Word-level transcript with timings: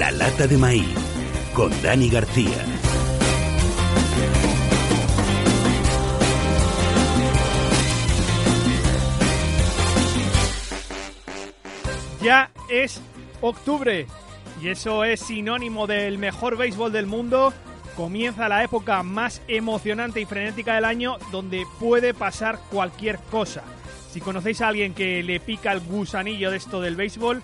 La 0.00 0.10
lata 0.10 0.46
de 0.46 0.56
maíz 0.56 0.86
con 1.52 1.70
Dani 1.82 2.08
García. 2.08 2.56
Ya 12.22 12.50
es 12.70 13.02
octubre 13.42 14.06
y 14.62 14.68
eso 14.68 15.04
es 15.04 15.20
sinónimo 15.20 15.86
del 15.86 16.16
mejor 16.16 16.56
béisbol 16.56 16.92
del 16.92 17.04
mundo. 17.04 17.52
Comienza 17.94 18.48
la 18.48 18.64
época 18.64 19.02
más 19.02 19.42
emocionante 19.48 20.22
y 20.22 20.24
frenética 20.24 20.76
del 20.76 20.86
año 20.86 21.18
donde 21.30 21.66
puede 21.78 22.14
pasar 22.14 22.58
cualquier 22.70 23.18
cosa. 23.30 23.64
Si 24.10 24.22
conocéis 24.22 24.62
a 24.62 24.68
alguien 24.68 24.94
que 24.94 25.22
le 25.22 25.40
pica 25.40 25.72
el 25.72 25.80
gusanillo 25.80 26.50
de 26.50 26.56
esto 26.56 26.80
del 26.80 26.96
béisbol, 26.96 27.42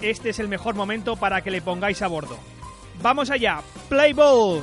este 0.00 0.30
es 0.30 0.38
el 0.38 0.48
mejor 0.48 0.74
momento 0.74 1.16
para 1.16 1.42
que 1.42 1.50
le 1.50 1.62
pongáis 1.62 2.02
a 2.02 2.08
bordo. 2.08 2.38
Vamos 3.02 3.30
allá, 3.30 3.60
play 3.88 4.12
ball. 4.12 4.62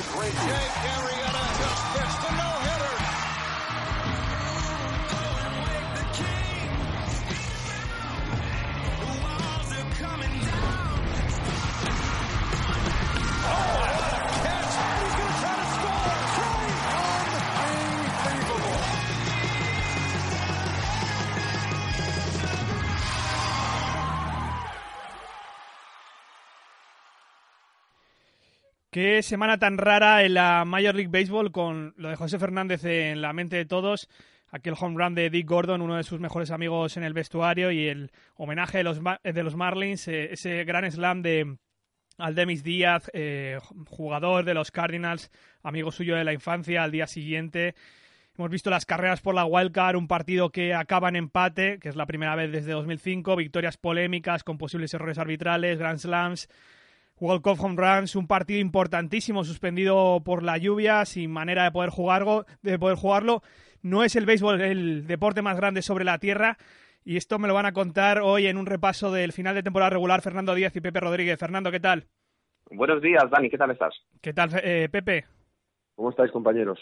Work 0.00 0.16
by 0.16 0.20
Grady. 0.20 0.36
Jake 0.36 0.76
Arrieta 0.86 1.19
Semana 29.22 29.58
tan 29.58 29.78
rara 29.78 30.24
en 30.24 30.34
la 30.34 30.64
Major 30.66 30.94
League 30.94 31.10
Baseball 31.10 31.52
con 31.52 31.94
lo 31.96 32.08
de 32.10 32.16
José 32.16 32.38
Fernández 32.38 32.84
en 32.84 33.22
la 33.22 33.32
mente 33.32 33.56
de 33.56 33.64
todos, 33.64 34.08
aquel 34.50 34.74
home 34.78 34.96
run 35.02 35.14
de 35.14 35.30
Dick 35.30 35.48
Gordon, 35.48 35.80
uno 35.80 35.96
de 35.96 36.02
sus 36.02 36.20
mejores 36.20 36.50
amigos 36.50 36.96
en 36.96 37.04
el 37.04 37.12
vestuario, 37.14 37.70
y 37.70 37.86
el 37.88 38.10
homenaje 38.34 38.78
de 38.78 38.84
los, 38.84 39.00
Ma- 39.00 39.20
de 39.22 39.42
los 39.42 39.56
Marlins, 39.56 40.06
eh, 40.08 40.32
ese 40.32 40.64
gran 40.64 40.90
slam 40.90 41.22
de 41.22 41.56
Aldemis 42.18 42.62
Díaz, 42.62 43.10
eh, 43.14 43.58
jugador 43.86 44.44
de 44.44 44.54
los 44.54 44.70
Cardinals, 44.70 45.30
amigo 45.62 45.92
suyo 45.92 46.16
de 46.16 46.24
la 46.24 46.32
infancia, 46.34 46.82
al 46.82 46.90
día 46.90 47.06
siguiente. 47.06 47.74
Hemos 48.36 48.50
visto 48.50 48.70
las 48.70 48.86
carreras 48.86 49.20
por 49.22 49.34
la 49.34 49.44
wildcard, 49.46 49.96
un 49.96 50.08
partido 50.08 50.50
que 50.50 50.74
acaba 50.74 51.08
en 51.08 51.16
empate, 51.16 51.78
que 51.78 51.88
es 51.88 51.96
la 51.96 52.06
primera 52.06 52.34
vez 52.36 52.52
desde 52.52 52.72
2005, 52.72 53.36
victorias 53.36 53.76
polémicas 53.76 54.44
con 54.44 54.58
posibles 54.58 54.92
errores 54.94 55.18
arbitrales, 55.18 55.78
Grand 55.78 55.98
Slams, 55.98 56.48
World 57.20 57.42
Cup 57.42 57.58
Home 57.60 57.76
Runs, 57.76 58.16
un 58.16 58.26
partido 58.26 58.60
importantísimo 58.60 59.44
suspendido 59.44 60.22
por 60.24 60.42
la 60.42 60.56
lluvia, 60.56 61.04
sin 61.04 61.30
manera 61.30 61.64
de 61.64 61.70
poder, 61.70 61.90
jugarlo, 61.90 62.46
de 62.62 62.78
poder 62.78 62.96
jugarlo. 62.96 63.42
No 63.82 64.04
es 64.04 64.16
el 64.16 64.24
béisbol 64.24 64.60
el 64.60 65.06
deporte 65.06 65.42
más 65.42 65.56
grande 65.56 65.82
sobre 65.82 66.04
la 66.04 66.18
tierra 66.18 66.56
y 67.04 67.16
esto 67.16 67.38
me 67.38 67.48
lo 67.48 67.54
van 67.54 67.66
a 67.66 67.72
contar 67.72 68.20
hoy 68.20 68.46
en 68.46 68.56
un 68.56 68.66
repaso 68.66 69.12
del 69.12 69.32
final 69.32 69.54
de 69.54 69.62
temporada 69.62 69.90
regular 69.90 70.22
Fernando 70.22 70.54
Díaz 70.54 70.74
y 70.76 70.80
Pepe 70.80 71.00
Rodríguez. 71.00 71.38
Fernando, 71.38 71.70
¿qué 71.70 71.80
tal? 71.80 72.06
Buenos 72.70 73.02
días, 73.02 73.24
Dani, 73.30 73.50
¿qué 73.50 73.58
tal 73.58 73.70
estás? 73.70 73.94
¿Qué 74.22 74.32
tal, 74.32 74.50
eh, 74.62 74.88
Pepe? 74.90 75.24
¿Cómo 75.96 76.10
estáis, 76.10 76.30
compañeros? 76.30 76.78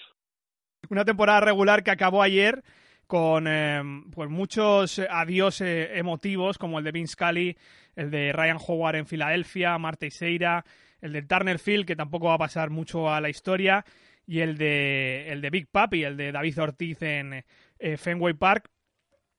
Una 0.90 1.04
temporada 1.04 1.40
regular 1.40 1.82
que 1.82 1.90
acabó 1.90 2.22
ayer 2.22 2.62
con 3.08 3.46
eh, 3.48 3.82
pues 4.12 4.30
muchos 4.30 5.00
adiós 5.10 5.62
eh, 5.62 5.98
emotivos, 5.98 6.58
como 6.58 6.78
el 6.78 6.84
de 6.84 6.92
Vince 6.92 7.14
Scully, 7.14 7.56
el 7.96 8.10
de 8.10 8.32
Ryan 8.32 8.58
Howard 8.64 8.96
en 8.96 9.06
Filadelfia, 9.06 9.76
Marta 9.78 10.06
Iseira, 10.06 10.64
el 11.00 11.14
del 11.14 11.26
Turner 11.26 11.58
Field, 11.58 11.86
que 11.86 11.96
tampoco 11.96 12.26
va 12.26 12.34
a 12.34 12.38
pasar 12.38 12.70
mucho 12.70 13.10
a 13.10 13.20
la 13.20 13.30
historia, 13.30 13.84
y 14.26 14.40
el 14.40 14.58
de, 14.58 15.32
el 15.32 15.40
de 15.40 15.50
Big 15.50 15.68
Papi, 15.68 16.04
el 16.04 16.16
de 16.18 16.30
David 16.30 16.60
Ortiz 16.60 17.02
en 17.02 17.44
eh, 17.78 17.96
Fenway 17.96 18.34
Park, 18.34 18.70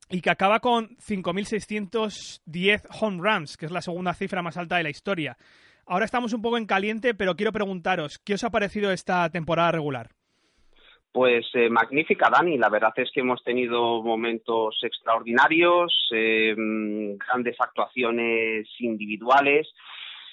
y 0.09 0.21
que 0.21 0.31
acaba 0.31 0.59
con 0.59 0.97
5.610 0.97 2.87
home 2.99 3.21
runs, 3.21 3.55
que 3.55 3.67
es 3.67 3.71
la 3.71 3.83
segunda 3.83 4.15
cifra 4.15 4.41
más 4.41 4.57
alta 4.57 4.77
de 4.77 4.83
la 4.83 4.89
historia. 4.89 5.37
Ahora 5.85 6.05
estamos 6.05 6.33
un 6.33 6.41
poco 6.41 6.57
en 6.57 6.65
caliente, 6.65 7.13
pero 7.13 7.35
quiero 7.35 7.51
preguntaros, 7.51 8.17
¿qué 8.17 8.33
os 8.33 8.43
ha 8.43 8.49
parecido 8.49 8.91
esta 8.91 9.29
temporada 9.29 9.71
regular? 9.71 10.09
Pues 11.11 11.47
eh, 11.55 11.69
magnífica, 11.69 12.29
Dani. 12.29 12.57
La 12.57 12.69
verdad 12.69 12.93
es 12.97 13.11
que 13.11 13.21
hemos 13.21 13.43
tenido 13.43 14.03
momentos 14.03 14.77
extraordinarios, 14.83 16.09
eh, 16.13 16.53
grandes 16.55 17.59
actuaciones 17.59 18.67
individuales, 18.79 19.67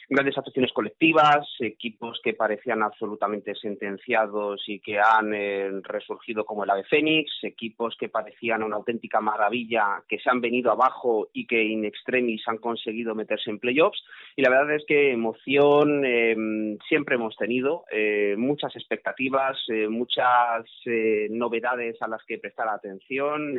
grandes 0.09 0.37
actuaciones 0.37 0.73
colectivas, 0.73 1.47
equipos 1.61 2.21
que 2.23 2.35
parecían 2.35 2.83
absolutamente 2.83 3.55
sentenciados 3.55 4.63
y 4.67 4.81
que 4.81 4.99
han 4.99 5.35
eh, 5.35 5.71
resurgido 5.83 6.45
como 6.45 6.65
el 6.65 6.71
ave 6.71 6.85
fénix, 6.85 7.31
equipos 7.43 7.97
que 7.99 8.09
parecían 8.09 8.63
una 8.63 8.77
auténtica 8.77 9.21
maravilla, 9.21 10.03
que 10.09 10.19
se 10.19 10.31
han 10.31 10.41
venido 10.41 10.71
abajo 10.71 11.29
y 11.33 11.47
que 11.47 11.63
in 11.63 11.85
extremis 11.85 12.47
han 12.47 12.59
conseguido 12.59 13.15
meterse 13.15 13.51
en 13.51 13.59
playoffs. 13.59 14.03
Y 14.37 14.43
la 14.43 14.51
verdad 14.51 14.77
es 14.77 14.85
que 14.87 15.13
emoción 15.13 16.05
eh, 16.05 16.77
siempre 16.89 17.17
hemos 17.17 17.37
tenido, 17.37 17.85
eh, 17.91 18.35
muchas 18.37 18.75
expectativas, 18.77 19.57
eh, 19.69 19.89
muchas 19.89 20.65
eh, 20.85 21.29
novedades 21.31 22.01
a 22.01 22.09
las 22.09 22.23
que 22.25 22.39
prestar 22.39 22.69
atención, 22.69 23.57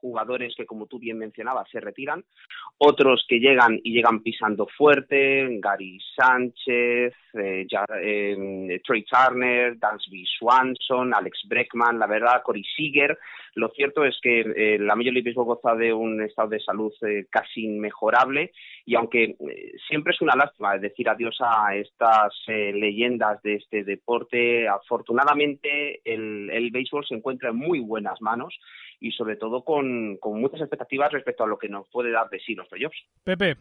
jugadores 0.00 0.54
que, 0.56 0.66
como 0.66 0.86
tú 0.86 0.98
bien 0.98 1.18
mencionabas, 1.18 1.68
se 1.70 1.80
retiran, 1.80 2.24
otros 2.78 3.24
que 3.28 3.40
llegan 3.40 3.80
y 3.82 3.92
llegan 3.92 4.22
pisando 4.22 4.66
fuerte, 4.66 5.57
Gary 5.60 5.98
Sánchez, 6.16 7.14
eh, 7.34 7.66
eh, 8.02 8.80
Trey 8.84 9.04
Turner, 9.04 9.78
Dansby 9.78 10.24
Swanson, 10.38 11.14
Alex 11.14 11.40
Breckman, 11.46 11.98
la 11.98 12.06
verdad, 12.06 12.42
Corey 12.42 12.64
Seager. 12.76 13.18
Lo 13.54 13.68
cierto 13.70 14.04
es 14.04 14.16
que 14.22 14.40
eh, 14.40 14.78
la 14.78 14.94
Major 14.94 15.12
League 15.12 15.28
Baseball 15.28 15.46
goza 15.46 15.74
de 15.74 15.92
un 15.92 16.22
estado 16.22 16.48
de 16.48 16.60
salud 16.60 16.92
eh, 17.02 17.26
casi 17.30 17.64
inmejorable 17.64 18.52
y 18.84 18.94
aunque 18.94 19.24
eh, 19.24 19.72
siempre 19.88 20.12
es 20.12 20.20
una 20.20 20.36
lástima 20.36 20.78
decir 20.78 21.08
adiós 21.08 21.36
a 21.40 21.74
estas 21.74 22.32
eh, 22.46 22.72
leyendas 22.72 23.42
de 23.42 23.54
este 23.54 23.84
deporte, 23.84 24.68
afortunadamente 24.68 26.00
el, 26.04 26.50
el 26.50 26.70
béisbol 26.70 27.06
se 27.06 27.14
encuentra 27.14 27.50
en 27.50 27.56
muy 27.56 27.80
buenas 27.80 28.20
manos 28.20 28.58
y 29.00 29.12
sobre 29.12 29.36
todo 29.36 29.64
con, 29.64 30.16
con 30.18 30.40
muchas 30.40 30.60
expectativas 30.60 31.12
respecto 31.12 31.44
a 31.44 31.48
lo 31.48 31.58
que 31.58 31.68
nos 31.68 31.88
puede 31.90 32.10
dar 32.10 32.28
de 32.30 32.40
sí 32.40 32.54
los 32.54 32.68
playoffs. 32.68 32.98
Pepe. 33.24 33.56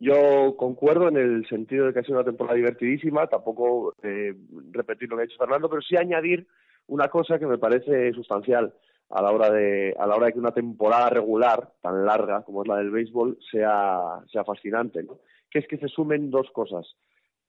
Yo 0.00 0.56
concuerdo 0.56 1.08
en 1.08 1.16
el 1.16 1.46
sentido 1.48 1.86
de 1.86 1.92
que 1.92 2.00
ha 2.00 2.02
sido 2.04 2.18
una 2.18 2.24
temporada 2.24 2.56
divertidísima, 2.56 3.26
tampoco 3.26 3.94
eh, 4.02 4.34
repetir 4.70 5.08
lo 5.08 5.16
que 5.16 5.22
ha 5.22 5.26
dicho 5.26 5.38
Fernando, 5.38 5.68
pero 5.68 5.82
sí 5.82 5.96
añadir 5.96 6.46
una 6.86 7.08
cosa 7.08 7.38
que 7.38 7.46
me 7.46 7.58
parece 7.58 8.12
sustancial 8.12 8.72
a 9.10 9.22
la 9.22 9.32
hora 9.32 9.50
de 9.50 9.94
a 9.98 10.06
la 10.06 10.16
hora 10.16 10.26
de 10.26 10.34
que 10.34 10.38
una 10.38 10.52
temporada 10.52 11.10
regular 11.10 11.72
tan 11.80 12.04
larga 12.04 12.42
como 12.42 12.62
es 12.62 12.68
la 12.68 12.76
del 12.76 12.90
béisbol 12.90 13.38
sea 13.50 14.20
sea 14.30 14.44
fascinante. 14.44 15.04
Que 15.50 15.60
es 15.60 15.66
que 15.66 15.78
se 15.78 15.88
sumen 15.88 16.30
dos 16.30 16.48
cosas, 16.52 16.86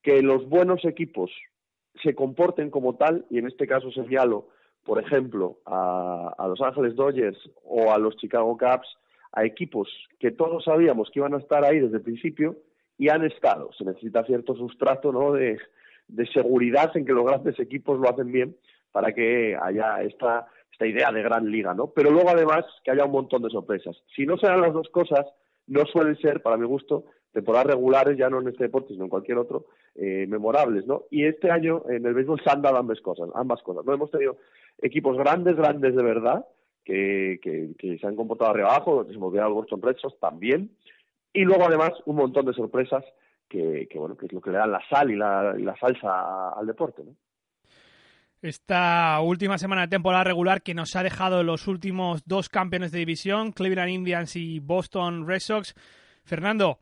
que 0.01 0.21
los 0.21 0.47
buenos 0.49 0.85
equipos 0.85 1.31
se 2.01 2.15
comporten 2.15 2.71
como 2.71 2.95
tal 2.95 3.25
y 3.29 3.37
en 3.37 3.47
este 3.47 3.67
caso 3.67 3.91
señalo, 3.91 4.47
por 4.85 4.99
ejemplo, 4.99 5.59
a, 5.65 6.33
a 6.37 6.47
Los 6.47 6.61
Ángeles 6.61 6.95
Dodgers 6.95 7.37
o 7.63 7.91
a 7.91 7.97
los 7.97 8.15
Chicago 8.15 8.57
Cubs 8.57 8.97
a 9.31 9.45
equipos 9.45 9.89
que 10.19 10.31
todos 10.31 10.63
sabíamos 10.63 11.09
que 11.11 11.19
iban 11.19 11.33
a 11.33 11.39
estar 11.39 11.63
ahí 11.63 11.79
desde 11.79 11.97
el 11.97 12.03
principio 12.03 12.57
y 12.97 13.09
han 13.09 13.25
estado. 13.25 13.71
Se 13.77 13.85
necesita 13.85 14.25
cierto 14.25 14.55
sustrato 14.55 15.11
¿no? 15.11 15.33
de, 15.33 15.57
de 16.07 16.27
seguridad 16.27 16.95
en 16.95 17.05
que 17.05 17.13
los 17.13 17.25
grandes 17.25 17.59
equipos 17.59 17.99
lo 17.99 18.09
hacen 18.09 18.31
bien 18.31 18.55
para 18.91 19.13
que 19.13 19.55
haya 19.61 20.01
esta, 20.01 20.47
esta 20.71 20.87
idea 20.87 21.11
de 21.11 21.21
gran 21.21 21.49
liga, 21.49 21.73
¿no? 21.73 21.87
Pero 21.87 22.09
luego 22.09 22.29
además 22.29 22.65
que 22.83 22.91
haya 22.91 23.05
un 23.05 23.11
montón 23.11 23.43
de 23.43 23.49
sorpresas. 23.49 23.95
Si 24.15 24.25
no 24.25 24.37
se 24.37 24.47
dan 24.47 24.61
las 24.61 24.73
dos 24.73 24.89
cosas, 24.89 25.25
no 25.67 25.85
suelen 25.85 26.17
ser, 26.17 26.41
para 26.41 26.57
mi 26.57 26.65
gusto, 26.65 27.05
temporadas 27.31 27.67
regulares, 27.67 28.17
ya 28.17 28.29
no 28.29 28.41
en 28.41 28.47
este 28.47 28.63
deporte, 28.63 28.93
sino 28.93 29.03
en 29.03 29.09
cualquier 29.09 29.37
otro, 29.37 29.67
eh, 29.95 30.25
memorables, 30.27 30.87
¿no? 30.87 31.03
Y 31.11 31.25
este 31.25 31.51
año 31.51 31.83
en 31.89 32.05
el 32.05 32.13
béisbol 32.13 32.41
se 32.43 32.49
han 32.49 32.61
dado 32.61 32.77
ambas 32.77 32.99
cosas, 33.01 33.29
ambas 33.35 33.61
cosas. 33.61 33.85
No 33.85 33.93
hemos 33.93 34.09
tenido 34.09 34.37
equipos 34.81 35.17
grandes, 35.17 35.55
grandes 35.55 35.95
de 35.95 36.03
verdad, 36.03 36.45
que, 36.89 37.97
se 37.99 38.07
han 38.07 38.15
comportado 38.15 38.51
arriba 38.51 38.69
abajo, 38.69 39.05
se 39.05 39.13
hemos 39.13 39.35
a 39.37 39.47
Boston 39.47 39.81
Red 39.81 39.97
Sox 39.97 40.19
también, 40.19 40.71
y 41.33 41.41
luego 41.43 41.65
además 41.65 41.91
un 42.05 42.15
montón 42.15 42.45
de 42.45 42.53
sorpresas 42.53 43.05
que, 43.47 43.87
bueno, 43.95 44.15
que 44.15 44.27
es 44.27 44.33
lo 44.33 44.41
que 44.41 44.51
le 44.51 44.57
dan 44.57 44.71
la 44.71 44.81
sal 44.89 45.11
y 45.11 45.15
la, 45.15 45.75
salsa 45.79 46.51
al 46.51 46.67
deporte. 46.67 47.03
Esta 48.41 49.19
última 49.21 49.57
semana 49.57 49.81
de 49.81 49.87
temporada 49.89 50.23
regular 50.23 50.61
que 50.61 50.73
nos 50.73 50.95
ha 50.95 51.03
dejado 51.03 51.43
los 51.43 51.67
últimos 51.67 52.25
dos 52.25 52.47
campeones 52.47 52.91
de 52.91 52.99
división, 52.99 53.51
Cleveland 53.51 53.89
Indians 53.89 54.35
y 54.35 54.59
Boston 54.59 55.27
Red 55.27 55.39
Sox. 55.39 55.75
Fernando, 56.23 56.79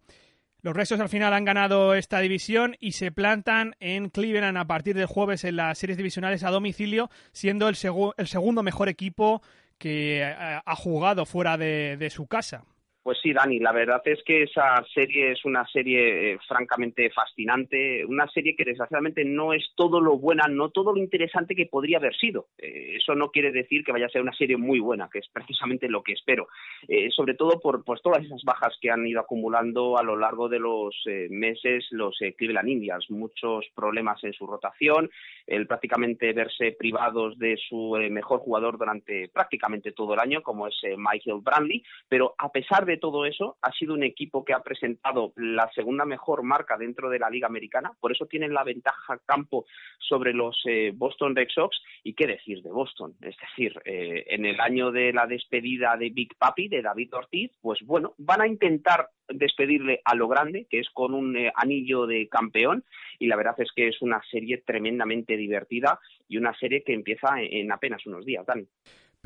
los 0.61 0.75
Red 0.75 0.85
Sox 0.85 1.01
al 1.01 1.09
final 1.09 1.33
han 1.33 1.45
ganado 1.45 1.95
esta 1.95 2.19
división 2.19 2.75
y 2.79 2.91
se 2.91 3.11
plantan 3.11 3.75
en 3.79 4.09
Cleveland 4.09 4.57
a 4.57 4.65
partir 4.65 4.95
del 4.95 5.07
jueves 5.07 5.45
en 5.45 5.55
las 5.55 5.79
series 5.79 5.97
divisionales 5.97 6.43
a 6.43 6.51
domicilio, 6.51 7.09
siendo 7.31 7.69
el, 7.69 7.75
segu 7.75 8.13
el 8.17 8.27
segundo 8.27 8.61
mejor 8.61 8.87
equipo 8.87 9.41
que 9.77 10.23
ha 10.23 10.75
jugado 10.75 11.25
fuera 11.25 11.57
de, 11.57 12.09
su 12.11 12.27
casa. 12.27 12.63
Pues 13.07 13.19
sí, 13.23 13.31
Dani, 13.31 13.59
la 13.59 13.71
verdad 13.71 14.01
es 14.03 14.21
que 14.25 14.43
esa 14.43 14.83
serie 14.93 15.31
es 15.31 15.45
una 15.45 15.65
serie 15.67 16.33
eh, 16.33 16.39
francamente 16.45 17.09
fascinante, 17.09 18.03
una 18.03 18.27
serie 18.27 18.53
que 18.53 18.65
desgraciadamente 18.65 19.23
no 19.23 19.53
es 19.53 19.63
todo 19.77 20.01
lo 20.01 20.17
buena, 20.17 20.49
no 20.49 20.71
todo 20.71 20.91
lo 20.91 20.99
interesante 20.99 21.55
que 21.55 21.67
podría 21.67 21.99
haber 21.99 22.13
sido. 22.17 22.47
Eh, 22.57 22.97
eso 22.97 23.15
no 23.15 23.31
quiere 23.31 23.53
decir 23.53 23.85
que 23.85 23.93
vaya 23.93 24.07
a 24.07 24.09
ser 24.09 24.21
una 24.21 24.35
serie 24.35 24.57
muy 24.57 24.81
buena, 24.81 25.07
que 25.09 25.19
es 25.19 25.29
precisamente 25.31 25.87
lo 25.87 26.03
que 26.03 26.11
espero. 26.11 26.49
Eh, 26.89 27.07
sobre 27.11 27.35
todo 27.35 27.61
por 27.61 27.85
pues, 27.85 28.01
todas 28.01 28.25
esas 28.25 28.43
bajas 28.43 28.77
que 28.81 28.91
han 28.91 29.07
ido 29.07 29.21
acumulando 29.21 29.97
a 29.97 30.03
lo 30.03 30.17
largo 30.17 30.49
de 30.49 30.59
los 30.59 30.93
meses 31.29 31.87
los 31.91 32.17
Cleveland 32.37 32.67
Indians, 32.67 33.09
muchos 33.09 33.67
problemas 33.73 34.21
en 34.25 34.33
su 34.33 34.45
rotación, 34.45 35.09
el 35.45 35.65
prácticamente 35.65 36.33
verse 36.33 36.73
privados 36.77 37.39
de 37.39 37.55
su 37.69 37.95
mejor 38.11 38.41
jugador 38.41 38.77
durante 38.77 39.29
prácticamente 39.29 39.93
todo 39.93 40.13
el 40.13 40.19
año, 40.19 40.43
como 40.43 40.67
es 40.67 40.75
Michael 40.97 41.39
Brantley, 41.41 41.81
pero 42.09 42.35
a 42.37 42.51
pesar 42.51 42.85
de 42.85 42.96
todo 42.97 43.25
eso, 43.25 43.57
ha 43.61 43.71
sido 43.71 43.93
un 43.93 44.03
equipo 44.03 44.43
que 44.43 44.53
ha 44.53 44.61
presentado 44.61 45.33
la 45.35 45.69
segunda 45.73 46.05
mejor 46.05 46.43
marca 46.43 46.77
dentro 46.77 47.09
de 47.09 47.19
la 47.19 47.29
Liga 47.29 47.47
Americana, 47.47 47.91
por 47.99 48.11
eso 48.11 48.25
tienen 48.25 48.53
la 48.53 48.63
ventaja 48.63 49.19
campo 49.25 49.65
sobre 49.99 50.33
los 50.33 50.59
eh, 50.65 50.91
Boston 50.95 51.35
Red 51.35 51.49
Sox. 51.53 51.77
¿Y 52.03 52.13
qué 52.13 52.27
decir 52.27 52.61
de 52.61 52.71
Boston? 52.71 53.15
Es 53.21 53.35
decir, 53.37 53.73
eh, 53.85 54.25
en 54.27 54.45
el 54.45 54.59
año 54.59 54.91
de 54.91 55.11
la 55.13 55.27
despedida 55.27 55.97
de 55.97 56.09
Big 56.09 56.35
Papi, 56.37 56.67
de 56.67 56.81
David 56.81 57.13
Ortiz, 57.13 57.51
pues 57.61 57.79
bueno, 57.85 58.13
van 58.17 58.41
a 58.41 58.47
intentar 58.47 59.09
despedirle 59.27 60.01
a 60.05 60.15
lo 60.15 60.27
grande, 60.27 60.67
que 60.69 60.79
es 60.79 60.89
con 60.91 61.13
un 61.13 61.35
eh, 61.35 61.51
anillo 61.55 62.07
de 62.07 62.27
campeón, 62.29 62.83
y 63.19 63.27
la 63.27 63.35
verdad 63.35 63.55
es 63.59 63.71
que 63.75 63.87
es 63.87 64.01
una 64.01 64.21
serie 64.31 64.63
tremendamente 64.65 65.35
divertida 65.35 65.99
y 66.27 66.37
una 66.37 66.57
serie 66.57 66.83
que 66.83 66.93
empieza 66.93 67.41
en, 67.41 67.53
en 67.53 67.71
apenas 67.71 68.05
unos 68.05 68.25
días, 68.25 68.45
Dani. 68.45 68.65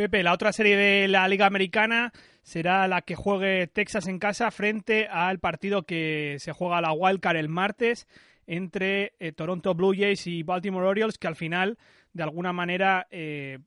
Pepe, 0.02 0.24
la 0.24 0.34
otra 0.34 0.52
serie 0.52 0.76
de 0.76 1.08
la 1.08 1.28
Liga 1.28 1.46
Americana 1.46 2.12
será 2.42 2.88
la 2.88 3.04
que 3.04 3.14
juegue 3.14 3.68
Texas 3.68 4.08
en 4.08 4.18
casa 4.18 4.50
frente 4.50 5.08
al 5.08 5.38
partido 5.38 5.84
que 5.84 6.38
se 6.40 6.54
juega 6.54 6.82
la 6.82 6.92
Wildcard 6.92 7.38
el 7.38 7.50
martes 7.50 8.08
entre 8.48 9.14
eh, 9.20 9.32
Toronto 9.32 9.76
Blue 9.76 9.94
Jays 9.96 10.26
y 10.26 10.42
Baltimore 10.42 10.88
Orioles, 10.88 11.20
que 11.20 11.28
al 11.28 11.36
final, 11.36 11.78
de 12.14 12.24
alguna 12.24 12.52
manera, 12.52 13.06
eh, 13.12 13.60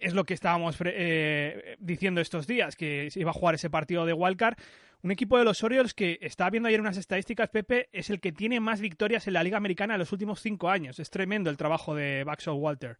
es 0.00 0.14
lo 0.14 0.24
que 0.24 0.32
estábamos 0.32 0.74
eh, 0.86 1.76
diciendo 1.80 2.22
estos 2.22 2.46
días, 2.46 2.76
que 2.76 3.10
iba 3.14 3.28
a 3.28 3.34
jugar 3.34 3.56
ese 3.56 3.68
partido 3.68 4.06
de 4.06 4.14
Wildcard. 4.14 4.56
Un 5.02 5.10
equipo 5.10 5.36
de 5.36 5.44
los 5.44 5.62
Orioles 5.64 5.92
que 5.92 6.18
está 6.22 6.48
viendo 6.48 6.70
ayer 6.70 6.80
unas 6.80 6.96
estadísticas, 6.96 7.50
Pepe, 7.50 7.90
es 7.92 8.08
el 8.08 8.20
que 8.20 8.32
tiene 8.32 8.58
más 8.58 8.80
victorias 8.80 9.26
en 9.26 9.34
la 9.34 9.42
Liga 9.42 9.58
Americana 9.58 9.96
en 9.96 10.00
los 10.00 10.12
últimos 10.12 10.40
cinco 10.40 10.70
años. 10.70 10.98
Es 10.98 11.10
tremendo 11.10 11.50
el 11.50 11.58
trabajo 11.58 11.94
de 11.94 12.24
Baxo 12.24 12.54
Walter. 12.54 12.96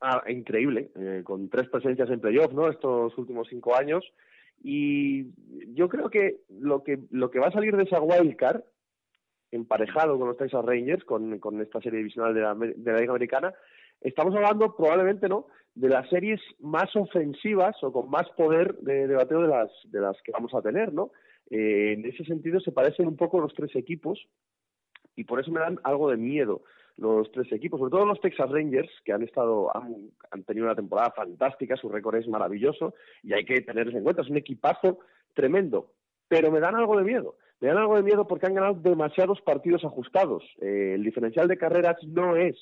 Ah, 0.00 0.22
increíble, 0.28 0.90
eh, 0.96 1.22
con 1.24 1.48
tres 1.48 1.68
presencias 1.68 2.10
en 2.10 2.20
playoff, 2.20 2.52
¿no? 2.52 2.68
Estos 2.68 3.16
últimos 3.16 3.48
cinco 3.48 3.74
años. 3.74 4.04
Y 4.62 5.26
yo 5.74 5.88
creo 5.88 6.10
que 6.10 6.40
lo 6.50 6.82
que 6.82 6.98
lo 7.10 7.30
que 7.30 7.38
va 7.38 7.48
a 7.48 7.52
salir 7.52 7.76
de 7.76 7.84
esa 7.84 8.00
wildcard, 8.00 8.62
emparejado 9.50 10.18
con 10.18 10.28
los 10.28 10.36
Texas 10.36 10.64
Rangers, 10.64 11.04
con, 11.04 11.32
esta 11.60 11.80
serie 11.80 11.98
divisional 11.98 12.34
de 12.34 12.40
la, 12.40 12.54
de 12.54 12.92
la 12.92 12.98
Liga 12.98 13.12
Americana, 13.12 13.54
estamos 14.00 14.34
hablando 14.34 14.76
probablemente, 14.76 15.28
¿no? 15.28 15.46
De 15.74 15.88
las 15.88 16.08
series 16.08 16.40
más 16.60 16.94
ofensivas 16.94 17.76
o 17.82 17.92
con 17.92 18.10
más 18.10 18.28
poder 18.30 18.76
de, 18.78 19.06
de 19.06 19.14
bateo 19.14 19.42
de 19.42 19.48
las, 19.48 19.70
de 19.84 20.00
las 20.00 20.20
que 20.22 20.32
vamos 20.32 20.52
a 20.54 20.62
tener, 20.62 20.92
¿no? 20.92 21.10
Eh, 21.50 21.94
en 21.96 22.04
ese 22.04 22.24
sentido 22.24 22.60
se 22.60 22.72
parecen 22.72 23.06
un 23.06 23.16
poco 23.16 23.40
los 23.40 23.54
tres 23.54 23.74
equipos 23.76 24.26
y 25.14 25.24
por 25.24 25.40
eso 25.40 25.50
me 25.52 25.60
dan 25.60 25.78
algo 25.84 26.10
de 26.10 26.16
miedo 26.16 26.62
los 26.96 27.30
tres 27.30 27.52
equipos, 27.52 27.78
sobre 27.78 27.90
todo 27.90 28.06
los 28.06 28.20
Texas 28.20 28.50
Rangers, 28.50 28.90
que 29.04 29.12
han 29.12 29.22
estado, 29.22 29.74
han, 29.76 30.10
han 30.30 30.44
tenido 30.44 30.66
una 30.66 30.74
temporada 30.74 31.10
fantástica, 31.10 31.76
su 31.76 31.88
récord 31.88 32.16
es 32.16 32.28
maravilloso 32.28 32.94
y 33.22 33.34
hay 33.34 33.44
que 33.44 33.60
tenerlos 33.60 33.94
en 33.94 34.02
cuenta, 34.02 34.22
es 34.22 34.30
un 34.30 34.38
equipazo 34.38 34.98
tremendo, 35.34 35.92
pero 36.28 36.50
me 36.50 36.60
dan 36.60 36.74
algo 36.74 36.96
de 36.96 37.04
miedo. 37.04 37.36
Me 37.60 37.68
dan 37.68 37.78
algo 37.78 37.96
de 37.96 38.02
miedo 38.02 38.26
porque 38.26 38.46
han 38.46 38.54
ganado 38.54 38.74
demasiados 38.74 39.40
partidos 39.40 39.84
ajustados. 39.84 40.42
Eh, 40.60 40.92
el 40.94 41.02
diferencial 41.02 41.48
de 41.48 41.56
carreras 41.56 41.96
no 42.04 42.36
es 42.36 42.54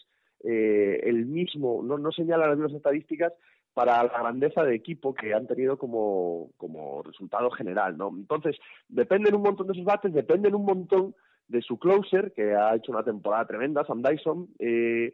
eh, 0.45 1.01
el 1.05 1.27
mismo, 1.27 1.83
no, 1.83 1.99
no 1.99 2.13
señala 2.13 2.47
las 2.47 2.57
mismas 2.57 2.77
estadísticas 2.77 3.33
para 3.73 4.05
la 4.05 4.21
grandeza 4.21 4.63
de 4.63 4.77
equipo 4.77 5.15
que 5.15 5.35
han 5.35 5.49
tenido 5.49 5.77
como, 5.79 6.51
como 6.57 7.03
resultado 7.03 7.51
general, 7.51 7.97
¿no? 7.97 8.09
Entonces, 8.09 8.57
dependen 8.89 9.35
un 9.35 9.43
montón 9.43 9.67
de 9.67 9.75
sus 9.75 9.85
bates, 9.85 10.13
dependen 10.13 10.55
un 10.55 10.65
montón 10.65 11.15
de 11.49 11.63
su 11.63 11.79
closer, 11.79 12.33
que 12.33 12.55
ha 12.55 12.75
hecho 12.75 12.93
una 12.93 13.05
temporada 13.05 13.47
tremenda, 13.47 13.85
Sam 13.85 14.03
Dyson, 14.03 14.49
eh, 14.59 15.13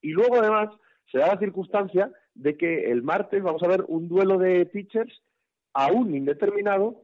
y 0.00 0.10
luego 0.10 0.36
además 0.36 0.70
se 1.10 1.18
da 1.18 1.28
la 1.28 1.38
circunstancia 1.38 2.10
de 2.34 2.56
que 2.56 2.90
el 2.90 3.02
martes 3.02 3.42
vamos 3.42 3.62
a 3.62 3.68
ver 3.68 3.84
un 3.88 4.08
duelo 4.08 4.38
de 4.38 4.66
pitchers 4.66 5.22
aún 5.74 6.14
indeterminado, 6.14 7.02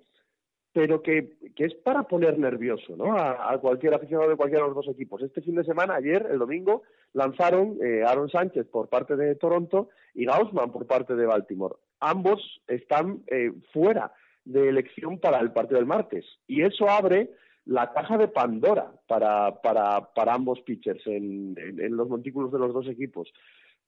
pero 0.72 1.02
que, 1.02 1.36
que 1.56 1.64
es 1.64 1.74
para 1.74 2.04
poner 2.04 2.38
nervioso 2.38 2.96
¿no? 2.96 3.16
a, 3.16 3.58
cualquier 3.58 3.94
aficionado 3.94 4.30
de 4.30 4.36
cualquiera 4.36 4.64
de 4.64 4.68
los 4.72 4.84
dos 4.84 4.94
equipos. 4.94 5.22
Este 5.22 5.42
fin 5.42 5.54
de 5.56 5.64
semana, 5.64 5.94
ayer, 5.94 6.26
el 6.30 6.38
domingo, 6.38 6.82
lanzaron 7.14 7.78
eh, 7.82 8.04
Aaron 8.06 8.28
Sánchez 8.28 8.66
por 8.66 8.88
parte 8.88 9.16
de 9.16 9.34
Toronto 9.34 9.88
y 10.14 10.26
Gaussman 10.26 10.70
por 10.70 10.86
parte 10.86 11.16
de 11.16 11.26
Baltimore. 11.26 11.76
Ambos 12.00 12.60
están 12.66 13.22
eh, 13.26 13.50
fuera 13.72 14.12
de 14.44 14.68
elección 14.68 15.18
para 15.18 15.40
el 15.40 15.52
partido 15.52 15.78
del 15.78 15.86
martes 15.86 16.24
y 16.46 16.62
eso 16.62 16.88
abre 16.88 17.30
la 17.68 17.92
caja 17.92 18.16
de 18.16 18.28
Pandora 18.28 18.90
para, 19.06 19.60
para, 19.60 20.00
para 20.14 20.32
ambos 20.32 20.60
pitchers 20.62 21.06
en, 21.06 21.54
en, 21.58 21.96
los 21.96 22.08
montículos 22.08 22.50
de 22.50 22.58
los 22.58 22.72
dos 22.72 22.88
equipos. 22.88 23.30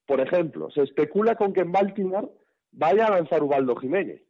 Por 0.06 0.20
ejemplo, 0.20 0.70
se 0.70 0.82
especula 0.82 1.34
con 1.34 1.54
que 1.54 1.62
en 1.62 1.72
Baltimore 1.72 2.28
vaya 2.72 3.06
a 3.06 3.10
lanzar 3.10 3.42
Ubaldo 3.42 3.74
Jiménez. 3.76 4.22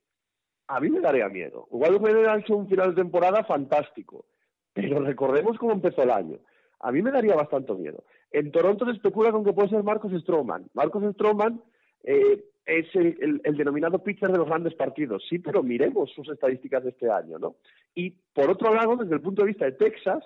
A 0.68 0.78
mí 0.78 0.88
me 0.88 1.00
daría 1.00 1.28
miedo. 1.28 1.66
Ubaldo 1.70 1.98
Jiménez 1.98 2.28
ha 2.28 2.38
hecho 2.38 2.56
un 2.56 2.68
final 2.68 2.94
de 2.94 3.02
temporada 3.02 3.42
fantástico, 3.42 4.24
pero 4.72 5.00
recordemos 5.00 5.58
cómo 5.58 5.72
empezó 5.72 6.04
el 6.04 6.12
año. 6.12 6.38
A 6.78 6.92
mí 6.92 7.02
me 7.02 7.10
daría 7.10 7.34
bastante 7.34 7.74
miedo. 7.74 8.04
En 8.30 8.52
Toronto 8.52 8.84
se 8.84 8.92
especula 8.92 9.32
con 9.32 9.44
que 9.44 9.52
puede 9.52 9.70
ser 9.70 9.82
Marcos 9.82 10.12
Stroman. 10.22 10.70
Marcos 10.74 11.02
Stroman 11.14 11.60
eh, 12.04 12.44
es 12.70 12.86
el, 12.94 13.16
el, 13.20 13.40
el, 13.44 13.56
denominado 13.56 14.02
pitcher 14.02 14.30
de 14.30 14.38
los 14.38 14.46
grandes 14.46 14.74
partidos, 14.74 15.24
sí, 15.28 15.38
pero 15.38 15.62
miremos 15.62 16.12
sus 16.12 16.28
estadísticas 16.28 16.84
de 16.84 16.90
este 16.90 17.10
año, 17.10 17.38
¿no? 17.38 17.56
Y 17.94 18.10
por 18.32 18.48
otro 18.48 18.72
lado, 18.72 18.96
desde 18.96 19.14
el 19.14 19.20
punto 19.20 19.42
de 19.42 19.48
vista 19.48 19.64
de 19.64 19.72
Texas, 19.72 20.22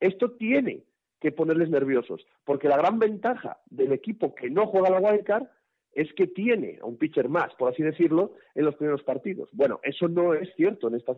esto 0.00 0.32
tiene 0.32 0.82
que 1.20 1.32
ponerles 1.32 1.70
nerviosos, 1.70 2.26
porque 2.44 2.68
la 2.68 2.76
gran 2.76 2.98
ventaja 2.98 3.58
del 3.70 3.92
equipo 3.92 4.34
que 4.34 4.50
no 4.50 4.66
juega 4.66 4.90
la 4.90 5.00
wildcard 5.00 5.46
es 5.92 6.12
que 6.14 6.26
tiene 6.26 6.78
a 6.82 6.86
un 6.86 6.96
pitcher 6.96 7.28
más, 7.28 7.54
por 7.54 7.72
así 7.72 7.82
decirlo, 7.82 8.34
en 8.54 8.64
los 8.64 8.76
primeros 8.76 9.02
partidos. 9.02 9.48
Bueno, 9.52 9.80
eso 9.82 10.08
no 10.08 10.34
es 10.34 10.48
cierto 10.54 10.88
en 10.88 10.96
esta 10.96 11.14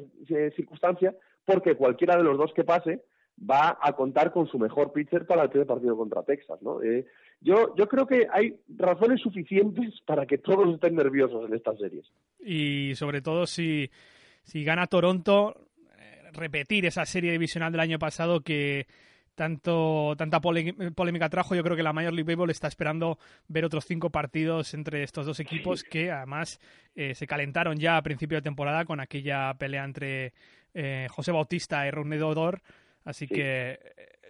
circunstancia, 0.57 1.15
porque 1.45 1.75
cualquiera 1.75 2.17
de 2.17 2.25
los 2.25 2.39
dos 2.39 2.53
que 2.55 2.65
pase 2.65 3.03
va 3.49 3.79
a 3.81 3.93
contar 3.95 4.33
con 4.33 4.47
su 4.47 4.59
mejor 4.59 4.93
pitcher 4.93 5.27
para 5.27 5.45
el 5.45 5.51
primer 5.51 5.67
partido 5.67 5.97
contra 5.97 6.23
Texas, 6.23 6.61
¿no? 6.63 6.83
Eh, 6.83 7.07
yo, 7.41 7.75
yo 7.77 7.89
creo 7.89 8.07
que 8.07 8.27
hay 8.31 8.57
razones 8.77 9.21
suficientes 9.21 10.01
para 10.05 10.27
que 10.27 10.39
todos 10.39 10.75
estén 10.75 10.95
nerviosos 10.97 11.49
en 11.49 11.55
estas 11.55 11.79
series. 11.79 12.05
Y 12.39 12.95
sobre 12.97 13.23
todo 13.23 13.47
si, 13.47 13.91
si 14.43 14.63
gana 14.63 14.87
Toronto, 14.87 15.55
eh, 15.99 16.31
repetir 16.33 16.85
esa 16.85 17.07
serie 17.07 17.33
divisional 17.33 17.73
del 17.73 17.81
año 17.81 17.99
pasado 17.99 18.41
que 18.41 18.87
tanto 19.41 20.15
tanta 20.19 20.39
polémica 20.41 21.31
trajo, 21.31 21.55
yo 21.55 21.63
creo 21.63 21.75
que 21.75 21.83
la 21.83 21.95
Major 21.95 22.13
League 22.13 22.27
Baseball 22.27 22.51
está 22.51 22.69
esperando 22.69 23.19
ver 23.49 23.65
otros 23.65 23.87
cinco 23.87 24.11
partidos 24.11 24.75
entre 24.75 25.03
estos 25.03 25.25
dos 25.25 25.41
equipos 25.41 25.83
que 25.83 26.11
además 26.11 26.61
eh, 26.95 27.15
se 27.15 27.27
calentaron 27.27 27.79
ya 27.79 27.97
a 27.97 28.03
principio 28.03 28.37
de 28.37 28.43
temporada 28.43 28.85
con 28.85 29.01
aquella 29.01 29.55
pelea 29.55 29.85
entre 29.85 30.35
eh, 30.75 31.07
José 31.11 31.33
Bautista 31.33 31.87
y 31.87 31.91
Ronnie 31.91 32.21
Odor, 32.21 32.61
así 33.05 33.27
sí. 33.27 33.35
que 33.35 33.79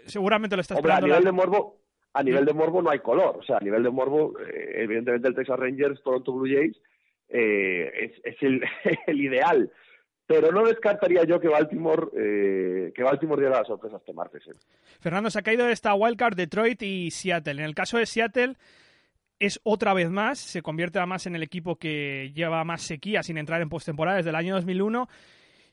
seguramente 0.07 0.57
lo 0.57 0.63
está 0.63 0.75
Hombre, 0.77 0.93
esperando. 0.93 1.15
a 1.15 1.19
nivel 1.19 1.25
la... 1.25 1.31
de 1.31 1.37
morbo, 1.37 1.81
a 2.13 2.23
nivel 2.23 2.45
de 2.45 2.53
morbo 2.55 2.83
no 2.83 2.91
hay 2.91 2.99
color. 3.01 3.37
O 3.39 3.43
sea, 3.43 3.59
a 3.59 3.61
nivel 3.61 3.83
de 3.83 3.91
morbo, 3.91 4.39
eh, 4.41 4.83
evidentemente 4.83 5.29
el 5.29 5.35
Texas 5.35 5.59
Rangers, 5.59 6.03
Toronto 6.03 6.33
Blue 6.33 6.49
Jays, 6.53 6.77
eh, 7.29 7.91
es, 7.95 8.13
es 8.25 8.37
el, 8.43 8.63
el 9.07 9.21
ideal. 9.21 9.71
Pero 10.27 10.53
no 10.53 10.65
descartaría 10.65 11.25
yo 11.25 11.41
que 11.41 11.49
Baltimore, 11.49 12.07
eh, 12.17 12.93
que 12.95 13.03
Baltimore 13.03 13.41
diera 13.43 13.59
la 13.59 13.65
sorpresa 13.65 13.97
este 13.97 14.13
martes. 14.13 14.47
eh. 14.47 14.53
Fernando, 15.01 15.29
se 15.29 15.41
ha 15.41 15.43
caído 15.43 15.67
de 15.67 15.73
esta 15.73 15.95
wildcard 15.95 16.37
Detroit 16.37 16.81
y 16.83 17.11
Seattle. 17.11 17.61
En 17.61 17.67
el 17.67 17.75
caso 17.75 17.99
de 17.99 18.07
Seattle, 18.07 18.55
es 19.41 19.59
otra 19.65 19.93
vez 19.93 20.09
más, 20.09 20.39
se 20.39 20.63
convierte 20.63 20.99
además 20.99 21.27
en 21.27 21.35
el 21.35 21.43
equipo 21.43 21.77
que 21.77 22.31
lleva 22.33 22.63
más 22.63 22.83
sequía 22.83 23.25
sin 23.25 23.39
entrar 23.39 23.61
en 23.61 23.69
postemporada 23.71 24.19
desde 24.19 24.31
el 24.31 24.37
año 24.37 24.55
2001. 24.55 25.09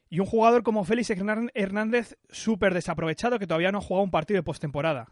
Y 0.10 0.20
un 0.20 0.26
jugador 0.26 0.64
como 0.64 0.86
Félix 0.86 1.10
Hernán- 1.10 1.52
Hernández 1.54 2.18
súper 2.30 2.74
desaprovechado 2.74 3.40
que 3.40 3.48
todavía 3.48 3.72
no 3.72 3.80
ha 3.80 3.82
jugado 3.82 4.04
un 4.06 4.12
partido 4.12 4.38
de 4.40 4.44
postemporada. 4.44 5.08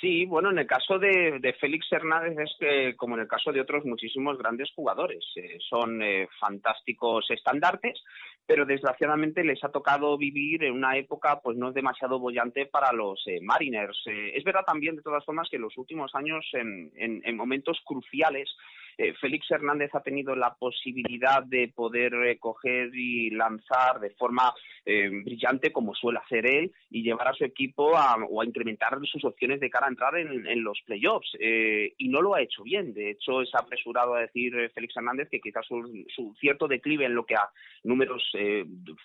Sí, 0.00 0.26
bueno, 0.26 0.50
en 0.50 0.58
el 0.58 0.66
caso 0.66 0.98
de, 0.98 1.38
de 1.40 1.52
Félix 1.54 1.90
Hernández 1.90 2.38
es 2.38 2.56
que, 2.58 2.94
como 2.96 3.14
en 3.14 3.22
el 3.22 3.28
caso 3.28 3.52
de 3.52 3.60
otros 3.60 3.86
muchísimos 3.86 4.36
grandes 4.36 4.70
jugadores, 4.74 5.24
eh, 5.36 5.56
son 5.70 6.02
eh, 6.02 6.28
fantásticos 6.38 7.30
estandartes, 7.30 8.02
pero 8.44 8.66
desgraciadamente 8.66 9.42
les 9.44 9.62
ha 9.64 9.70
tocado 9.70 10.18
vivir 10.18 10.64
en 10.64 10.74
una 10.74 10.98
época 10.98 11.40
pues 11.42 11.56
no 11.56 11.72
demasiado 11.72 12.18
bollante 12.18 12.66
para 12.66 12.92
los 12.92 13.22
eh, 13.26 13.38
Mariners. 13.40 13.98
Es 14.06 14.44
verdad 14.44 14.64
también, 14.66 14.96
de 14.96 15.02
todas 15.02 15.24
formas, 15.24 15.48
que 15.48 15.56
en 15.56 15.62
los 15.62 15.78
últimos 15.78 16.14
años, 16.14 16.44
en 16.52 17.36
momentos 17.36 17.80
cruciales, 17.84 18.50
eh, 18.98 19.14
Félix 19.20 19.50
Hernández 19.50 19.90
ha 19.94 20.02
tenido 20.02 20.36
la 20.36 20.54
posibilidad 20.54 21.42
de 21.42 21.68
poder 21.74 22.14
eh, 22.14 22.38
coger 22.38 22.90
y 22.94 23.30
lanzar 23.30 24.00
de 24.00 24.10
forma 24.10 24.52
eh, 24.84 25.08
brillante, 25.24 25.72
como 25.72 25.94
suele 25.94 26.18
hacer 26.18 26.46
él, 26.46 26.72
y 26.90 27.02
llevar 27.02 27.28
a 27.28 27.34
su 27.34 27.44
equipo 27.44 27.96
a, 27.96 28.16
o 28.28 28.40
a 28.40 28.44
incrementar 28.44 28.98
sus 29.04 29.24
opciones 29.24 29.60
de 29.60 29.70
cara 29.70 29.86
a 29.86 29.90
entrar 29.90 30.16
en, 30.16 30.46
en 30.46 30.62
los 30.62 30.80
playoffs. 30.86 31.36
Eh, 31.40 31.94
y 31.98 32.08
no 32.08 32.22
lo 32.22 32.34
ha 32.34 32.42
hecho 32.42 32.62
bien. 32.62 32.94
De 32.94 33.10
hecho, 33.10 33.42
es 33.42 33.54
apresurado 33.54 34.14
a 34.14 34.20
decir 34.20 34.52
Félix 34.74 34.96
Hernández 34.96 35.28
que 35.30 35.40
quizás 35.40 35.66
su, 35.66 36.04
su 36.14 36.34
cierto 36.40 36.68
declive 36.68 37.06
en 37.06 37.14
lo 37.14 37.24
que 37.24 37.34
a 37.34 37.48
números 37.82 38.22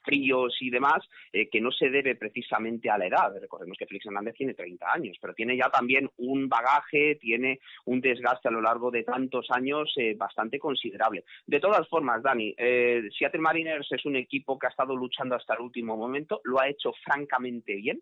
fríos 0.03 0.55
y 0.61 0.69
demás, 0.69 1.07
que 1.31 1.61
no 1.61 1.71
se 1.71 1.89
debe 1.89 2.15
precisamente 2.15 2.89
a 2.89 2.97
la 2.97 3.07
edad. 3.07 3.33
Recordemos 3.39 3.77
que 3.77 3.85
Félix 3.85 4.05
Hernández 4.05 4.35
tiene 4.35 4.53
30 4.53 4.91
años, 4.91 5.17
pero 5.21 5.33
tiene 5.33 5.57
ya 5.57 5.69
también 5.69 6.09
un 6.17 6.47
bagaje, 6.47 7.15
tiene 7.15 7.59
un 7.85 7.99
desgaste 7.99 8.47
a 8.47 8.51
lo 8.51 8.61
largo 8.61 8.91
de 8.91 9.03
tantos 9.03 9.47
años 9.51 9.78
eh, 9.97 10.15
bastante 10.17 10.59
considerable. 10.59 11.23
De 11.45 11.59
todas 11.59 11.87
formas, 11.87 12.21
Dani, 12.23 12.53
eh, 12.57 13.09
Seattle 13.17 13.41
Mariners 13.41 13.91
es 13.91 14.05
un 14.05 14.15
equipo 14.15 14.57
que 14.57 14.67
ha 14.67 14.69
estado 14.69 14.95
luchando 14.95 15.35
hasta 15.35 15.53
el 15.53 15.61
último 15.61 15.97
momento, 15.97 16.41
lo 16.43 16.59
ha 16.59 16.69
hecho 16.69 16.93
francamente 17.03 17.75
bien. 17.75 18.01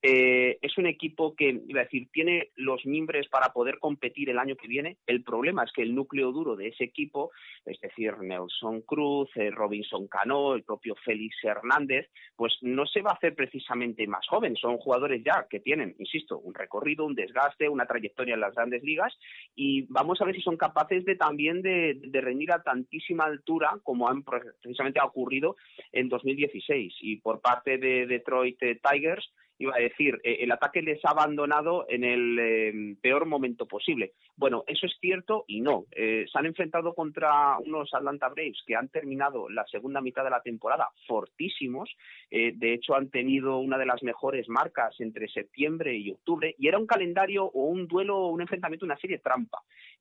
Eh, 0.00 0.58
es 0.62 0.78
un 0.78 0.86
equipo 0.86 1.34
que, 1.34 1.60
iba 1.66 1.80
a 1.80 1.84
decir, 1.84 2.08
tiene 2.12 2.50
los 2.54 2.86
mimbres 2.86 3.26
para 3.28 3.52
poder 3.52 3.78
competir 3.78 4.30
el 4.30 4.38
año 4.38 4.54
que 4.56 4.68
viene. 4.68 4.98
El 5.06 5.24
problema 5.24 5.64
es 5.64 5.72
que 5.72 5.82
el 5.82 5.94
núcleo 5.94 6.30
duro 6.30 6.54
de 6.54 6.68
ese 6.68 6.84
equipo, 6.84 7.32
es 7.64 7.80
decir, 7.80 8.16
Nelson 8.18 8.82
Cruz, 8.82 9.28
eh, 9.36 9.50
Robinson 9.50 10.06
Cano, 10.06 10.54
el 10.54 10.62
propio 10.62 10.94
Félix 11.04 11.36
Hernández, 11.42 12.08
pues 12.36 12.56
no 12.62 12.86
se 12.86 13.02
va 13.02 13.10
a 13.10 13.14
hacer 13.14 13.34
precisamente 13.34 14.06
más 14.06 14.24
joven. 14.28 14.54
Son 14.56 14.78
jugadores 14.78 15.22
ya 15.24 15.46
que 15.50 15.58
tienen, 15.60 15.96
insisto, 15.98 16.38
un 16.38 16.54
recorrido, 16.54 17.04
un 17.04 17.14
desgaste, 17.16 17.68
una 17.68 17.86
trayectoria 17.86 18.34
en 18.34 18.40
las 18.40 18.54
grandes 18.54 18.82
ligas 18.84 19.16
y 19.56 19.82
vamos 19.88 20.20
a 20.20 20.24
ver 20.24 20.34
si 20.36 20.42
son 20.42 20.56
capaces 20.56 21.04
de 21.04 21.16
también 21.16 21.60
de, 21.62 21.98
de 22.00 22.20
rendir 22.20 22.52
a 22.52 22.62
tantísima 22.62 23.24
altura 23.24 23.78
como 23.82 24.08
han 24.08 24.22
pre- 24.22 24.52
precisamente 24.62 25.00
ha 25.00 25.06
ocurrido 25.06 25.56
en 25.92 26.08
2016. 26.08 26.94
Y 27.00 27.16
por 27.16 27.40
parte 27.40 27.78
de 27.78 28.06
Detroit 28.06 28.58
Tigers, 28.58 29.32
iba 29.58 29.74
a 29.74 29.80
decir, 29.80 30.20
eh, 30.22 30.38
el 30.40 30.52
ataque 30.52 30.82
les 30.82 31.04
ha 31.04 31.10
abandonado 31.10 31.86
en 31.88 32.04
el 32.04 32.38
eh, 32.38 32.96
peor 33.00 33.26
momento 33.26 33.66
posible. 33.66 34.12
Bueno, 34.36 34.64
eso 34.66 34.86
es 34.86 34.96
cierto 35.00 35.44
y 35.48 35.60
no. 35.60 35.86
Eh, 35.92 36.26
se 36.30 36.38
han 36.38 36.46
enfrentado 36.46 36.94
contra 36.94 37.58
unos 37.58 37.92
Atlanta 37.92 38.28
Braves 38.28 38.62
que 38.66 38.76
han 38.76 38.88
terminado 38.88 39.48
la 39.48 39.66
segunda 39.66 40.00
mitad 40.00 40.24
de 40.24 40.30
la 40.30 40.42
temporada 40.42 40.88
fortísimos. 41.06 41.90
De 42.30 42.74
hecho, 42.74 42.94
han 42.94 43.08
tenido 43.08 43.58
una 43.58 43.78
de 43.78 43.86
las 43.86 44.02
mejores 44.02 44.48
marcas 44.48 44.94
entre 45.00 45.28
septiembre 45.28 45.96
y 45.96 46.10
octubre 46.10 46.54
y 46.58 46.68
era 46.68 46.78
un 46.78 46.86
calendario 46.86 47.44
o 47.44 47.64
un 47.64 47.86
duelo 47.86 48.26
un 48.26 48.40
enfrentamiento, 48.40 48.84
una 48.84 48.98
serie 48.98 49.18
trampa. 49.18 49.58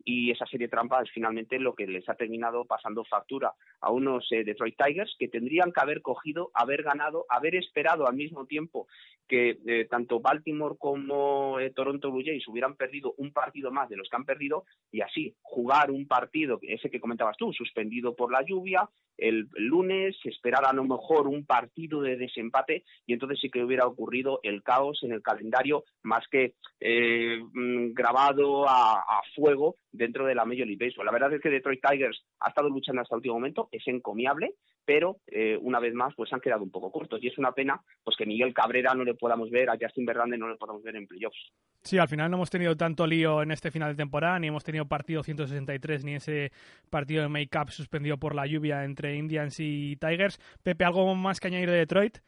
Y 0.09 0.31
esa 0.31 0.45
serie 0.45 0.69
trampa 0.69 1.01
es 1.01 1.11
finalmente 1.11 1.59
lo 1.59 1.75
que 1.75 1.85
les 1.85 2.07
ha 2.07 2.15
terminado 2.15 2.63
pasando 2.63 3.03
factura 3.03 3.51
a 3.81 3.91
unos 3.91 4.25
eh, 4.31 4.45
Detroit 4.45 4.77
Tigers 4.77 5.13
que 5.19 5.27
tendrían 5.27 5.73
que 5.73 5.81
haber 5.81 6.01
cogido, 6.01 6.49
haber 6.53 6.81
ganado, 6.83 7.25
haber 7.27 7.55
esperado 7.55 8.07
al 8.07 8.15
mismo 8.15 8.45
tiempo 8.45 8.87
que 9.27 9.59
eh, 9.67 9.85
tanto 9.89 10.21
Baltimore 10.21 10.77
como 10.79 11.59
eh, 11.59 11.71
Toronto 11.71 12.09
Blue 12.09 12.23
Jays 12.23 12.47
hubieran 12.47 12.77
perdido 12.77 13.15
un 13.17 13.33
partido 13.33 13.69
más 13.69 13.89
de 13.89 13.97
los 13.97 14.07
que 14.07 14.15
han 14.15 14.23
perdido 14.23 14.63
y 14.93 15.01
así 15.01 15.35
jugar 15.41 15.91
un 15.91 16.07
partido, 16.07 16.59
ese 16.61 16.89
que 16.89 17.01
comentabas 17.01 17.35
tú, 17.35 17.51
suspendido 17.51 18.15
por 18.15 18.31
la 18.31 18.45
lluvia, 18.45 18.89
el 19.17 19.47
lunes, 19.55 20.15
esperar 20.23 20.65
a 20.65 20.73
lo 20.73 20.83
mejor 20.83 21.27
un 21.27 21.45
partido 21.45 22.01
de 22.01 22.17
desempate 22.17 22.83
y 23.05 23.13
entonces 23.13 23.39
sí 23.41 23.49
que 23.49 23.63
hubiera 23.63 23.85
ocurrido 23.85 24.39
el 24.43 24.63
caos 24.63 24.99
en 25.03 25.11
el 25.11 25.21
calendario 25.21 25.83
más 26.03 26.27
que 26.29 26.53
eh, 26.79 27.39
mm, 27.53 27.93
grabado 27.93 28.67
a, 28.67 28.99
a 28.99 29.21
fuego 29.35 29.77
dentro 29.91 30.25
de 30.25 30.35
la 30.35 30.45
Major 30.45 30.67
League 30.67 30.85
Baseball. 30.85 31.05
La 31.05 31.11
verdad 31.11 31.33
es 31.33 31.41
que 31.41 31.49
Detroit 31.49 31.81
Tigers 31.81 32.23
ha 32.39 32.49
estado 32.49 32.69
luchando 32.69 33.01
hasta 33.01 33.15
el 33.15 33.17
último 33.17 33.35
momento, 33.35 33.69
es 33.71 33.87
encomiable, 33.87 34.53
pero 34.87 35.17
eh, 35.27 35.59
una 35.61 35.81
vez 35.81 35.93
más 35.93 36.15
pues 36.15 36.31
han 36.31 36.39
quedado 36.39 36.63
un 36.63 36.71
poco 36.71 36.93
cortos 36.93 37.21
y 37.21 37.27
es 37.27 37.37
una 37.37 37.51
pena 37.51 37.81
pues 38.05 38.15
que 38.15 38.25
Miguel 38.25 38.53
Cabrera 38.53 38.95
no 38.95 39.03
le 39.03 39.15
podamos 39.15 39.51
ver, 39.51 39.69
a 39.69 39.77
Justin 39.79 40.05
Verlander 40.05 40.39
no 40.39 40.47
le 40.47 40.55
podamos 40.55 40.81
ver 40.81 40.95
en 40.95 41.05
playoffs. 41.05 41.51
Sí, 41.81 41.97
al 41.97 42.07
final 42.07 42.31
no 42.31 42.37
hemos 42.37 42.49
tenido 42.49 42.77
tanto 42.77 43.05
lío 43.05 43.41
en 43.41 43.51
este 43.51 43.69
final 43.69 43.91
de 43.91 43.97
temporada, 43.97 44.39
ni 44.39 44.47
hemos 44.47 44.63
tenido 44.63 44.85
partido 44.85 45.23
163, 45.23 46.05
ni 46.05 46.15
ese 46.15 46.53
partido 46.89 47.21
de 47.21 47.27
make-up 47.27 47.69
suspendido 47.69 48.17
por 48.17 48.33
la 48.33 48.47
lluvia 48.47 48.85
entre 48.85 49.17
Indians 49.17 49.59
y 49.59 49.97
Tigers. 49.97 50.39
Pepe, 50.63 50.85
¿algo 50.85 51.13
más 51.15 51.41
que 51.41 51.47
añadir 51.47 51.69
de 51.69 51.79
Detroit? 51.79 52.19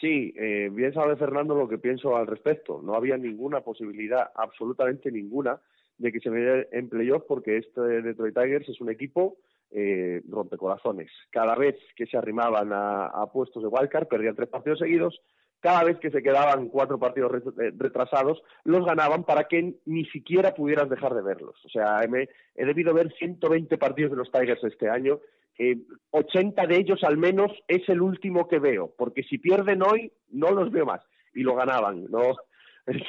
Sí, 0.00 0.32
eh, 0.38 0.70
bien 0.72 0.94
sabe 0.94 1.16
Fernando 1.16 1.56
lo 1.56 1.68
que 1.68 1.78
pienso 1.78 2.16
al 2.16 2.28
respecto. 2.28 2.80
No 2.84 2.94
había 2.94 3.16
ninguna 3.16 3.62
posibilidad, 3.62 4.30
absolutamente 4.36 5.10
ninguna, 5.10 5.60
de 5.96 6.12
que 6.12 6.20
se 6.20 6.30
metiera 6.30 6.68
en 6.70 6.88
playoff 6.88 7.24
porque 7.26 7.56
este 7.56 7.80
Detroit 7.80 8.36
Tigers 8.36 8.68
es 8.68 8.80
un 8.80 8.90
equipo 8.90 9.38
eh, 9.70 10.22
rompecorazones. 10.28 11.10
Cada 11.30 11.54
vez 11.56 11.76
que 11.96 12.06
se 12.06 12.16
arrimaban 12.16 12.70
a, 12.72 13.26
puestos 13.32 13.62
de 13.62 13.68
wildcard 13.68 14.08
perdían 14.08 14.36
tres 14.36 14.48
partidos 14.48 14.78
seguidos. 14.78 15.20
Cada 15.60 15.82
vez 15.84 15.98
que 15.98 16.10
se 16.10 16.22
quedaban 16.22 16.68
cuatro 16.68 16.98
partidos 16.98 17.32
eh, 17.60 17.72
retrasados, 17.76 18.40
los 18.64 18.86
ganaban 18.86 19.24
para 19.24 19.44
que 19.44 19.74
ni 19.86 20.04
siquiera 20.06 20.54
pudieras 20.54 20.88
dejar 20.88 21.14
de 21.14 21.22
verlos. 21.22 21.56
O 21.64 21.68
sea, 21.68 22.00
me- 22.08 22.28
he 22.54 22.64
debido 22.64 22.94
ver 22.94 23.12
120 23.18 23.76
partidos 23.76 24.12
de 24.12 24.16
los 24.18 24.30
Tigers 24.30 24.62
este 24.62 24.88
año. 24.88 25.18
Eh, 25.58 25.76
80 26.10 26.66
de 26.68 26.76
ellos 26.76 27.02
al 27.02 27.16
menos 27.16 27.50
es 27.66 27.88
el 27.88 28.00
último 28.00 28.46
que 28.46 28.60
veo, 28.60 28.94
porque 28.96 29.24
si 29.24 29.38
pierden 29.38 29.82
hoy, 29.82 30.12
no 30.30 30.52
los 30.52 30.70
veo 30.70 30.86
más. 30.86 31.00
Y 31.34 31.42
lo 31.42 31.56
ganaban, 31.56 32.06
¿no? 32.10 32.36
Es, 32.86 33.02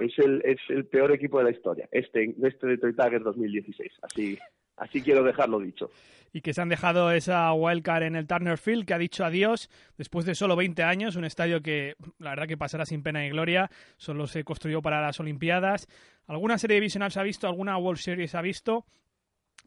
es 0.00 0.18
el, 0.18 0.42
es 0.44 0.58
el 0.70 0.86
peor 0.86 1.12
equipo 1.12 1.38
de 1.38 1.44
la 1.44 1.50
historia, 1.50 1.88
este, 1.92 2.34
este 2.42 2.66
Detroit 2.66 2.96
Tigers 2.96 3.22
2016. 3.24 3.92
Así, 4.02 4.36
así 4.76 5.02
quiero 5.02 5.22
dejarlo 5.22 5.58
dicho. 5.58 5.90
Y 6.32 6.40
que 6.40 6.54
se 6.54 6.62
han 6.62 6.70
dejado 6.70 7.10
esa 7.10 7.52
wildcard 7.52 8.04
en 8.04 8.16
el 8.16 8.26
Turner 8.26 8.56
Field, 8.56 8.86
que 8.86 8.94
ha 8.94 8.98
dicho 8.98 9.24
adiós 9.24 9.68
después 9.98 10.24
de 10.24 10.34
solo 10.34 10.56
20 10.56 10.82
años, 10.82 11.16
un 11.16 11.26
estadio 11.26 11.60
que 11.60 11.94
la 12.18 12.30
verdad 12.30 12.46
que 12.46 12.56
pasará 12.56 12.86
sin 12.86 13.02
pena 13.02 13.26
y 13.26 13.30
gloria, 13.30 13.70
solo 13.98 14.26
se 14.26 14.42
construyó 14.42 14.80
para 14.80 15.02
las 15.02 15.20
Olimpiadas. 15.20 15.88
Alguna 16.26 16.56
serie 16.56 16.76
divisional 16.76 17.12
se 17.12 17.20
ha 17.20 17.22
visto, 17.22 17.46
alguna 17.46 17.76
World 17.76 18.00
Series 18.00 18.30
se 18.30 18.38
ha 18.38 18.42
visto, 18.42 18.86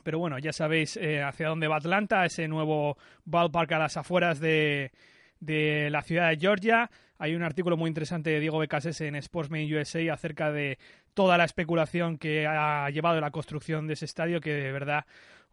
pero 0.03 0.17
bueno, 0.17 0.39
ya 0.39 0.53
sabéis 0.53 0.97
eh, 0.97 1.21
hacia 1.21 1.49
dónde 1.49 1.67
va 1.67 1.77
Atlanta, 1.77 2.25
ese 2.25 2.47
nuevo 2.47 2.97
ballpark 3.25 3.71
a 3.73 3.79
las 3.79 3.97
afueras 3.97 4.39
de, 4.39 4.91
de 5.39 5.89
la 5.91 6.01
ciudad 6.01 6.29
de 6.29 6.37
Georgia. 6.37 6.89
Hay 7.17 7.35
un 7.35 7.43
artículo 7.43 7.77
muy 7.77 7.87
interesante 7.87 8.29
de 8.29 8.39
Diego 8.39 8.59
Becases 8.59 8.99
en 9.01 9.15
Sportsman 9.15 9.71
USA 9.73 10.13
acerca 10.13 10.51
de 10.51 10.77
toda 11.15 11.37
la 11.37 11.45
especulación 11.45 12.19
que 12.19 12.45
ha 12.45 12.87
llevado 12.91 13.19
la 13.19 13.31
construcción 13.31 13.87
de 13.87 13.93
ese 13.93 14.05
estadio, 14.05 14.41
que 14.41 14.53
de 14.53 14.71
verdad 14.71 15.05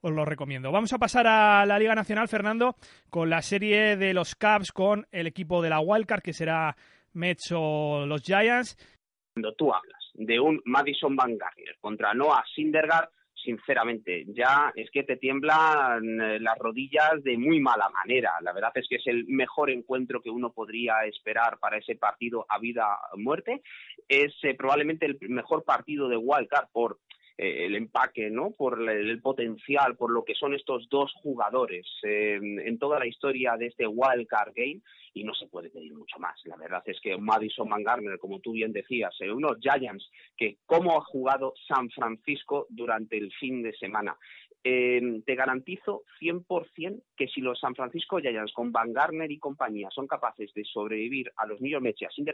os 0.02 0.12
lo 0.12 0.25
recomiendo. 0.25 0.71
Vamos 0.73 0.92
a 0.92 0.99
pasar 0.99 1.26
a 1.26 1.64
la 1.64 1.78
Liga 1.78 1.95
Nacional, 1.95 2.28
Fernando, 2.28 2.76
con 3.09 3.31
la 3.31 3.40
serie 3.40 3.97
de 3.97 4.12
los 4.12 4.35
Cubs 4.35 4.73
con 4.73 5.07
el 5.12 5.26
equipo 5.26 5.62
de 5.62 5.71
la 5.71 5.81
Wildcard, 5.81 6.23
que 6.23 6.33
será 6.33 6.76
Mets 7.14 7.52
o 7.57 8.04
los 8.07 8.23
Giants. 8.23 8.76
Cuando 9.35 9.54
tú 9.54 9.73
hablas 9.73 10.11
de 10.14 10.38
un 10.38 10.61
Madison 10.64 11.16
Van 11.16 11.38
Garner 11.38 11.76
contra 11.81 12.12
Noah 12.12 12.45
Syndergaard, 12.54 13.09
sinceramente, 13.43 14.25
ya 14.29 14.73
es 14.75 14.91
que 14.91 15.03
te 15.03 15.17
tiemblan 15.17 16.21
eh, 16.21 16.41
las 16.41 16.59
rodillas 16.59 17.23
de 17.23 17.37
muy 17.37 17.61
mala 17.61 17.89
manera. 17.91 18.33
La 18.43 18.53
verdad 18.53 18.73
es 18.75 18.87
que 18.89 18.97
es 18.97 19.07
el 19.07 19.27
mejor 19.27 19.71
encuentro 19.71 20.21
que 20.21 20.31
uno 20.31 20.53
podría 20.53 21.05
esperar 21.05 21.59
para 21.59 21.79
ese 21.79 21.97
partido 21.97 22.47
a 22.49 22.59
vida 22.59 22.99
o 23.13 23.19
muerte. 23.19 23.63
Es 24.09 24.33
eh, 24.43 24.55
probablemente 24.55 25.07
el 25.07 25.19
mejor 25.29 25.65
partido 25.65 26.09
de 26.09 26.17
Wildcard 26.17 26.69
por 26.73 26.99
eh, 27.39 27.67
el 27.67 27.75
empaque, 27.75 28.31
¿no? 28.31 28.51
Por 28.51 28.89
el, 28.91 29.21
potencial, 29.21 29.97
por 29.97 30.11
lo 30.11 30.25
que 30.25 30.35
son 30.35 30.55
estos 30.55 30.89
dos 30.89 31.12
jugadores 31.23 31.87
eh, 32.03 32.39
en 32.41 32.79
toda 32.79 32.99
la 32.99 33.07
historia 33.07 33.57
de 33.57 33.67
este 33.67 33.87
Wild 33.87 34.27
Card 34.27 34.53
Game 34.55 34.81
y 35.15 35.25
no 35.25 35.35
se 35.35 35.47
puede 35.47 35.71
pedir 35.71 35.95
mucho 35.95 36.19
más. 36.19 36.41
La 36.45 36.57
verdad 36.57 36.83
es 36.87 37.01
que 37.01 37.17
Madison 37.17 37.69
Van 37.69 37.83
Garner, 37.83 38.19
como 38.19 38.41
tú 38.41 38.53
bien 38.53 38.73
decías, 38.73 39.15
eh, 39.21 39.31
unos 39.31 39.59
Giants 39.61 40.11
que 40.37 40.59
cómo 40.67 40.99
ha 40.99 41.05
jugado 41.05 41.55
San 41.67 41.91
Francisco 41.91 42.67
durante 42.71 43.19
el 43.19 43.33
fin 43.33 43.62
de 43.62 43.75
semana. 43.75 44.17
Eh, 44.65 45.23
te 45.27 45.35
garantizo 45.35 46.05
100% 46.21 47.03
que 47.17 47.27
si 47.27 47.41
los 47.41 47.59
San 47.59 47.75
Francisco 47.75 48.21
Giants 48.21 48.53
con 48.53 48.71
Van 48.71 48.93
Garner 48.93 49.31
y 49.31 49.39
compañía 49.39 49.89
son 49.91 50.07
capaces 50.07 50.55
de 50.55 50.65
sobrevivir 50.65 51.33
a 51.37 51.47
los 51.47 51.61
New 51.61 51.73
York 51.73 51.83
Mets 51.83 52.01
y 52.01 52.25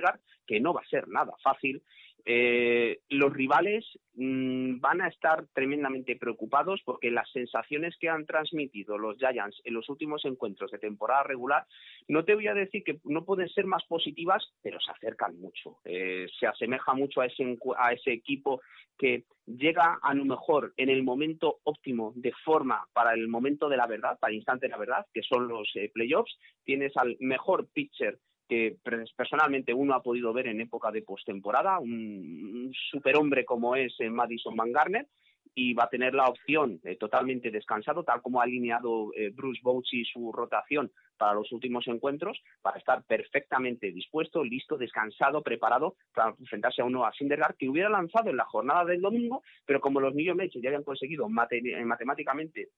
que 0.46 0.60
no 0.60 0.74
va 0.74 0.82
a 0.82 0.88
ser 0.88 1.08
nada 1.08 1.32
fácil, 1.42 1.82
eh, 2.24 3.00
los 3.08 3.32
rivales 3.32 3.84
mmm, 4.14 4.80
van 4.80 5.00
a 5.00 5.08
estar 5.08 5.46
tremendamente 5.54 6.16
preocupados 6.16 6.80
porque 6.84 7.10
las 7.10 7.30
sensaciones 7.30 7.96
que 7.98 8.08
han 8.08 8.26
transmitido 8.26 8.98
los 8.98 9.16
Giants 9.16 9.60
en 9.64 9.74
los 9.74 9.88
últimos 9.88 10.24
encuentros 10.24 10.70
de 10.70 10.78
temporada 10.78 11.22
regular, 11.22 11.66
no 12.08 12.24
te 12.24 12.34
voy 12.34 12.48
a 12.48 12.54
decir 12.54 12.82
que 12.84 12.98
no 13.04 13.24
pueden 13.24 13.48
ser 13.48 13.66
más 13.66 13.84
positivas, 13.86 14.44
pero 14.62 14.78
se 14.80 14.90
acercan 14.90 15.38
mucho. 15.40 15.78
Eh, 15.84 16.26
se 16.38 16.46
asemeja 16.46 16.94
mucho 16.94 17.20
a 17.20 17.26
ese, 17.26 17.56
a 17.78 17.92
ese 17.92 18.12
equipo 18.12 18.60
que 18.98 19.24
llega 19.46 19.98
a 20.02 20.12
lo 20.12 20.24
mejor 20.24 20.74
en 20.76 20.90
el 20.90 21.02
momento 21.02 21.60
óptimo 21.64 22.12
de 22.16 22.32
forma 22.44 22.84
para 22.92 23.14
el 23.14 23.28
momento 23.28 23.68
de 23.68 23.76
la 23.76 23.86
verdad, 23.86 24.18
para 24.18 24.32
el 24.32 24.36
instante 24.36 24.66
de 24.66 24.72
la 24.72 24.78
verdad, 24.78 25.06
que 25.14 25.22
son 25.22 25.48
los 25.48 25.70
eh, 25.76 25.90
playoffs. 25.94 26.36
Tienes 26.64 26.96
al 26.96 27.16
mejor 27.20 27.68
pitcher 27.72 28.18
que 28.48 28.76
personalmente 29.16 29.74
uno 29.74 29.94
ha 29.94 30.02
podido 30.02 30.32
ver 30.32 30.46
en 30.46 30.60
época 30.60 30.90
de 30.90 31.02
postemporada, 31.02 31.78
un, 31.78 32.72
superhombre 32.90 33.44
como 33.44 33.76
es 33.76 33.94
eh, 34.00 34.10
Madison 34.10 34.56
Van 34.56 34.72
Garner, 34.72 35.06
y 35.54 35.74
va 35.74 35.84
a 35.84 35.88
tener 35.88 36.14
la 36.14 36.28
opción 36.28 36.80
eh, 36.84 36.96
totalmente 36.96 37.50
descansado, 37.50 38.04
tal 38.04 38.22
como 38.22 38.40
ha 38.40 38.44
alineado 38.44 39.12
eh, 39.14 39.30
Bruce 39.30 39.60
Bochy 39.62 40.04
su 40.04 40.30
rotación 40.32 40.92
para 41.16 41.34
los 41.34 41.50
últimos 41.50 41.86
encuentros, 41.88 42.40
para 42.62 42.78
estar 42.78 43.02
perfectamente 43.02 43.90
dispuesto, 43.90 44.44
listo, 44.44 44.76
descansado, 44.76 45.42
preparado 45.42 45.96
para 46.14 46.34
enfrentarse 46.38 46.82
a 46.82 46.84
uno 46.84 47.04
a 47.04 47.12
Syndergaard 47.12 47.56
que 47.56 47.68
hubiera 47.68 47.88
lanzado 47.88 48.30
en 48.30 48.36
la 48.36 48.44
jornada 48.44 48.84
del 48.84 49.00
domingo, 49.00 49.42
pero 49.66 49.80
como 49.80 50.00
los 50.00 50.14
New 50.14 50.24
York 50.24 50.38
Mets 50.38 50.54
ya 50.62 50.68
habían 50.68 50.84
conseguido 50.84 51.28
mate 51.28 51.60
matemáticamente 51.84 52.68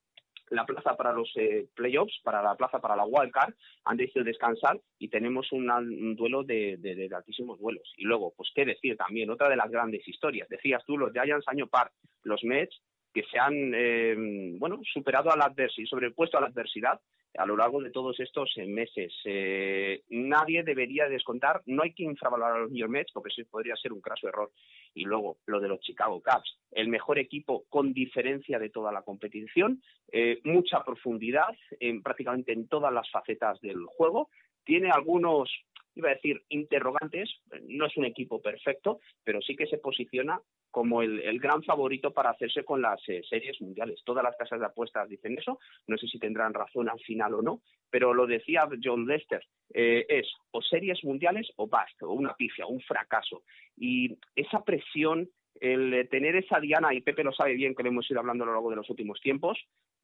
la 0.51 0.67
plaza 0.67 0.97
para 0.97 1.13
los 1.13 1.31
eh, 1.37 1.69
playoffs, 1.75 2.21
para 2.23 2.43
la 2.43 2.57
plaza 2.57 2.81
para 2.81 2.97
la 2.97 3.05
wild 3.05 3.33
card, 3.33 3.55
han 3.85 3.97
decidido 3.97 4.25
descansar 4.25 4.81
y 4.99 5.09
tenemos 5.09 5.51
un 5.53 6.17
duelo 6.17 6.43
de, 6.43 6.77
de, 6.79 7.09
altísimos 7.15 7.59
vuelos. 7.59 7.93
Y 7.97 8.05
luego, 8.05 8.35
pues 8.37 8.51
qué 8.55 8.65
decir 8.65 8.97
también, 8.97 9.31
otra 9.31 9.49
de 9.49 9.57
las 9.57 9.71
grandes 9.71 10.07
historias. 10.07 10.49
Decías 10.49 10.85
tú, 10.85 10.99
los 10.99 11.13
Giants 11.13 11.49
año 11.49 11.67
par, 11.67 11.91
los 12.25 12.43
Mets, 12.45 12.81
que 13.13 13.23
se 13.25 13.39
han, 13.39 13.73
eh, 13.75 14.15
bueno, 14.59 14.81
superado 14.93 15.33
a 15.33 15.37
la 15.37 15.47
adversidad, 15.47 15.89
sobrepuesto 15.89 16.39
a 16.39 16.43
la 16.43 16.49
adversidad 16.49 17.01
a 17.37 17.47
lo 17.47 17.57
largo 17.57 17.81
de 17.81 17.91
todos 17.91 18.19
estos 18.21 18.53
eh, 18.57 18.67
meses. 18.67 19.13
Eh, 19.25 20.03
nadie 20.11 20.63
debería 20.63 21.09
descontar, 21.09 21.63
no 21.67 21.83
hay 21.83 21.93
que 21.93 22.03
infravalorar 22.03 22.57
a 22.57 22.61
los 22.61 22.71
New 22.71 22.81
York 22.81 22.91
Mets 22.91 23.13
porque 23.13 23.31
eso 23.31 23.49
podría 23.51 23.77
ser 23.77 23.93
un 23.93 24.01
craso 24.01 24.29
error. 24.29 24.51
Y 24.95 25.05
luego, 25.05 25.39
lo 25.47 25.61
de 25.61 25.69
los 25.69 25.81
Chicago 25.81 26.21
Cubs, 26.21 26.59
el 26.73 26.89
mejor 26.89 27.19
equipo 27.19 27.65
con 27.69 27.93
diferencia 27.93 28.59
de 28.59 28.71
toda 28.71 28.93
la 28.93 29.03
competición, 29.03 29.83
eh, 30.13 30.41
mucha 30.45 30.83
profundidad 30.85 31.55
en, 31.79 32.03
prácticamente 32.03 32.53
en 32.53 32.69
todas 32.69 32.93
las 32.93 33.09
facetas 33.11 33.61
del 33.61 33.85
juego, 33.87 34.31
tiene 34.65 34.91
algunos 34.91 35.51
iba 35.95 36.11
a 36.11 36.15
decir 36.15 36.43
interrogantes, 36.49 37.31
no 37.63 37.87
es 37.87 37.97
un 37.97 38.05
equipo 38.05 38.41
perfecto, 38.41 39.01
pero 39.25 39.41
sí 39.41 39.57
que 39.57 39.67
se 39.67 39.79
posiciona 39.79 40.41
como 40.71 41.03
el, 41.03 41.41
gran 41.41 41.63
favorito 41.63 42.13
para 42.13 42.31
hacerse 42.31 42.65
con 42.65 42.81
las 42.81 43.01
eh, 43.09 43.23
series 43.29 43.61
mundiales. 43.61 44.03
Todas 44.05 44.23
las 44.23 44.37
casas 44.37 44.61
de 44.61 44.67
apuestas 44.67 45.09
dicen 45.09 45.37
eso, 45.37 45.59
no 45.87 45.97
sé 45.97 46.07
si 46.07 46.19
tendrán 46.19 46.55
razón 46.55 46.89
al 46.89 47.01
final 47.01 47.35
o 47.35 47.43
no, 47.43 47.63
pero 47.91 48.15
lo 48.15 48.27
decía 48.27 48.69
John 48.83 49.07
Lester, 49.07 49.45
eh, 49.75 50.07
es 50.09 50.29
o 50.53 50.63
series 50.63 51.03
mundiales 51.05 51.51
o 51.57 51.67
basta, 51.67 52.07
o 52.07 52.13
una 52.13 52.35
pifia, 52.35 52.67
un 52.67 52.81
fracaso. 52.81 53.43
Y 53.77 54.17
esa 54.37 54.65
presión 54.65 55.29
el 55.61 56.09
tener 56.09 56.37
esa 56.37 56.59
diana, 56.59 56.95
y 56.95 57.03
Pepe 57.03 57.23
lo 57.23 57.33
sabe 57.33 57.55
bien 57.55 57.75
que 57.75 57.83
lo 57.83 57.91
hemos 57.91 58.11
ido 58.11 58.21
hablando 58.21 58.45
a 58.45 58.47
lo 58.47 58.53
largo 58.55 58.71
de 58.71 58.77
los 58.77 58.89
últimos 58.89 59.21
tiempos, 59.21 59.59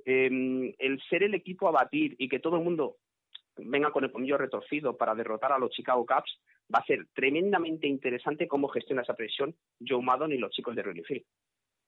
eh, 0.05 0.75
el 0.79 1.03
ser 1.09 1.23
el 1.23 1.35
equipo 1.35 1.69
a 1.69 1.73
batir 1.73 2.15
y 2.19 2.29
que 2.29 2.39
todo 2.39 2.57
el 2.57 2.65
mundo 2.65 2.97
venga 3.59 3.91
con 3.91 4.05
el 4.05 4.11
pomillo 4.11 4.39
retorcido 4.39 4.97
para 4.97 5.15
derrotar 5.15 5.53
a 5.53 5.59
los 5.59 5.71
Chicago 5.71 6.05
Cubs, 6.05 6.41
va 6.75 6.81
a 6.81 6.85
ser 6.87 7.07
tremendamente 7.15 7.87
interesante 7.87 8.49
cómo 8.49 8.69
gestiona 8.69 9.03
esa 9.03 9.15
presión 9.15 9.55
Joe 9.87 10.03
Maddon 10.03 10.33
y 10.33 10.39
los 10.39 10.51
chicos 10.51 10.75
de 10.75 10.83
Wrigley 10.83 11.05
Field. 11.05 11.25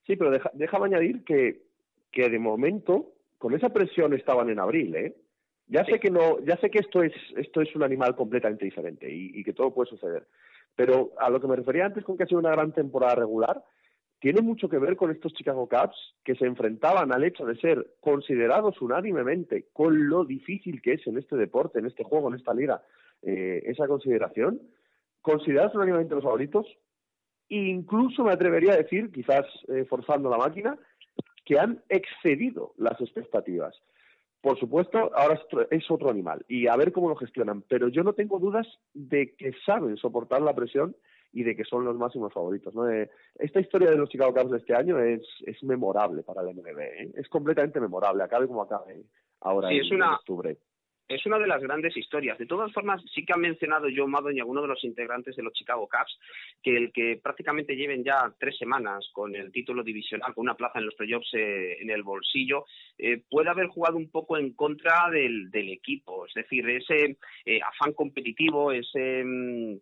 Sí, 0.07 0.16
pero 0.16 0.31
deja, 0.31 0.50
déjame 0.54 0.87
añadir 0.87 1.24
que, 1.24 1.62
que 2.11 2.28
de 2.28 2.38
momento 2.38 3.12
con 3.37 3.54
esa 3.54 3.68
presión 3.68 4.14
estaban 4.14 4.50
en 4.50 4.59
abril, 4.59 4.96
¿eh? 4.96 5.14
Ya 5.66 5.85
sí. 5.85 5.92
sé 5.92 6.00
que 6.00 6.11
no, 6.11 6.40
ya 6.44 6.57
sé 6.57 6.70
que 6.70 6.78
esto 6.78 7.02
es 7.02 7.12
esto 7.37 7.61
es 7.61 7.74
un 7.76 7.83
animal 7.83 8.16
completamente 8.16 8.64
diferente 8.64 9.12
y, 9.12 9.38
y, 9.38 9.44
que 9.44 9.52
todo 9.52 9.74
puede 9.74 9.90
suceder. 9.90 10.26
Pero 10.74 11.12
a 11.18 11.28
lo 11.28 11.40
que 11.40 11.46
me 11.46 11.57
refería 11.57 11.85
antes 11.85 12.04
con 12.04 12.16
que 12.16 12.22
ha 12.22 12.26
sido 12.26 12.38
una 12.38 12.52
gran 12.52 12.72
temporada 12.72 13.16
regular, 13.16 13.62
tiene 14.20 14.40
mucho 14.40 14.68
que 14.68 14.78
ver 14.78 14.96
con 14.96 15.11
estos 15.11 15.33
Chicago 15.35 15.68
Cubs 15.68 16.14
que 16.24 16.35
se 16.35 16.46
enfrentaban 16.46 17.12
al 17.12 17.24
hecho 17.24 17.44
de 17.44 17.57
ser 17.57 17.94
considerados 18.00 18.81
unánimemente 18.81 19.66
con 19.72 20.09
lo 20.09 20.24
difícil 20.24 20.83
que 20.83 20.94
es 20.94 21.07
en 21.07 21.18
este 21.18 21.37
deporte, 21.37 21.78
en 21.78 21.87
este 21.87 22.04
juego, 22.04 22.28
en 22.28 22.35
esta 22.35 22.54
liga, 22.54 22.83
eh, 23.22 23.62
esa 23.66 23.87
consideración, 23.87 24.61
considerados 25.22 25.74
unánimemente 25.74 26.14
los 26.14 26.24
favoritos, 26.24 26.66
e 27.48 27.57
incluso 27.57 28.24
me 28.24 28.33
atrevería 28.33 28.72
a 28.72 28.76
decir, 28.76 29.11
quizás 29.11 29.46
eh, 29.68 29.85
forzando 29.88 30.28
la 30.28 30.38
máquina, 30.38 30.76
que 31.44 31.59
han 31.59 31.83
excedido 31.88 32.74
las 32.76 33.00
expectativas. 33.00 33.74
Por 34.40 34.59
supuesto, 34.59 35.11
ahora 35.14 35.35
es 35.35 35.40
otro, 35.44 35.70
es 35.70 35.90
otro 35.90 36.11
animal 36.11 36.44
y 36.48 36.68
a 36.68 36.76
ver 36.76 36.92
cómo 36.92 37.09
lo 37.09 37.16
gestionan, 37.16 37.62
pero 37.62 37.88
yo 37.88 38.04
no 38.04 38.12
tengo 38.12 38.38
dudas 38.38 38.66
de 38.94 39.35
que 39.35 39.52
saben 39.64 39.96
soportar 39.96 40.42
la 40.42 40.54
presión 40.54 40.94
y 41.32 41.42
de 41.42 41.54
que 41.54 41.64
son 41.64 41.84
los 41.84 41.96
máximos 41.96 42.32
favoritos. 42.32 42.74
¿no? 42.74 42.88
Eh, 42.88 43.10
esta 43.38 43.60
historia 43.60 43.90
de 43.90 43.96
los 43.96 44.08
Chicago 44.08 44.34
Cubs 44.34 44.50
de 44.50 44.58
este 44.58 44.74
año 44.74 44.98
es, 44.98 45.22
es 45.46 45.62
memorable 45.62 46.22
para 46.22 46.42
el 46.42 46.54
MLB, 46.54 46.78
¿eh? 46.80 47.12
es 47.16 47.28
completamente 47.28 47.80
memorable, 47.80 48.22
acabe 48.22 48.46
como 48.46 48.62
acabe 48.62 49.04
ahora 49.40 49.68
sí, 49.68 49.76
en, 49.76 49.84
es 49.84 49.92
una, 49.92 50.06
en 50.06 50.12
octubre 50.14 50.58
es 51.09 51.25
una 51.25 51.38
de 51.38 51.47
las 51.47 51.62
grandes 51.62 51.97
historias. 51.97 52.37
De 52.38 52.47
todas 52.47 52.71
formas, 52.73 53.03
sí 53.14 53.25
que 53.25 53.33
ha 53.33 53.38
mencionado 53.38 53.88
Joe 53.94 54.07
Maddon 54.07 54.37
y 54.37 54.40
alguno 54.40 54.61
de 54.61 54.68
los 54.68 54.85
integrantes 54.85 55.37
de 55.37 55.42
los 55.42 55.55
Chicago 55.55 55.88
Cubs 55.88 56.18
que 56.62 56.77
el 56.77 56.92
que 56.92 57.18
prácticamente 57.23 57.77
lleven 57.77 58.05
ya 58.05 58.33
tres 58.38 58.59
semanas 58.59 59.09
con 59.12 59.35
el 59.35 59.51
título 59.51 59.83
divisional, 59.83 60.35
con 60.35 60.42
una 60.42 60.57
plaza 60.57 60.79
en 60.79 60.87
los 60.87 60.94
playoffs 60.94 61.33
eh, 61.33 61.79
en 61.81 61.90
el 61.90 62.03
bolsillo, 62.03 62.66
eh, 62.99 63.23
puede 63.31 63.49
haber 63.49 63.68
jugado 63.68 63.97
un 63.97 64.11
poco 64.11 64.37
en 64.37 64.53
contra 64.53 65.09
del, 65.11 65.49
equipo. 65.55 66.27
Es 66.27 66.35
decir, 66.35 66.68
ese 66.68 67.18
eh, 67.44 67.61
afán 67.62 67.92
competitivo, 67.92 68.73
ese, 68.73 69.25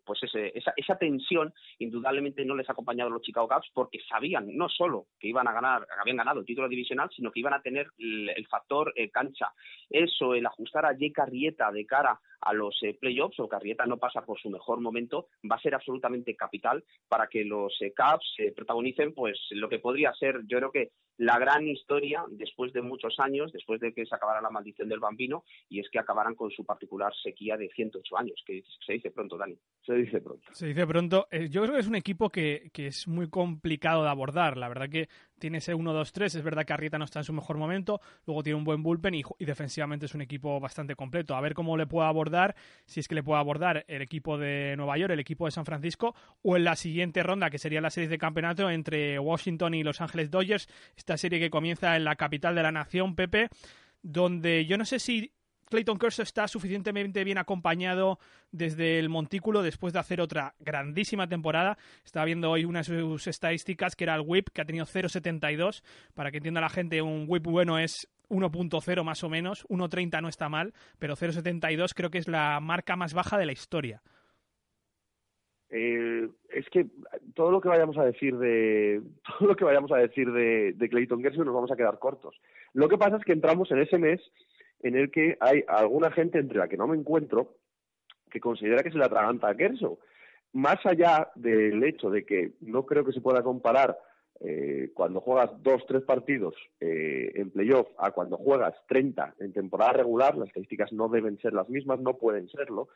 pues 0.05 0.23
ese, 0.23 0.53
esa, 0.55 0.73
esa 0.77 0.97
tensión, 0.97 1.53
indudablemente 1.79 2.45
no 2.45 2.55
les 2.55 2.69
ha 2.69 2.73
acompañado 2.73 3.09
a 3.11 3.13
los 3.13 3.23
Chicago 3.23 3.49
Cubs 3.49 3.71
porque 3.75 3.99
sabían 4.09 4.57
no 4.57 4.69
solo 4.69 5.07
que 5.19 5.29
iban 5.29 5.47
a 5.49 5.53
ganar, 5.53 5.87
habían 6.01 6.17
ganado 6.17 6.41
el 6.41 6.47
título 6.47 6.69
divisional, 6.69 7.11
sino 7.15 7.31
que 7.31 7.41
iban 7.41 7.55
a 7.55 7.63
tener 7.63 7.89
el, 7.99 8.31
el 8.31 8.47
factor 8.47 8.95
cancha. 9.13 9.53
Eso, 9.91 10.35
el 10.35 10.47
ajustar 10.47 10.87
a 10.87 10.93
Jake 10.93 11.16
Carrieta 11.17 11.73
de 11.73 11.87
cara 11.87 12.21
a 12.43 12.53
los 12.53 12.79
eh, 12.83 12.95
playoffs 13.01 13.41
o 13.41 13.49
Carrieta 13.49 13.87
no 13.87 13.97
pasa 13.97 14.21
por 14.21 14.39
su 14.39 14.51
mejor 14.51 14.81
momento, 14.81 15.29
va 15.51 15.57
a 15.57 15.61
ser 15.61 15.75
absolutamente 15.75 16.37
capital 16.37 16.85
para 17.09 17.27
que 17.29 17.43
los 17.45 17.73
eh, 17.81 17.95
Cavs 17.95 18.35
eh, 18.39 18.53
protagonicen 18.55 19.15
pues 19.15 19.39
lo 19.53 19.71
que 19.71 19.79
podría 19.79 20.13
ser, 20.13 20.43
yo 20.47 20.59
creo 20.59 20.71
que 20.71 20.91
la 21.19 21.39
gran 21.39 21.67
historia 21.67 22.25
después 22.29 22.73
de 22.73 22.83
muchos 22.83 23.19
años, 23.19 23.53
después 23.53 23.81
de 23.81 23.93
que 23.95 24.05
se 24.05 24.15
acabara 24.15 24.41
la 24.41 24.51
maldición 24.51 24.89
del 24.89 25.01
bambino, 25.01 25.45
y 25.69 25.81
es 25.81 25.89
que 25.91 25.99
acabaran 25.99 26.35
con 26.35 26.51
su 26.51 26.65
particular 26.65 27.13
sequía 27.23 27.57
de 27.57 27.71
108 27.71 28.19
años, 28.19 28.43
que 28.47 28.63
se 28.85 28.93
dice 28.93 29.11
pronto, 29.11 29.39
Dani. 29.39 29.57
Se 29.85 29.95
dice 29.95 30.21
pronto. 30.21 30.47
Se 30.53 30.67
dice 30.67 30.87
pronto. 30.87 31.27
Eh, 31.31 31.49
yo 31.49 31.63
creo 31.63 31.75
que 31.75 31.81
es 31.81 31.89
un 31.89 31.95
equipo 31.95 32.31
que, 32.31 32.71
que 32.73 32.89
es 32.89 33.09
muy 33.09 33.31
complicado 33.31 34.03
de 34.03 34.11
abordar. 34.11 34.57
La 34.57 34.69
verdad 34.69 34.91
que 34.91 35.09
tiene 35.39 35.59
ese 35.59 35.75
1-2-3, 35.75 36.25
es 36.25 36.43
verdad 36.43 36.65
que 36.65 36.73
Arrieta 36.73 36.99
no 36.99 37.05
está 37.05 37.21
en 37.21 37.25
su 37.25 37.33
mejor 37.33 37.57
momento, 37.59 38.01
luego 38.27 38.43
tiene 38.43 38.57
un 38.57 38.65
buen 38.65 38.83
bullpen 38.83 39.15
y, 39.15 39.23
defensivamente 39.39 40.07
es 40.07 40.15
un 40.15 40.23
equipo 40.23 40.59
bastante 40.61 40.95
completo. 40.95 41.35
A 41.35 41.41
ver 41.41 41.55
cómo 41.55 41.77
le 41.77 41.87
puede 41.87 42.09
abordar, 42.09 42.55
si 42.87 43.01
es 43.01 43.09
que 43.09 43.15
le 43.15 43.23
puede 43.23 43.41
abordar 43.41 43.85
el 43.89 44.03
equipo 44.03 44.39
de 44.39 44.75
Nueva 44.77 44.99
York, 44.99 45.13
el 45.13 45.21
equipo 45.21 45.47
de 45.47 45.51
San 45.51 45.65
Francisco, 45.65 46.15
o 46.43 46.57
en 46.57 46.65
la 46.65 46.77
siguiente 46.77 47.23
ronda, 47.23 47.51
que 47.51 47.59
sería 47.59 47.81
la 47.81 47.91
serie 47.91 48.09
de 48.09 48.19
campeonato 48.19 48.71
entre 48.71 49.19
Washington 49.19 49.75
y 49.75 49.83
Los 49.83 50.01
Ángeles 50.01 50.31
Dodgers, 50.31 50.69
esta 50.97 51.17
serie 51.17 51.39
que 51.39 51.51
comienza 51.51 51.97
en 51.97 52.05
la 52.05 52.17
capital 52.17 52.55
de 52.55 52.63
la 52.63 52.73
nación, 52.73 53.15
Pepe, 53.15 53.49
donde 54.03 54.67
yo 54.67 54.79
no 54.79 54.85
sé 54.85 54.99
si 54.99 55.33
Clayton 55.69 55.99
Kershaw 55.99 56.23
está 56.23 56.47
suficientemente 56.49 57.25
bien 57.25 57.39
acompañado 57.39 58.19
desde 58.53 58.99
el 58.99 59.09
montículo 59.09 59.63
después 59.63 59.93
de 59.93 59.99
hacer 59.99 60.21
otra 60.21 60.55
grandísima 60.61 61.29
temporada. 61.29 61.77
Estaba 62.05 62.27
viendo 62.27 62.51
hoy 62.51 62.65
una 62.65 62.81
de 62.81 62.85
sus 62.85 63.27
estadísticas 63.27 63.97
que 63.97 64.05
era 64.05 64.15
el 64.15 64.23
whip, 64.25 64.49
que 64.53 64.61
ha 64.61 64.65
tenido 64.65 64.87
0.72. 64.87 65.83
Para 66.15 66.31
que 66.31 66.39
entienda 66.39 66.61
la 66.61 66.69
gente, 66.69 67.03
un 67.03 67.27
whip 67.29 67.45
bueno 67.45 67.79
es 67.79 68.09
1.0 68.29 69.05
más 69.05 69.25
o 69.25 69.29
menos. 69.29 69.67
1.30 69.69 70.23
no 70.23 70.29
está 70.29 70.49
mal, 70.49 70.73
pero 70.99 71.17
0.72 71.17 71.93
creo 71.95 72.11
que 72.11 72.19
es 72.19 72.29
la 72.29 72.61
marca 72.61 72.97
más 72.97 73.13
baja 73.13 73.37
de 73.37 73.47
la 73.47 73.53
historia. 73.53 74.03
Eh, 75.69 76.29
es 76.51 76.65
que 76.71 76.87
todo 77.35 77.51
lo 77.51 77.61
que 77.61 77.69
vayamos 77.69 77.99
a 77.99 78.05
decir 78.05 78.39
de 78.39 79.03
todo 79.39 79.49
lo 79.49 79.57
que 79.57 79.65
vayamos 79.65 79.91
a 79.91 79.97
decir 79.97 80.31
de, 80.31 80.75
de 80.75 80.89
Clayton 80.89 81.21
Kershaw 81.21 81.45
nos 81.45 81.55
vamos 81.55 81.73
a 81.73 81.77
quedar 81.77 81.99
cortos. 81.99 82.37
Lo 82.73 82.89
que 82.89 82.99
pasa 82.99 83.17
es 83.17 83.25
que 83.25 83.33
entramos 83.33 83.71
en 83.73 83.79
ese 83.79 83.99
mes 83.99 84.21
en 84.87 84.97
el 84.97 85.11
que 85.11 85.37
hay 85.41 85.65
alguna 85.67 86.11
gente 86.11 86.39
entre 86.39 86.59
la 86.59 86.69
que 86.69 86.77
no 86.77 86.87
me 86.87 86.97
encuentro 86.97 87.55
que 88.31 88.41
considera 88.41 88.83
que 88.83 88.91
se 88.91 88.99
le 88.99 89.05
atraganta 89.05 89.49
a 89.49 89.57
Kershaw. 89.57 89.99
Más 90.53 90.85
allá 90.85 91.31
del 91.35 91.83
hecho 91.85 92.11
de 92.11 92.25
que 92.25 92.53
no 92.61 92.87
creo 92.87 93.05
que 93.05 93.13
se 93.13 93.21
pueda 93.21 93.43
comparar 93.43 93.99
eh, 94.41 94.91
cuando 94.95 95.21
juegas 95.21 95.51
dos, 95.63 95.83
tres 95.87 96.03
partidos 96.03 96.55
eh, 96.81 97.33
en 97.35 97.51
playoff 97.51 97.89
a 97.99 98.11
cuando 98.11 98.37
juegas 98.37 98.75
30 98.89 99.35
en 99.41 99.53
temporada 99.53 99.95
regular, 99.95 100.37
las 100.37 100.49
estadísticas 100.49 100.93
no 100.93 101.09
deben 101.09 101.39
ser 101.39 101.53
las 101.53 101.69
mismas, 101.69 102.01
no 102.01 102.19
pueden 102.19 102.49
serlo. 102.49 102.89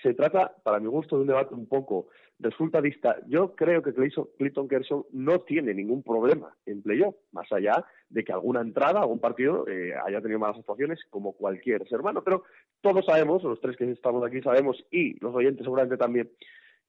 Se 0.00 0.14
trata, 0.14 0.54
para 0.62 0.80
mi 0.80 0.86
gusto, 0.86 1.16
de 1.16 1.22
un 1.22 1.28
debate 1.28 1.54
un 1.54 1.66
poco 1.66 2.08
resultadista. 2.38 3.16
Yo 3.28 3.54
creo 3.54 3.82
que 3.82 3.92
Clayton 3.92 4.68
Kershaw 4.68 5.06
no 5.12 5.40
tiene 5.40 5.74
ningún 5.74 6.02
problema 6.02 6.56
en 6.66 6.82
playoff, 6.82 7.14
más 7.30 7.50
allá 7.52 7.84
de 8.08 8.24
que 8.24 8.32
alguna 8.32 8.60
entrada, 8.60 9.00
algún 9.00 9.20
partido 9.20 9.66
eh, 9.68 9.94
haya 10.04 10.20
tenido 10.20 10.40
malas 10.40 10.58
actuaciones, 10.58 10.98
como 11.10 11.32
cualquier 11.34 11.86
ser 11.88 12.00
humano. 12.00 12.22
Pero 12.24 12.44
todos 12.80 13.04
sabemos, 13.04 13.42
los 13.44 13.60
tres 13.60 13.76
que 13.76 13.90
estamos 13.90 14.24
aquí 14.24 14.40
sabemos, 14.40 14.84
y 14.90 15.18
los 15.20 15.34
oyentes 15.34 15.64
seguramente 15.64 15.96
también, 15.96 16.30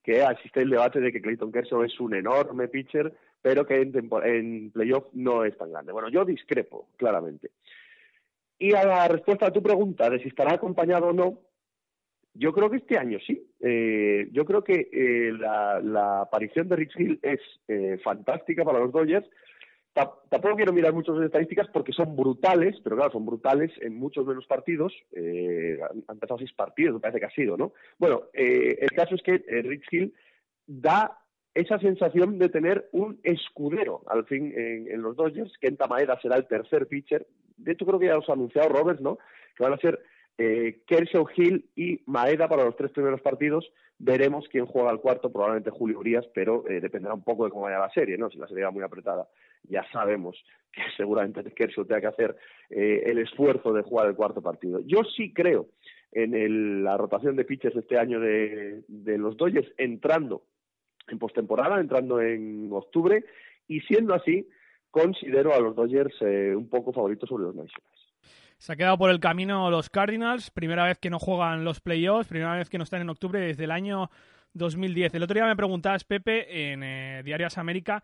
que 0.01 0.23
existe 0.23 0.61
el 0.61 0.69
debate 0.69 0.99
de 0.99 1.11
que 1.11 1.21
Clayton 1.21 1.51
Kershaw 1.51 1.83
es 1.83 1.99
un 1.99 2.15
enorme 2.15 2.67
pitcher, 2.67 3.13
pero 3.41 3.65
que 3.65 3.81
en, 3.81 3.93
en 4.23 4.71
playoff 4.71 5.05
no 5.13 5.45
es 5.45 5.57
tan 5.57 5.71
grande. 5.71 5.91
Bueno, 5.91 6.09
yo 6.09 6.25
discrepo, 6.25 6.89
claramente. 6.97 7.51
Y 8.57 8.73
a 8.73 8.85
la 8.85 9.07
respuesta 9.07 9.47
a 9.47 9.53
tu 9.53 9.61
pregunta 9.61 10.09
de 10.09 10.19
si 10.19 10.29
estará 10.29 10.53
acompañado 10.53 11.07
o 11.07 11.13
no, 11.13 11.39
yo 12.33 12.51
creo 12.51 12.69
que 12.69 12.77
este 12.77 12.97
año 12.97 13.19
sí. 13.25 13.47
Eh, 13.59 14.27
yo 14.31 14.45
creo 14.45 14.63
que 14.63 14.89
eh, 14.91 15.31
la, 15.33 16.21
aparición 16.21 16.67
de 16.67 16.75
Rich 16.75 16.99
Hill 16.99 17.19
es 17.21 17.39
eh, 17.67 17.99
fantástica 18.03 18.63
para 18.63 18.79
los 18.79 18.91
Dodgers. 18.91 19.27
tampoco 19.93 20.55
quiero 20.55 20.73
mirar 20.73 20.93
muchas 20.93 21.15
estadísticas 21.21 21.67
porque 21.71 21.93
son 21.93 22.15
brutales, 22.15 22.75
pero 22.83 22.95
claro, 22.95 23.11
son 23.11 23.25
brutales 23.25 23.71
en 23.81 23.95
muchos 23.95 24.25
menos 24.25 24.47
partidos. 24.47 24.93
Eh, 25.11 25.77
han, 25.89 26.03
empezado 26.09 26.39
seis 26.39 26.53
partidos, 26.53 26.95
me 26.95 26.99
parece 26.99 27.19
que 27.19 27.27
ha 27.27 27.35
sido, 27.35 27.55
¿no? 27.55 27.73
Bueno, 27.99 28.23
eh, 28.33 28.79
el 28.81 28.91
caso 28.91 29.13
es 29.13 29.21
que 29.21 29.37
Rich 29.37 29.85
Hill 29.91 30.13
da 30.65 31.19
esa 31.53 31.77
sensación 31.77 32.39
de 32.39 32.49
tener 32.49 32.89
un 32.93 33.19
escudero 33.21 34.01
al 34.07 34.25
fin 34.25 34.51
en, 34.57 34.89
en 34.89 35.03
los 35.03 35.15
Dodgers. 35.15 35.55
Kenta 35.59 35.85
Maeda 35.85 36.19
será 36.19 36.37
el 36.37 36.47
tercer 36.47 36.87
pitcher. 36.87 37.27
De 37.57 37.73
hecho, 37.73 37.85
creo 37.85 37.99
que 37.99 38.07
ya 38.07 38.17
os 38.17 38.27
ha 38.27 38.33
anunciado 38.33 38.69
Roberts, 38.69 39.01
¿no? 39.01 39.19
Que 39.55 39.63
van 39.63 39.73
a 39.73 39.77
ser 39.77 39.99
eh, 40.37 40.81
Kershaw, 40.87 41.27
Hill 41.35 41.69
y 41.75 42.01
Maeda 42.05 42.47
para 42.47 42.65
los 42.65 42.75
tres 42.75 42.91
primeros 42.91 43.21
partidos. 43.21 43.69
Veremos 43.99 44.47
quién 44.49 44.65
juega 44.65 44.91
el 44.91 44.99
cuarto, 44.99 45.31
probablemente 45.31 45.69
Julio 45.69 45.99
Urias, 45.99 46.25
pero 46.33 46.67
eh, 46.67 46.81
dependerá 46.81 47.13
un 47.13 47.23
poco 47.23 47.45
de 47.45 47.51
cómo 47.51 47.63
vaya 47.63 47.79
la 47.79 47.91
serie, 47.91 48.17
¿no? 48.17 48.29
Si 48.29 48.37
la 48.37 48.47
serie 48.47 48.63
va 48.63 48.71
muy 48.71 48.83
apretada, 48.83 49.27
ya 49.63 49.85
sabemos 49.91 50.35
que 50.71 50.81
seguramente 50.97 51.43
Kershaw 51.53 51.85
tenga 51.85 52.01
que 52.01 52.07
hacer 52.07 52.35
eh, 52.69 53.03
el 53.05 53.19
esfuerzo 53.19 53.71
de 53.73 53.83
jugar 53.83 54.07
el 54.07 54.15
cuarto 54.15 54.41
partido. 54.41 54.81
Yo 54.85 55.03
sí 55.15 55.33
creo 55.33 55.67
en 56.11 56.35
el, 56.35 56.83
la 56.83 56.97
rotación 56.97 57.35
de 57.35 57.45
pitches 57.45 57.75
este 57.75 57.97
año 57.97 58.19
de, 58.19 58.83
los 59.17 59.37
Dodgers 59.37 59.71
entrando 59.77 60.43
en 61.07 61.19
postemporada, 61.19 61.79
entrando 61.79 62.21
en 62.21 62.69
octubre, 62.71 63.23
y 63.67 63.81
siendo 63.81 64.13
así, 64.13 64.47
considero 64.91 65.53
a 65.53 65.59
los 65.59 65.75
Dodgers 65.75 66.15
eh, 66.21 66.53
un 66.55 66.69
poco 66.69 66.93
favoritos 66.93 67.29
sobre 67.29 67.43
los 67.45 67.55
Nationals. 67.55 67.92
Se 68.63 68.71
ha 68.71 68.75
quedado 68.77 68.97
por 68.97 69.09
el 69.09 69.19
camino 69.19 69.69
los 69.69 69.89
Cardinals, 69.89 70.49
primera 70.49 70.85
vez 70.85 70.97
que 70.97 71.09
no 71.09 71.19
juegan 71.19 71.65
los 71.65 71.81
playoffs, 71.81 72.29
primera 72.29 72.55
vez 72.55 72.69
que 72.69 72.77
no 72.77 72.85
están 72.85 73.01
en 73.01 73.09
octubre 73.09 73.41
desde 73.41 73.65
el 73.65 73.71
año 73.71 74.09
2010. 74.53 75.15
El 75.15 75.23
otro 75.23 75.33
día 75.33 75.45
me 75.45 75.57
preguntabas, 75.57 76.05
Pepe, 76.05 76.71
en 76.71 76.81
eh, 76.81 77.23
Diarias 77.25 77.57
América, 77.57 78.01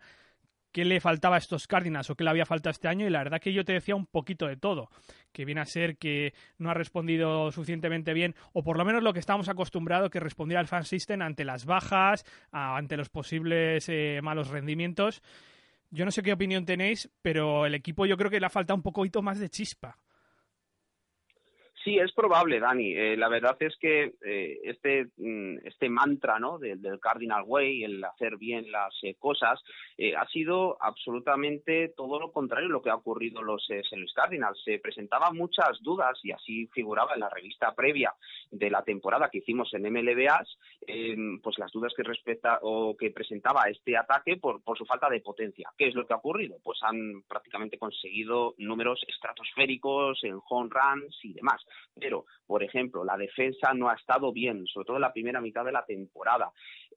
qué 0.70 0.84
le 0.84 1.00
faltaba 1.00 1.36
a 1.36 1.38
estos 1.38 1.66
Cardinals 1.66 2.10
o 2.10 2.14
qué 2.14 2.24
le 2.24 2.30
había 2.30 2.44
faltado 2.44 2.72
este 2.72 2.88
año 2.88 3.06
y 3.06 3.08
la 3.08 3.20
verdad 3.20 3.40
que 3.40 3.54
yo 3.54 3.64
te 3.64 3.72
decía 3.72 3.96
un 3.96 4.04
poquito 4.04 4.48
de 4.48 4.58
todo, 4.58 4.90
que 5.32 5.46
viene 5.46 5.62
a 5.62 5.64
ser 5.64 5.96
que 5.96 6.34
no 6.58 6.70
ha 6.70 6.74
respondido 6.74 7.50
suficientemente 7.52 8.12
bien 8.12 8.34
o 8.52 8.62
por 8.62 8.76
lo 8.76 8.84
menos 8.84 9.02
lo 9.02 9.14
que 9.14 9.20
estábamos 9.20 9.48
acostumbrados 9.48 10.10
que 10.10 10.20
respondiera 10.20 10.60
al 10.60 10.68
fan 10.68 10.84
system 10.84 11.22
ante 11.22 11.46
las 11.46 11.64
bajas, 11.64 12.26
ante 12.52 12.98
los 12.98 13.08
posibles 13.08 13.88
eh, 13.88 14.20
malos 14.22 14.48
rendimientos. 14.48 15.22
Yo 15.88 16.04
no 16.04 16.10
sé 16.10 16.22
qué 16.22 16.34
opinión 16.34 16.66
tenéis, 16.66 17.08
pero 17.22 17.64
el 17.64 17.74
equipo 17.74 18.04
yo 18.04 18.18
creo 18.18 18.30
que 18.30 18.40
le 18.40 18.44
ha 18.44 18.50
faltado 18.50 18.76
un 18.76 18.82
poquito 18.82 19.22
más 19.22 19.38
de 19.38 19.48
chispa. 19.48 19.96
Sí, 21.82 21.98
es 21.98 22.12
probable, 22.12 22.60
Dani. 22.60 22.92
Eh, 22.92 23.16
la 23.16 23.28
verdad 23.28 23.56
es 23.60 23.74
que 23.78 24.12
eh, 24.22 24.60
este, 24.64 25.08
este 25.64 25.88
mantra 25.88 26.38
¿no? 26.38 26.58
del, 26.58 26.82
Cardinal 27.00 27.44
Way, 27.46 27.84
el 27.84 28.04
hacer 28.04 28.36
bien 28.36 28.70
las 28.70 28.94
eh, 29.02 29.14
cosas, 29.18 29.62
ha 30.16 30.26
sido 30.28 30.76
absolutamente 30.80 31.92
todo 31.96 32.18
lo 32.20 32.32
contrario 32.32 32.68
a 32.68 32.72
lo 32.72 32.82
que 32.82 32.90
ha 32.90 32.94
ocurrido 32.94 33.40
en 33.40 33.46
los 33.46 33.64
eh, 33.70 33.82
Louis 33.92 34.12
Cardinals. 34.12 34.62
Se 34.62 34.78
presentaban 34.78 35.34
muchas 35.34 35.80
dudas 35.80 36.18
y 36.22 36.32
así 36.32 36.66
figuraba 36.66 37.14
en 37.14 37.20
la 37.20 37.30
revista 37.30 37.74
previa 37.74 38.14
de 38.50 38.70
la 38.70 38.82
temporada 38.82 39.30
que 39.30 39.38
hicimos 39.38 39.72
en 39.72 39.90
MLBAs, 39.90 40.58
pues 41.42 41.58
las 41.58 41.72
dudas 41.72 41.94
que 41.96 42.02
respecta 42.02 42.58
o 42.62 42.94
que 42.96 43.10
presentaba 43.10 43.64
este 43.70 43.96
ataque 43.96 44.36
por 44.36 44.60
su 44.76 44.84
falta 44.84 45.08
de 45.08 45.20
potencia. 45.20 45.70
¿Qué 45.78 45.88
es 45.88 45.94
lo 45.94 46.06
que 46.06 46.12
ha 46.12 46.16
ocurrido? 46.16 46.56
Pues 46.62 46.78
han 46.82 47.22
prácticamente 47.28 47.78
conseguido 47.78 48.54
números 48.58 49.02
estratosféricos 49.08 50.22
en 50.24 50.38
home 50.48 50.70
runs 50.70 51.18
y 51.22 51.32
demás 51.32 51.64
pero, 51.94 52.26
por 52.46 52.62
ejemplo, 52.62 53.04
la 53.04 53.16
defensa 53.16 53.72
no 53.74 53.88
ha 53.88 53.94
estado 53.94 54.32
bien, 54.32 54.66
sobre 54.66 54.86
todo 54.86 54.96
en 54.96 55.02
la 55.02 55.12
primera 55.12 55.40
mitad 55.40 55.64
de 55.64 55.72
la 55.72 55.84
temporada. 55.84 56.52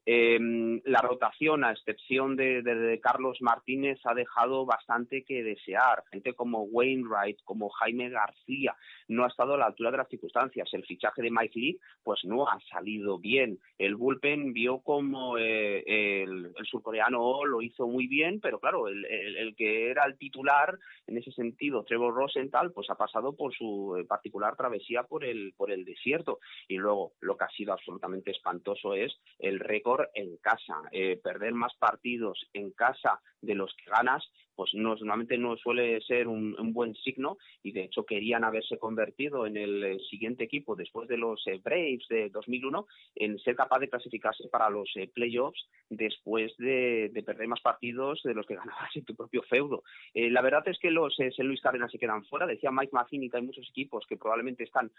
Eh, 0.05 0.37
la 0.85 0.99
rotación, 1.01 1.63
a 1.63 1.71
excepción 1.71 2.35
de, 2.35 2.99
Carlos 3.01 3.37
Martínez, 3.41 3.99
ha 4.03 4.13
dejado 4.13 4.65
bastante 4.65 5.23
que 5.23 5.43
desear. 5.43 6.03
Gente 6.11 6.33
como 6.33 6.63
Wainwright, 6.63 7.39
como 7.43 7.69
Jaime 7.69 8.09
García, 8.09 8.75
no 9.07 9.23
ha 9.23 9.27
estado 9.27 9.53
a 9.53 9.57
la 9.57 9.67
altura 9.67 9.91
de 9.91 9.97
las 9.97 10.09
circunstancias. 10.09 10.67
El 10.73 10.85
fichaje 10.85 11.21
de 11.21 11.31
Mike 11.31 11.59
Lee, 11.59 11.79
pues 12.03 12.21
no 12.25 12.47
ha 12.47 12.59
salido 12.69 13.17
bien. 13.17 13.59
El 13.77 13.95
bullpen 13.95 14.53
vio 14.53 14.79
como 14.79 15.37
eh, 15.37 16.23
el, 16.23 16.53
surcoreano 16.69 17.45
lo 17.45 17.61
hizo 17.61 17.87
muy 17.87 18.07
bien, 18.07 18.39
pero 18.41 18.59
claro, 18.59 18.87
el, 18.87 19.55
que 19.55 19.89
era 19.89 20.05
el 20.05 20.17
titular, 20.17 20.77
en 21.07 21.17
ese 21.17 21.31
sentido, 21.31 21.83
Trevor 21.83 22.13
Rosenthal, 22.13 22.71
pues 22.73 22.89
ha 22.89 22.95
pasado 22.95 23.35
por 23.35 23.53
su 23.53 23.97
eh, 23.97 24.05
particular 24.05 24.55
travesía 24.55 25.03
por 25.03 25.23
el, 25.23 25.53
por 25.55 25.71
el 25.71 25.85
desierto. 25.85 26.39
Y 26.67 26.77
luego, 26.77 27.13
lo 27.21 27.37
que 27.37 27.45
ha 27.45 27.49
sido 27.49 27.73
absolutamente 27.73 28.31
espantoso 28.31 28.93
es 28.95 29.13
el 29.39 29.59
récord 29.59 29.92
en 30.13 30.37
casa. 30.37 30.81
Eh, 30.91 31.19
perder 31.23 31.53
más 31.53 31.73
partidos 31.75 32.49
en 32.53 32.71
casa 32.71 33.21
de 33.41 33.55
los 33.55 33.73
que 33.75 33.89
ganas, 33.89 34.29
pues 34.55 34.73
no, 34.73 34.95
normalmente 34.95 35.37
no 35.37 35.55
suele 35.57 36.01
ser 36.01 36.27
un, 36.27 36.55
un, 36.59 36.73
buen 36.73 36.95
signo 36.95 37.37
y 37.61 37.71
de 37.71 37.83
hecho 37.83 38.05
querían 38.05 38.43
haberse 38.43 38.77
convertido 38.77 39.45
en 39.45 39.57
el 39.57 39.83
eh, 39.83 39.97
siguiente 40.09 40.43
equipo 40.43 40.75
después 40.75 41.07
de 41.07 41.17
los 41.17 41.45
eh, 41.47 41.59
Braves 41.63 42.07
de 42.09 42.29
2001 42.29 42.87
en 43.15 43.39
ser 43.39 43.55
capaz 43.55 43.79
de 43.79 43.89
clasificarse 43.89 44.47
para 44.49 44.69
los 44.69 44.89
eh, 44.95 45.09
playoffs 45.13 45.67
después 45.89 46.55
de, 46.57 47.09
de, 47.13 47.23
perder 47.23 47.47
más 47.47 47.61
partidos 47.61 48.21
de 48.23 48.33
los 48.33 48.45
que 48.45 48.55
ganabas 48.63 48.95
en 48.95 49.05
tu 49.05 49.15
propio 49.15 49.43
feudo. 49.43 49.83
La 50.13 50.41
verdad 50.41 50.67
es 50.67 50.79
que 50.79 50.91
los 50.91 51.17
St. 51.19 51.43
Louis 51.43 51.61
Cardinals 51.61 51.91
se 51.91 51.99
quedan 51.99 52.25
fuera. 52.25 52.45
Decía 52.45 52.71
Mike 52.71 52.91
Matheny 52.91 53.29
que 53.29 53.37
hay 53.37 53.43
muchos 53.43 53.67
equipos 53.69 54.05
que 54.07 54.17
probablemente 54.17 54.63
están 54.63 54.91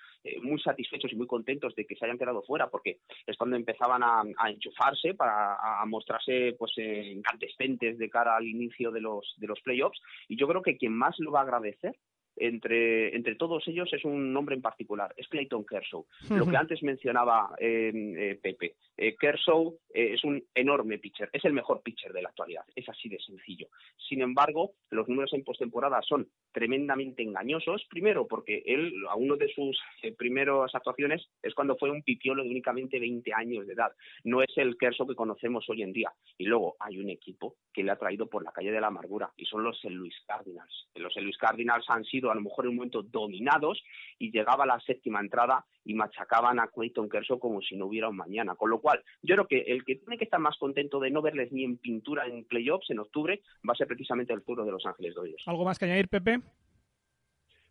muy 0.43 0.61
satisfechos 0.61 1.13
y 1.13 1.17
muy 1.17 1.27
contentos 1.27 1.75
de 1.75 1.85
que 1.85 1.97
se 1.97 2.05
hayan 2.05 2.19
quedado 2.19 2.43
fuera 2.43 2.69
porque 2.69 2.99
es 3.27 3.37
cuando 3.37 3.57
empezaban 3.57 4.03
a, 4.03 4.23
enchufarse 4.49 5.15
para 5.15 5.57
a 5.81 5.85
mostrarse 5.87 6.55
pues 6.59 6.73
incandescentes 6.79 7.99
de 7.99 8.11
cara 8.11 8.37
al 8.37 8.47
inicio 8.47 8.91
de 8.91 9.01
los 9.01 9.35
de 9.45 9.49
los 9.49 9.61
playoffs 9.61 10.01
y 10.29 10.37
yo 10.37 10.47
creo 10.49 10.63
que 10.63 10.77
quien 10.77 10.93
más 10.93 11.15
lo 11.19 11.31
va 11.33 11.41
a 11.41 11.43
agradecer 11.45 11.95
entre, 12.37 13.15
entre 13.15 13.37
todos 13.37 13.67
ellos 13.69 13.93
es 13.93 14.05
un 14.05 14.33
nombre 14.33 14.55
en 14.55 14.63
particular, 14.63 15.15
es 15.17 15.29
Clayton 15.29 15.65
Kershaw. 15.65 16.01
Uh 16.01 16.07
-huh. 16.27 16.37
Lo 16.39 16.47
que 16.47 16.57
antes 16.57 16.83
mencionaba 16.83 17.55
eh, 17.59 17.93
eh, 17.95 18.39
Pepe, 18.43 18.75
eh, 18.97 19.17
Kershaw 19.17 19.77
es 19.93 20.25
un 20.25 20.43
enorme 20.55 20.99
pitcher, 20.99 21.31
es 21.33 21.45
el 21.45 21.53
mejor 21.53 21.83
pitcher 21.83 22.13
de 22.13 22.23
la 22.23 22.29
actualidad, 22.29 22.65
es 22.75 22.89
así 22.89 23.09
de 23.09 23.19
sencillo. 23.21 23.69
Sin 24.09 24.23
embargo, 24.23 24.73
los 24.91 25.09
números 25.09 25.33
en 25.33 25.45
postemporada 25.45 26.01
son 26.03 26.29
tremendamente 26.53 27.23
engañosos, 27.23 27.85
primero 27.89 28.27
porque 28.27 28.63
él, 28.67 28.93
a 29.09 29.17
uno 29.17 29.37
de 29.37 29.49
sus 29.49 29.79
primeras 30.17 30.75
actuaciones 30.75 31.29
es 31.43 31.55
cuando 31.55 31.77
fue 31.77 31.91
un 31.91 32.03
pipiolo 32.03 32.43
de 32.43 32.51
únicamente 32.51 32.99
20 32.99 33.33
años 33.33 33.67
de 33.67 33.73
edad, 33.75 33.93
no 34.25 34.43
es 34.43 34.51
el 34.57 34.77
Kershaw 34.77 35.07
que 35.07 35.15
conocemos 35.15 35.69
hoy 35.69 35.83
en 35.83 35.93
día. 35.93 36.13
Y 36.39 36.45
luego 36.45 36.77
hay 36.81 36.99
un 36.99 37.11
equipo 37.11 37.57
que 37.73 37.83
le 37.83 37.91
ha 37.91 37.97
traído 37.97 38.29
por 38.29 38.45
la 38.45 38.53
calle 38.53 38.73
de 38.73 38.81
la 38.81 38.89
amargura 38.89 39.31
y 39.37 39.45
son 39.47 39.65
los 39.65 39.77
St. 39.77 39.91
Louis 39.91 40.15
Cardinals. 40.27 40.89
Los 40.95 41.13
St. 41.13 41.23
Louis 41.23 41.39
Cardinals 41.39 41.85
han 41.89 42.05
sido 42.05 42.31
a 42.31 42.35
lo 42.35 42.41
mejor 42.41 42.65
en 42.65 42.71
un 42.71 42.77
momento 42.77 43.03
dominados 43.03 43.83
y 44.19 44.31
llegaba 44.31 44.67
la 44.67 44.81
séptima 44.81 45.21
entrada 45.21 45.65
y 45.85 45.95
machacaban 45.95 46.59
a 46.59 46.69
Clayton 46.69 47.09
Kershaw 47.09 47.39
como 47.39 47.61
si 47.61 47.77
no 47.77 47.87
hubiera 47.87 48.09
un 48.09 48.17
mañana. 48.17 48.55
Con 48.55 48.71
lo 48.71 48.81
cual, 48.81 49.03
yo 49.23 49.35
creo 49.35 49.47
que 49.47 49.61
el 49.61 49.85
que 49.85 49.97
tiene 49.97 50.19
que 50.19 50.25
estar 50.25 50.41
más 50.41 50.57
contento 50.59 50.99
de 51.01 51.11
no 51.11 51.23
verles 51.23 51.53
ni 51.53 51.65
en 51.65 51.79
pintura 51.79 52.27
en 52.27 52.45
playoffs 52.45 52.91
en 52.91 53.01
octubre 53.01 53.41
va 53.69 53.73
a 53.73 53.77
ser 53.77 53.87
precisamente 53.87 54.33
el 54.33 54.41
futuro 54.41 54.65
de 54.65 54.73
Los 54.73 54.87
Ángeles 54.87 55.15
Dodgers. 55.15 55.47
¿Algo 55.47 55.65
más 55.65 55.79
que 55.79 55.85
añadir, 55.85 56.09
Pepe? 56.09 56.41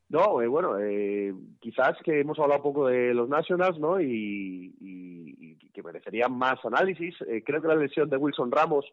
No, 0.10 0.42
eh, 0.42 0.48
bueno, 0.48 0.78
eh, 0.80 1.34
quizás 1.60 1.98
que 2.04 2.20
hemos 2.20 2.38
hablado 2.38 2.60
un 2.60 2.64
poco 2.64 2.88
de 2.88 3.16
los 3.16 3.28
Nationals, 3.30 3.80
¿no? 3.80 4.00
Y, 4.00 4.76
y, 4.80 5.58
y 5.60 5.70
que 5.70 5.82
merecerían 5.82 6.38
más 6.38 6.64
análisis. 6.64 7.16
Eh, 7.28 7.44
creo 7.44 7.62
que 7.62 7.68
la 7.68 7.76
lesión 7.76 8.10
de 8.10 8.18
Wilson 8.18 8.52
Ramos 8.52 8.86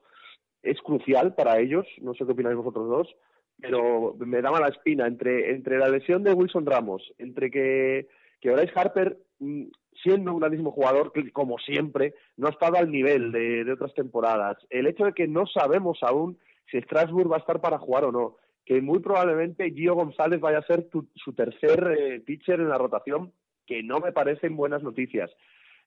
es 0.63 0.81
crucial 0.81 1.35
para 1.35 1.59
ellos, 1.59 1.87
no 2.01 2.15
sé 2.15 2.25
qué 2.25 2.33
opináis 2.33 2.57
vosotros 2.57 2.89
dos, 2.89 3.17
pero 3.61 4.15
me 4.19 4.41
da 4.41 4.51
mala 4.51 4.69
espina 4.69 5.07
entre, 5.07 5.51
entre 5.51 5.79
la 5.79 5.89
lesión 5.89 6.23
de 6.23 6.33
Wilson 6.33 6.67
Ramos, 6.67 7.03
entre 7.19 7.51
que, 7.51 8.09
que 8.41 8.51
Bryce 8.51 8.73
Harper, 8.75 9.19
mm, 9.39 9.65
siendo 10.03 10.33
un 10.33 10.41
grandísimo 10.41 10.71
jugador, 10.73 11.13
como 11.33 11.59
siempre, 11.59 12.15
no 12.37 12.47
ha 12.47 12.51
estado 12.51 12.77
al 12.77 12.91
nivel 12.91 13.33
de, 13.33 13.71
otras 13.73 13.93
temporadas, 13.95 14.57
el 14.71 14.87
hecho 14.87 15.05
de 15.05 15.13
que 15.13 15.29
no 15.29 15.47
sabemos 15.47 15.99
aún 16.03 16.39
si 16.71 16.81
Strasbourg 16.81 17.31
va 17.31 17.37
a 17.37 17.41
estar 17.41 17.61
para 17.61 17.79
jugar 17.79 18.05
o 18.05 18.13
no, 18.13 18.37
que 18.65 18.81
muy 18.81 19.01
probablemente 19.01 19.71
Gio 19.73 19.95
González 19.95 20.41
vaya 20.41 20.59
a 20.59 20.67
ser 20.67 20.89
tu- 20.89 21.09
su 21.15 21.33
tercer 21.35 21.97
eh, 21.99 22.21
pitcher 22.21 22.61
en 22.61 22.69
la 22.69 22.79
rotación, 22.79 23.33
que 23.67 23.83
no 23.83 23.99
me 24.01 24.13
parecen 24.13 24.57
buenas 24.57 24.83
noticias. 24.83 25.31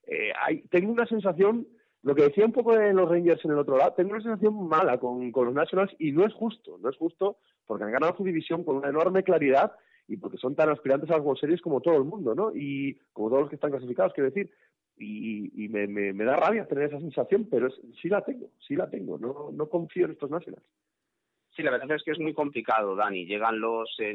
Eh, 0.06 0.32
tengo 0.70 0.92
una 0.92 1.06
sensación, 1.06 1.66
lo 2.02 2.14
que 2.14 2.24
decía 2.24 2.44
un 2.44 2.52
poco 2.52 2.76
de 2.76 2.92
los 2.92 3.08
Rangers 3.08 3.42
en 3.44 3.52
el 3.52 3.58
otro 3.58 3.78
lado, 3.78 3.94
tengo 3.94 4.10
una 4.10 4.22
sensación 4.22 4.68
mala 4.68 4.98
con 4.98 5.32
los 5.32 5.54
Nationals 5.54 5.94
y 5.98 6.12
no 6.12 6.26
es 6.26 6.34
justo, 6.34 6.78
no 6.82 6.90
es 6.90 6.96
justo 6.96 7.38
porque 7.66 7.84
han 7.84 7.92
ganado 7.92 8.14
su 8.16 8.24
división 8.24 8.62
con 8.64 8.76
una 8.76 8.90
enorme 8.90 9.22
claridad 9.22 9.72
y 10.08 10.16
porque 10.16 10.36
son 10.38 10.54
tan 10.54 10.68
aspirantes 10.70 11.10
a 11.10 11.14
las 11.14 11.24
World 11.24 11.40
Series 11.40 11.60
como 11.60 11.80
todo 11.80 11.96
el 11.96 12.04
mundo, 12.04 12.34
¿no? 12.34 12.52
Y 12.54 12.98
como 13.12 13.28
todos 13.28 13.42
los 13.42 13.50
que 13.50 13.56
están 13.56 13.70
clasificados, 13.70 14.12
quiero 14.12 14.30
decir. 14.30 14.50
Y, 14.96 15.64
y 15.64 15.68
me, 15.68 15.88
me, 15.88 16.12
me 16.12 16.24
da 16.24 16.36
rabia 16.36 16.68
tener 16.68 16.84
esa 16.84 17.00
sensación, 17.00 17.48
pero 17.50 17.66
es, 17.66 17.74
sí 18.00 18.08
la 18.08 18.24
tengo, 18.24 18.50
sí 18.66 18.76
la 18.76 18.88
tengo. 18.88 19.18
No, 19.18 19.50
no 19.52 19.68
confío 19.68 20.04
en 20.04 20.12
estos 20.12 20.30
Nationals. 20.30 20.64
Sí, 21.56 21.62
la 21.62 21.70
verdad 21.70 21.92
es 21.92 22.02
que 22.02 22.10
es 22.10 22.18
muy 22.18 22.34
complicado, 22.34 22.96
Dani. 22.96 23.26
Llegan 23.26 23.60
los 23.60 23.88
eh, 24.00 24.12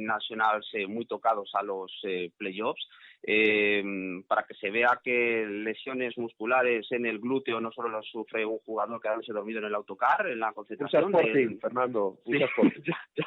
eh, 0.74 0.88
muy 0.88 1.06
tocados 1.06 1.52
a 1.54 1.64
los 1.64 1.92
eh, 2.04 2.32
playoffs. 2.38 2.86
Eh, 3.24 3.84
para 4.28 4.44
que 4.44 4.54
se 4.56 4.70
vea 4.72 5.00
que 5.04 5.46
lesiones 5.48 6.18
musculares 6.18 6.88
en 6.92 7.06
el 7.06 7.20
glúteo 7.20 7.60
no 7.60 7.72
solo 7.72 7.90
los 7.90 8.08
sufre 8.10 8.46
un 8.46 8.60
jugador 8.60 9.02
quedándose 9.02 9.34
dormido 9.34 9.60
en 9.60 9.66
el 9.66 9.76
autocar, 9.76 10.26
en 10.28 10.40
la 10.40 10.54
concentración. 10.54 11.04
Sporting, 11.06 11.34
del- 11.34 11.60
Fernando, 11.60 12.18
Sí, 12.26 12.38
Sporting. 12.38 12.82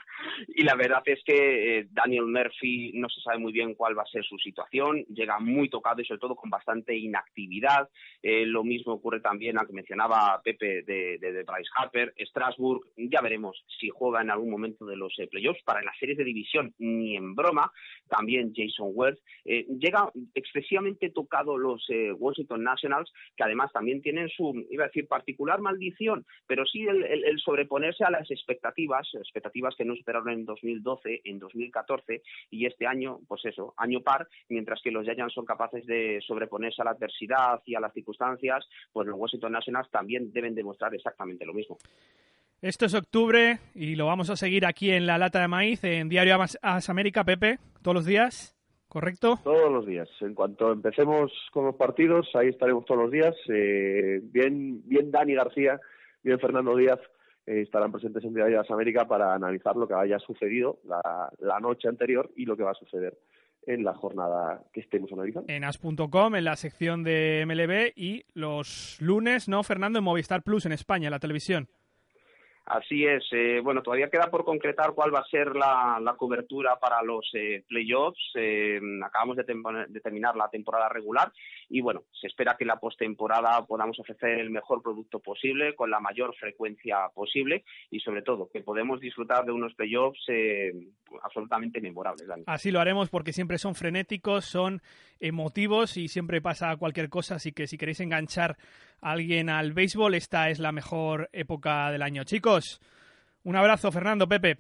Y 0.49 0.63
la 0.63 0.77
verdad 0.77 1.03
es 1.05 1.21
que 1.25 1.79
eh, 1.81 1.87
Daniel 1.91 2.27
Murphy 2.27 2.93
no 2.95 3.09
se 3.09 3.21
sabe 3.21 3.39
muy 3.39 3.53
bien 3.53 3.75
cuál 3.75 3.99
va 3.99 4.03
a 4.03 4.07
ser 4.07 4.25
su 4.25 4.39
situación, 4.39 5.05
llega 5.07 5.39
muy 5.41 5.69
tocado 5.69 6.01
y 6.01 6.05
sobre 6.05 6.21
todo 6.21 6.37
con 6.37 6.49
bastante 6.49 6.97
inactividad. 6.97 7.89
Eh, 8.23 8.47
lo 8.47 8.63
mismo 8.65 8.93
ocurre 8.95 9.21
también, 9.21 9.59
aunque 9.59 9.73
mencionaba 9.73 10.41
Pepe 10.43 10.83
de, 10.85 11.19
de, 11.19 11.33
de 11.33 11.43
Bryce 11.43 11.71
Harper, 11.77 12.15
Strasbourg, 12.19 12.83
ya 12.97 13.21
veremos 13.21 13.65
si 13.81 13.89
juega 13.91 14.23
en 14.23 14.31
algún 14.31 14.51
momento 14.51 14.87
de 14.87 14.97
los 14.97 15.13
eh, 15.19 15.27
playoffs. 15.27 15.63
Para 15.65 15.83
las 15.83 15.99
series 15.99 16.17
de 16.19 16.25
división, 16.25 16.73
ni 16.79 17.17
en 17.17 17.35
broma. 17.35 17.71
También 18.09 18.53
Jason. 18.55 18.93
Eh, 19.45 19.67
llega 19.83 20.11
excesivamente 20.35 21.11
tocado 21.11 21.59
los 21.59 21.85
eh, 21.91 22.13
Washington 22.13 22.63
Nationals, 22.63 23.13
que 23.37 23.43
además 23.43 23.73
también 23.73 24.01
tienen 24.01 24.29
su, 24.29 24.65
iba 24.71 24.85
a 24.85 24.87
decir, 24.87 25.09
particular 25.09 25.61
maldición, 25.61 26.25
pero 26.47 26.65
sí 26.65 26.87
el, 26.87 27.41
sobreponerse 27.41 28.05
a 28.05 28.11
las 28.11 28.31
expectativas, 28.31 29.09
expectativas 29.15 29.75
que 29.77 29.85
no 29.85 29.97
superaron 29.97 30.31
en 30.31 30.45
2012, 30.45 31.23
en 31.25 31.39
2014 31.39 32.23
y 32.51 32.67
este 32.67 32.87
año, 32.87 33.19
pues 33.27 33.45
eso, 33.45 33.75
año 33.77 34.01
par, 34.01 34.29
mientras 34.49 34.81
que 34.83 34.93
los 34.93 35.05
Giants 35.05 35.35
son 35.35 35.45
capaces 35.45 35.85
de 35.87 36.21
sobreponerse 36.27 36.81
a 36.81 36.85
la 36.85 36.93
adversidad 36.93 37.61
y 37.67 37.75
a 37.75 37.81
las 37.81 37.93
circunstancias, 37.93 38.67
pues 38.93 39.09
los 39.09 39.19
Washington 39.19 39.53
Nationals 39.53 39.91
también 39.91 40.33
deben 40.33 40.55
demostrar 40.55 40.95
exactamente 40.95 41.45
lo 41.45 41.55
mismo. 41.55 41.79
Esto 42.61 42.87
es 42.87 42.95
octubre 42.95 43.59
y 43.75 43.97
lo 43.97 44.07
vamos 44.07 44.31
a 44.31 44.37
seguir 44.37 44.65
aquí 44.67 44.93
en 44.93 45.05
la 45.07 45.19
lata 45.19 45.41
de 45.41 45.49
maíz, 45.49 45.83
en 45.83 46.09
Diario 46.09 46.39
As 46.41 46.89
América, 46.89 47.25
Pepe, 47.25 47.59
todos 47.83 47.97
los 47.97 48.07
días, 48.07 48.55
¿correcto? 48.93 49.39
Todos 49.43 49.73
los 49.73 49.87
días. 49.87 50.07
En 50.21 50.35
cuanto 50.35 50.71
empecemos 50.71 51.33
con 51.51 51.65
los 51.65 51.77
partidos, 51.77 52.29
ahí 52.35 52.49
estaremos 52.49 52.85
todos 52.85 53.05
los 53.05 53.11
días. 53.11 53.35
Eh, 53.49 54.21
bien, 54.23 54.83
bien 54.87 55.11
Dani 55.11 55.35
García, 55.35 55.81
bien 56.23 56.39
Fernando 56.39 56.77
Díaz 56.77 57.01
eh, 57.47 57.63
estarán 57.63 57.91
presentes 57.91 58.23
en 58.23 58.35
Diario 58.35 58.59
de 58.59 58.63
las 58.63 58.71
América 58.71 59.07
para 59.07 59.33
analizar 59.33 59.77
lo 59.77 59.89
que 59.89 59.95
haya 59.95 60.19
sucedido 60.19 60.79
la, 60.85 61.33
la 61.39 61.59
noche 61.59 61.89
anterior 61.89 62.31
y 62.37 62.45
lo 62.45 62.55
que 62.55 62.65
va 62.65 62.73
a 62.73 62.75
suceder 62.75 63.17
en 63.67 63.83
la 63.83 63.95
jornada 63.95 64.63
que 64.75 64.81
estemos 64.81 65.11
analizando. 65.11 65.51
En 65.51 65.65
as.com, 65.65 66.35
en 66.35 66.45
la 66.45 66.57
sección 66.57 67.03
de 67.03 67.45
MLB 67.47 67.93
y 67.97 68.27
los 68.35 68.99
lunes, 69.01 69.49
¿no, 69.49 69.63
Fernando? 69.63 70.01
En 70.01 70.05
Movistar 70.05 70.43
Plus 70.43 70.67
en 70.67 70.73
España, 70.73 71.07
en 71.07 71.13
la 71.13 71.19
televisión. 71.19 71.67
Así 72.65 73.05
es. 73.05 73.25
eh, 73.33 73.61
bueno, 73.63 73.83
todavía 73.83 74.09
queda 74.09 74.31
por 74.31 74.45
concretar 74.45 74.93
cuál 74.95 75.13
va 75.13 75.21
a 75.21 75.25
ser 75.25 75.55
la, 75.57 76.15
cobertura 76.17 76.79
para 76.79 77.03
los 77.03 77.29
eh, 77.35 77.65
playoffs. 77.67 78.33
Eh, 78.37 78.81
acabamos 79.05 79.37
de, 79.37 79.45
terminar 80.01 80.37
la 80.37 80.49
temporada 80.49 80.89
regular 80.89 81.33
y 81.69 81.81
bueno, 81.81 82.05
se 82.13 82.29
espera 82.29 82.57
que 82.57 82.65
en 82.65 82.69
la 82.69 82.79
postemporada 82.79 83.67
podamos 83.67 83.99
ofrecer 83.99 84.39
el 84.39 84.51
mejor 84.51 84.83
producto 84.83 85.19
posible 85.19 85.75
con 85.75 85.91
la 85.91 85.99
mayor 85.99 86.35
frecuencia 86.37 87.09
posible 87.15 87.65
y 87.91 87.99
sobre 88.01 88.23
todo 88.23 88.49
que 88.53 88.61
podemos 88.61 89.01
disfrutar 89.01 89.45
de 89.45 89.53
unos 89.53 89.75
playoffs 89.75 90.23
eh, 90.29 90.73
absolutamente 91.23 91.81
memorables. 91.81 92.27
Dani. 92.27 92.45
Así 92.47 92.71
lo 92.71 92.81
haremos 92.81 93.09
porque 93.09 93.33
siempre 93.33 93.59
son 93.59 93.75
frenéticos, 93.75 94.45
son 94.45 94.83
emotivos 95.19 95.97
y 95.97 96.09
siempre 96.09 96.41
pasa 96.41 96.77
cualquier 96.77 97.09
cosa. 97.09 97.37
Así 97.37 97.53
que 97.53 97.67
si 97.67 97.77
queréis 97.77 98.01
enganchar 98.01 98.57
alguien 99.03 99.51
al 99.51 99.73
béisbol, 99.73 100.15
esta 100.15 100.49
es 100.49 100.59
la 100.59 100.73
mejor 100.73 101.29
época 101.33 101.91
del 101.91 102.03
año. 102.03 102.25
Chicos, 102.25 102.81
un 103.43 103.57
abrazo, 103.57 103.93
Fernando, 103.93 104.27
Pepe. 104.29 104.57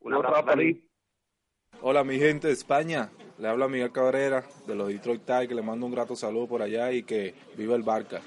Un 0.00 0.14
abrazo, 0.14 0.58
ahí. 0.58 0.82
Hola 1.84 2.04
mi 2.04 2.16
gente 2.16 2.46
de 2.46 2.52
España, 2.52 3.10
le 3.38 3.48
habla 3.48 3.66
Miguel 3.66 3.90
Cabrera 3.90 4.44
de 4.68 4.74
los 4.76 4.86
Detroit 4.86 5.24
Tigers, 5.24 5.52
le 5.52 5.62
mando 5.62 5.84
un 5.84 5.92
grato 5.92 6.14
saludo 6.14 6.46
por 6.46 6.62
allá 6.62 6.92
y 6.92 7.02
que 7.02 7.34
viva 7.56 7.74
el 7.74 7.82
Barca. 7.82 8.20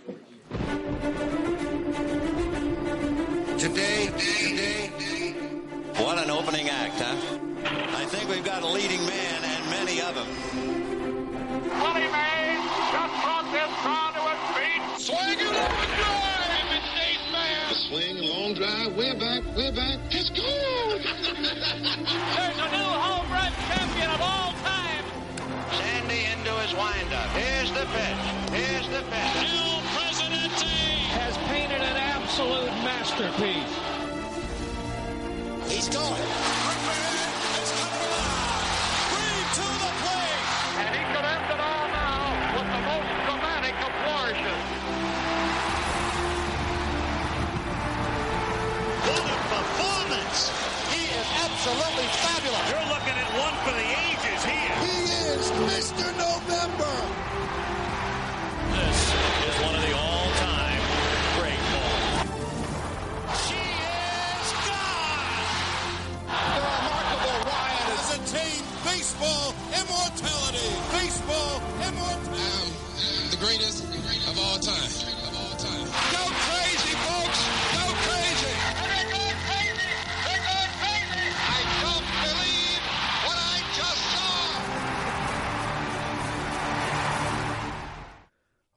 Today, 3.58 4.08
today, 4.18 5.34
what 6.04 6.18
an 6.18 6.30
opening 6.30 6.70
act, 6.70 7.00
huh? 7.00 7.16
I 7.98 8.06
think 8.08 8.30
we've 8.30 8.44
got 8.44 8.62
a 8.62 8.68
leading 8.68 9.00
man 9.06 9.44
and 9.44 9.70
many 9.70 10.02
of 10.02 10.14
them. 10.14 10.28
Willie 11.82 12.12
Mays 12.12 12.60
just 12.92 13.24
brought 13.24 13.52
this 13.54 13.72
crowd. 13.82 14.15
Swing 15.06 15.18
it 15.20 15.56
up 15.56 15.70
and 15.70 15.92
drive. 16.02 16.66
It's 16.74 16.90
Dave 16.98 17.22
man. 17.32 17.70
A 17.70 17.76
swing, 17.76 18.18
long 18.26 18.56
drive, 18.56 18.98
way 18.98 19.14
back, 19.14 19.46
way 19.56 19.70
back. 19.70 20.00
It's 20.10 20.32
gone. 20.32 20.98
There's 22.34 22.58
a 22.58 22.70
new 22.74 22.90
home 23.06 23.30
run 23.30 23.54
champion 23.70 24.10
of 24.10 24.20
all 24.20 24.54
time. 24.66 25.06
Sandy 25.78 26.26
into 26.26 26.50
his 26.58 26.74
windup. 26.74 27.30
Here's 27.38 27.70
the 27.74 27.86
pitch. 27.86 28.18
Here's 28.50 28.88
the 28.90 29.06
pitch. 29.14 29.46
Bill 29.46 29.78
Presidente 29.94 30.74
has 31.14 31.38
painted 31.54 31.82
an 31.86 31.98
absolute 31.98 32.74
masterpiece. 32.82 33.78
He's 35.72 35.88
going. 35.88 37.35
Absolutely 51.66 52.06
fabulous. 52.22 52.70
You're 52.70 52.90
looking 52.94 53.18
at 53.18 53.26
one 53.42 53.56
for 53.66 53.74
the 53.74 53.90
ages 54.06 54.42
here. 54.46 54.78
He 54.86 55.10
is 55.34 55.50
Mr. 55.66 56.06
November. 56.14 56.94
This 58.70 59.02
is 59.50 59.56
one 59.66 59.74
of 59.74 59.82
the 59.82 59.98
all-time 59.98 60.82
great 61.42 61.58
balls. 61.74 62.22
She 63.50 63.58
is 63.58 64.48
gone. 64.62 65.42
The 66.30 66.62
remarkable 66.70 67.38
Ryan 67.50 67.86
has 67.98 68.14
attained 68.14 68.66
baseball 68.86 69.58
immortality. 69.74 70.70
Baseball 70.94 71.66
immortality. 71.82 72.78
the 73.34 73.42
greatest 73.42 73.82
of 74.30 74.38
all 74.38 74.60
time. 74.62 74.86
Of 74.86 75.34
all 75.34 75.58
time. 75.58 75.86
Go 76.14 76.30
crazy, 76.30 76.65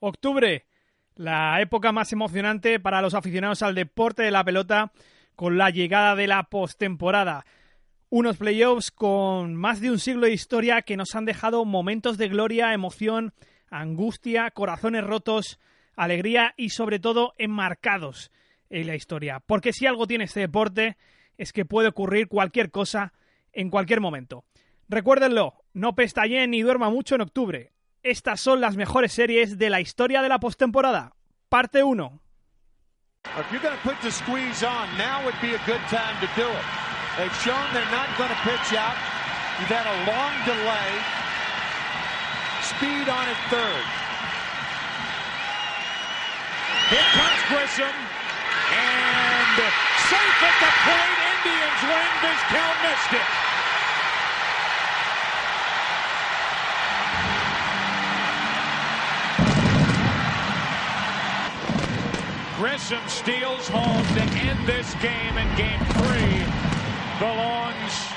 Octubre, 0.08 0.66
la 1.14 1.60
época 1.60 1.92
más 1.92 2.12
emocionante 2.12 2.80
para 2.80 3.02
los 3.02 3.14
aficionados 3.14 3.62
al 3.62 3.74
deporte 3.74 4.22
de 4.22 4.30
la 4.30 4.44
pelota 4.44 4.92
con 5.36 5.58
la 5.58 5.70
llegada 5.70 6.16
de 6.16 6.26
la 6.26 6.44
postemporada. 6.44 7.44
Unos 8.10 8.38
playoffs 8.38 8.90
con 8.90 9.54
más 9.54 9.80
de 9.80 9.90
un 9.90 9.98
siglo 9.98 10.26
de 10.26 10.32
historia 10.32 10.82
que 10.82 10.96
nos 10.96 11.14
han 11.14 11.24
dejado 11.24 11.64
momentos 11.64 12.18
de 12.18 12.28
gloria, 12.28 12.72
emoción, 12.72 13.34
angustia, 13.70 14.50
corazones 14.50 15.04
rotos, 15.04 15.58
alegría 15.94 16.54
y 16.56 16.70
sobre 16.70 16.98
todo 16.98 17.34
enmarcados 17.38 18.30
en 18.70 18.86
la 18.86 18.94
historia. 18.94 19.40
Porque 19.40 19.72
si 19.72 19.86
algo 19.86 20.06
tiene 20.06 20.24
este 20.24 20.40
deporte 20.40 20.96
es 21.36 21.52
que 21.52 21.64
puede 21.64 21.88
ocurrir 21.88 22.28
cualquier 22.28 22.70
cosa 22.70 23.12
en 23.52 23.70
cualquier 23.70 24.00
momento. 24.00 24.44
Recuérdenlo, 24.88 25.54
no 25.72 25.94
pestallen 25.94 26.50
ni 26.50 26.62
duerma 26.62 26.90
mucho 26.90 27.14
en 27.14 27.20
octubre. 27.20 27.72
Estas 28.02 28.40
son 28.40 28.60
las 28.60 28.76
mejores 28.76 29.12
series 29.12 29.58
de 29.58 29.70
la 29.70 29.80
historia 29.80 30.22
de 30.22 30.28
la 30.28 30.38
postemporada. 30.38 31.12
Parte 31.48 31.82
1. 31.82 32.20
If 33.36 33.52
you're 33.52 33.60
going 33.60 33.76
to 33.76 33.82
put 33.82 34.00
the 34.00 34.10
squeeze 34.10 34.62
on, 34.62 34.86
now 34.96 35.24
would 35.24 35.38
be 35.42 35.54
a 35.54 35.60
good 35.66 35.82
time 35.90 36.14
to 36.20 36.28
do 36.38 36.46
it. 36.46 36.66
They've 37.18 37.34
shown 37.42 37.60
they're 37.74 37.90
not 37.90 38.06
going 38.16 38.30
to 38.30 38.40
pitch 38.46 38.72
out. 38.78 38.94
You've 39.58 39.74
had 39.74 39.84
a 39.84 39.96
long 40.06 40.32
delay. 40.46 40.90
Speed 42.62 43.10
on 43.10 43.24
at 43.26 43.40
third. 43.50 43.84
Here 46.94 47.08
comes 47.18 47.42
Grissom. 47.50 47.96
And 48.70 49.56
safe 50.06 50.40
at 50.46 50.56
the 50.62 50.72
plate. 50.86 51.18
Indians 51.34 51.80
win. 51.90 52.10
Vizquel 52.22 52.74
missed 52.86 53.12
it. 53.18 53.47
Grissom 62.60 62.98
steals 63.06 63.68
home 63.68 64.02
to 64.16 64.20
end 64.20 64.58
this 64.66 64.92
game, 65.00 65.38
and 65.38 65.56
game 65.56 65.78
three 65.94 66.42
belongs 67.20 68.08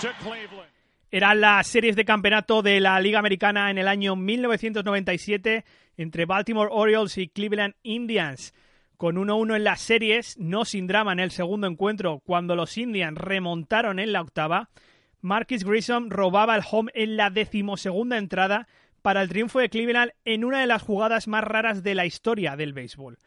to 0.00 0.08
Cleveland. 0.22 0.70
Eran 1.10 1.42
las 1.42 1.66
series 1.66 1.94
de 1.94 2.06
campeonato 2.06 2.62
de 2.62 2.80
la 2.80 2.98
Liga 3.00 3.18
Americana 3.18 3.70
en 3.70 3.76
el 3.76 3.88
año 3.88 4.16
1997 4.16 5.66
entre 5.98 6.24
Baltimore 6.24 6.70
Orioles 6.72 7.18
y 7.18 7.28
Cleveland 7.28 7.74
Indians. 7.82 8.54
Con 8.96 9.16
1-1 9.16 9.56
en 9.56 9.64
las 9.64 9.82
series, 9.82 10.38
no 10.38 10.64
sin 10.64 10.86
drama 10.86 11.12
en 11.12 11.20
el 11.20 11.30
segundo 11.30 11.66
encuentro, 11.66 12.20
cuando 12.24 12.56
los 12.56 12.78
Indians 12.78 13.18
remontaron 13.18 13.98
en 13.98 14.12
la 14.12 14.22
octava, 14.22 14.70
Marcus 15.20 15.64
Grissom 15.64 16.08
robaba 16.08 16.56
el 16.56 16.62
home 16.70 16.90
en 16.94 17.18
la 17.18 17.28
decimosegunda 17.28 18.16
entrada 18.16 18.68
para 19.02 19.20
el 19.20 19.28
triunfo 19.28 19.58
de 19.58 19.68
Cleveland 19.68 20.12
en 20.24 20.44
una 20.44 20.60
de 20.60 20.66
las 20.66 20.80
jugadas 20.80 21.28
más 21.28 21.44
raras 21.44 21.82
de 21.82 21.94
la 21.94 22.06
historia 22.06 22.56
del 22.56 22.72
béisbol. 22.72 23.18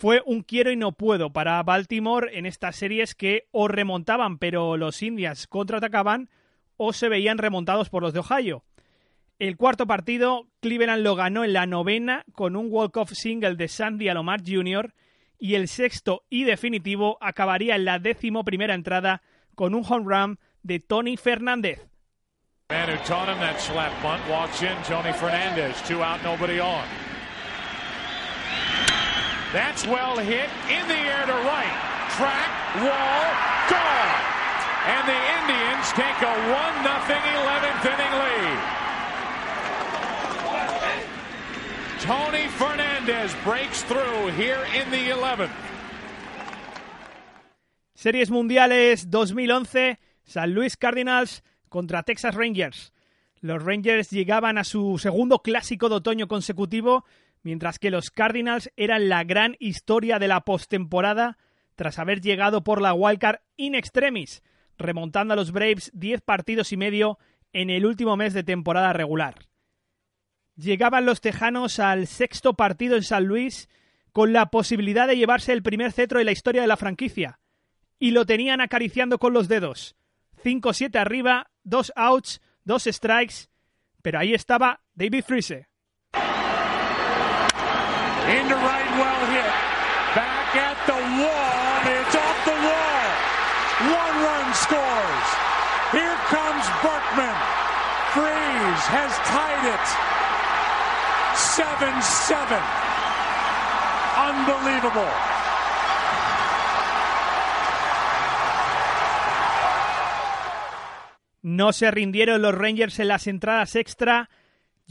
Fue 0.00 0.22
un 0.24 0.40
quiero 0.40 0.72
y 0.72 0.76
no 0.76 0.92
puedo 0.92 1.30
para 1.30 1.62
Baltimore 1.62 2.30
en 2.32 2.46
estas 2.46 2.76
series 2.76 3.14
que 3.14 3.48
o 3.52 3.68
remontaban 3.68 4.38
pero 4.38 4.78
los 4.78 5.02
Indians 5.02 5.46
contraatacaban 5.46 6.30
o 6.78 6.94
se 6.94 7.10
veían 7.10 7.36
remontados 7.36 7.90
por 7.90 8.02
los 8.02 8.14
de 8.14 8.20
Ohio. 8.20 8.64
El 9.38 9.58
cuarto 9.58 9.86
partido, 9.86 10.48
Cleveland 10.60 11.02
lo 11.02 11.16
ganó 11.16 11.44
en 11.44 11.52
la 11.52 11.66
novena 11.66 12.24
con 12.32 12.56
un 12.56 12.68
walk-off 12.70 13.12
single 13.12 13.56
de 13.56 13.68
Sandy 13.68 14.08
Alomar 14.08 14.40
Jr. 14.40 14.94
y 15.38 15.56
el 15.56 15.68
sexto 15.68 16.24
y 16.30 16.44
definitivo 16.44 17.18
acabaría 17.20 17.76
en 17.76 17.84
la 17.84 17.98
décimo 17.98 18.42
primera 18.42 18.72
entrada 18.72 19.20
con 19.54 19.74
un 19.74 19.84
home 19.86 20.06
run 20.06 20.38
de 20.62 20.80
Tony 20.80 21.18
Fernández. 21.18 21.86
Tony 24.88 25.12
Fernandez, 25.12 25.82
two 25.86 26.02
out, 26.02 26.22
nobody 26.22 26.58
on. 26.58 27.09
That's 29.52 29.84
well 29.84 30.16
hit 30.16 30.48
in 30.70 30.86
the 30.86 30.94
air 30.94 31.26
to 31.26 31.32
right. 31.32 31.74
Track, 32.14 32.50
wall, 32.78 33.22
gone. 33.66 34.12
And 34.86 35.04
the 35.10 35.20
Indians 35.42 35.86
take 35.98 36.22
a 36.22 36.34
1 36.54 36.86
0 36.86 37.18
11th 37.18 37.84
inning 37.90 38.14
lead. 38.22 38.80
Tony 42.00 42.46
Fernandez 42.48 43.34
breaks 43.44 43.82
through 43.82 44.28
here 44.36 44.64
in 44.72 44.88
the 44.90 45.10
11th. 45.10 45.50
Series 47.94 48.30
Mundiales 48.30 49.10
2011, 49.10 49.98
San 50.24 50.50
Luis 50.50 50.76
Cardinals 50.76 51.42
contra 51.68 52.02
Texas 52.04 52.34
Rangers. 52.36 52.92
Los 53.40 53.62
Rangers 53.62 54.10
llegaban 54.10 54.58
a 54.58 54.64
su 54.64 54.98
segundo 54.98 55.40
clásico 55.40 55.88
de 55.88 55.96
otoño 55.96 56.28
consecutivo, 56.28 57.04
mientras 57.42 57.78
que 57.78 57.90
los 57.90 58.10
Cardinals 58.10 58.70
eran 58.76 59.08
la 59.08 59.24
gran 59.24 59.56
historia 59.58 60.18
de 60.18 60.28
la 60.28 60.42
postemporada 60.42 61.38
tras 61.74 61.98
haber 61.98 62.20
llegado 62.20 62.62
por 62.62 62.82
la 62.82 62.92
wildcard 62.92 63.40
in 63.56 63.74
extremis, 63.74 64.42
remontando 64.76 65.34
a 65.34 65.36
los 65.36 65.52
Braves 65.52 65.90
10 65.94 66.20
partidos 66.20 66.72
y 66.72 66.76
medio 66.76 67.18
en 67.52 67.70
el 67.70 67.86
último 67.86 68.16
mes 68.16 68.34
de 68.34 68.44
temporada 68.44 68.92
regular. 68.92 69.46
Llegaban 70.56 71.06
los 71.06 71.20
Tejanos 71.20 71.78
al 71.78 72.06
sexto 72.06 72.54
partido 72.54 72.96
en 72.96 73.02
San 73.02 73.24
Luis 73.24 73.68
con 74.12 74.32
la 74.32 74.50
posibilidad 74.50 75.06
de 75.06 75.16
llevarse 75.16 75.52
el 75.52 75.62
primer 75.62 75.92
cetro 75.92 76.20
en 76.20 76.26
la 76.26 76.32
historia 76.32 76.60
de 76.60 76.66
la 76.66 76.76
franquicia, 76.76 77.40
y 77.98 78.10
lo 78.10 78.26
tenían 78.26 78.60
acariciando 78.60 79.18
con 79.18 79.32
los 79.32 79.48
dedos. 79.48 79.96
5-7 80.42 80.98
arriba, 80.98 81.50
dos 81.62 81.92
outs, 81.96 82.40
dos 82.64 82.84
strikes, 82.84 83.48
pero 84.02 84.18
ahí 84.18 84.34
estaba 84.34 84.82
David 84.94 85.24
Freese. 85.24 85.69
Into 88.30 88.54
right, 88.54 88.90
well 88.94 89.24
hit. 89.34 89.50
Back 90.14 90.54
at 90.54 90.78
the 90.86 91.00
wall. 91.18 91.82
It's 91.90 92.14
off 92.14 92.38
the 92.46 92.58
wall. 92.62 93.06
One 93.90 94.16
run 94.22 94.46
scores. 94.54 95.28
Here 95.90 96.18
comes 96.30 96.64
Berkman. 96.78 97.36
Freeze 98.14 98.86
has 98.94 99.10
tied 99.26 99.64
it. 99.74 99.86
7-7. 101.34 102.60
Unbelievable. 104.30 105.10
No 111.42 111.72
se 111.72 111.90
rindieron 111.90 112.42
los 112.42 112.54
Rangers 112.54 112.98
en 113.00 113.08
las 113.08 113.26
entradas 113.26 113.74
extra. 113.74 114.28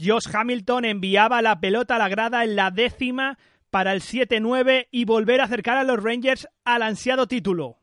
Josh 0.02 0.26
Hamilton 0.32 0.86
enviaba 0.86 1.42
la 1.42 1.60
pelota 1.60 1.96
a 1.96 1.98
la 1.98 2.08
grada 2.08 2.42
en 2.42 2.56
la 2.56 2.70
décima 2.70 3.36
para 3.70 3.92
el 3.92 4.00
7-9 4.00 4.88
y 4.90 5.04
volver 5.04 5.42
a 5.42 5.44
acercar 5.44 5.76
a 5.76 5.84
los 5.84 6.02
Rangers 6.02 6.48
al 6.64 6.82
ansiado 6.82 7.26
título. 7.26 7.76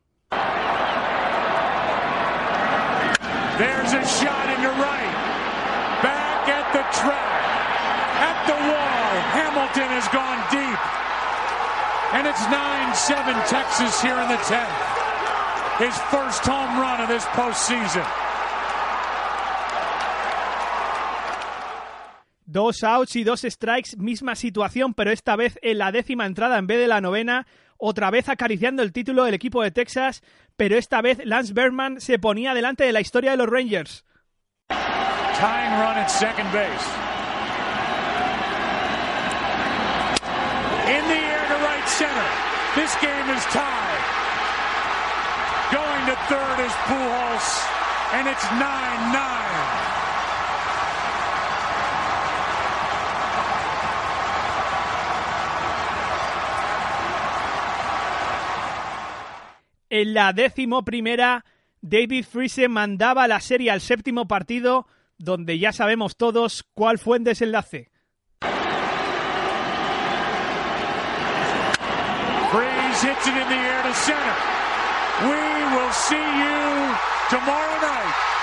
There's 3.58 3.92
a 3.92 4.04
shot 4.04 4.48
into 4.50 4.70
right. 4.78 5.14
Back 6.02 6.48
at 6.48 6.72
the 6.72 6.82
track. 6.90 7.42
At 8.18 8.46
the 8.46 8.58
wall. 8.66 9.10
Hamilton 9.34 9.88
has 9.94 10.08
gone 10.10 10.38
deep. 10.50 10.78
And 12.14 12.26
it's 12.26 12.42
9-7 12.46 13.46
Texas 13.46 14.00
here 14.02 14.18
in 14.18 14.28
the 14.28 14.38
10th. 14.46 14.98
His 15.78 15.96
first 16.10 16.44
home 16.44 16.80
run 16.80 17.00
of 17.00 17.08
this 17.08 17.24
postseason. 17.26 18.27
Dos 22.50 22.82
outs 22.82 23.14
y 23.14 23.24
dos 23.24 23.42
strikes, 23.42 23.98
misma 23.98 24.34
situación, 24.34 24.94
pero 24.94 25.10
esta 25.10 25.36
vez 25.36 25.58
en 25.60 25.76
la 25.76 25.92
décima 25.92 26.24
entrada 26.24 26.56
en 26.56 26.66
vez 26.66 26.78
de 26.78 26.86
la 26.86 27.02
novena. 27.02 27.46
Otra 27.76 28.10
vez 28.10 28.30
acariciando 28.30 28.82
el 28.82 28.94
título 28.94 29.24
del 29.24 29.34
equipo 29.34 29.62
de 29.62 29.70
Texas, 29.70 30.22
pero 30.56 30.78
esta 30.78 31.02
vez 31.02 31.20
Lance 31.26 31.52
Bergman 31.52 32.00
se 32.00 32.18
ponía 32.18 32.54
delante 32.54 32.84
de 32.84 32.92
la 32.94 33.02
historia 33.02 33.32
de 33.32 33.36
los 33.36 33.50
Rangers. 33.50 34.02
Tying 34.70 35.72
run 35.78 35.98
at 35.98 36.08
second 36.08 36.50
base. 36.50 36.88
In 40.88 41.04
the 41.04 41.20
air 41.20 41.44
to 41.48 41.56
right 41.68 41.86
center. 41.86 42.28
This 42.74 42.96
game 43.02 43.28
is 43.36 43.44
tied. 43.52 44.00
Going 45.70 46.06
to 46.06 46.16
third 46.32 46.64
is 46.64 46.72
Pujols, 46.88 47.68
and 48.14 48.26
it's 48.26 48.44
9-9. 48.56 49.87
En 59.90 60.12
la 60.12 60.32
décimo 60.32 60.84
primera, 60.84 61.44
David 61.80 62.24
Freese 62.24 62.68
mandaba 62.68 63.26
la 63.26 63.40
serie 63.40 63.70
al 63.70 63.80
séptimo 63.80 64.28
partido, 64.28 64.86
donde 65.16 65.58
ya 65.58 65.72
sabemos 65.72 66.16
todos 66.16 66.64
cuál 66.74 66.98
fue 66.98 67.16
el 67.18 67.24
desenlace. 67.24 67.90
Freeze 72.50 73.04
hits 73.04 73.26
it 73.26 73.34
in 73.34 73.48
the 73.48 73.54
air 73.54 73.82
to 73.82 73.94
center. 73.94 74.36
We 75.22 75.76
will 75.76 75.92
see 75.92 76.16
you 76.16 76.96
tomorrow 77.30 77.80
night. 77.80 78.37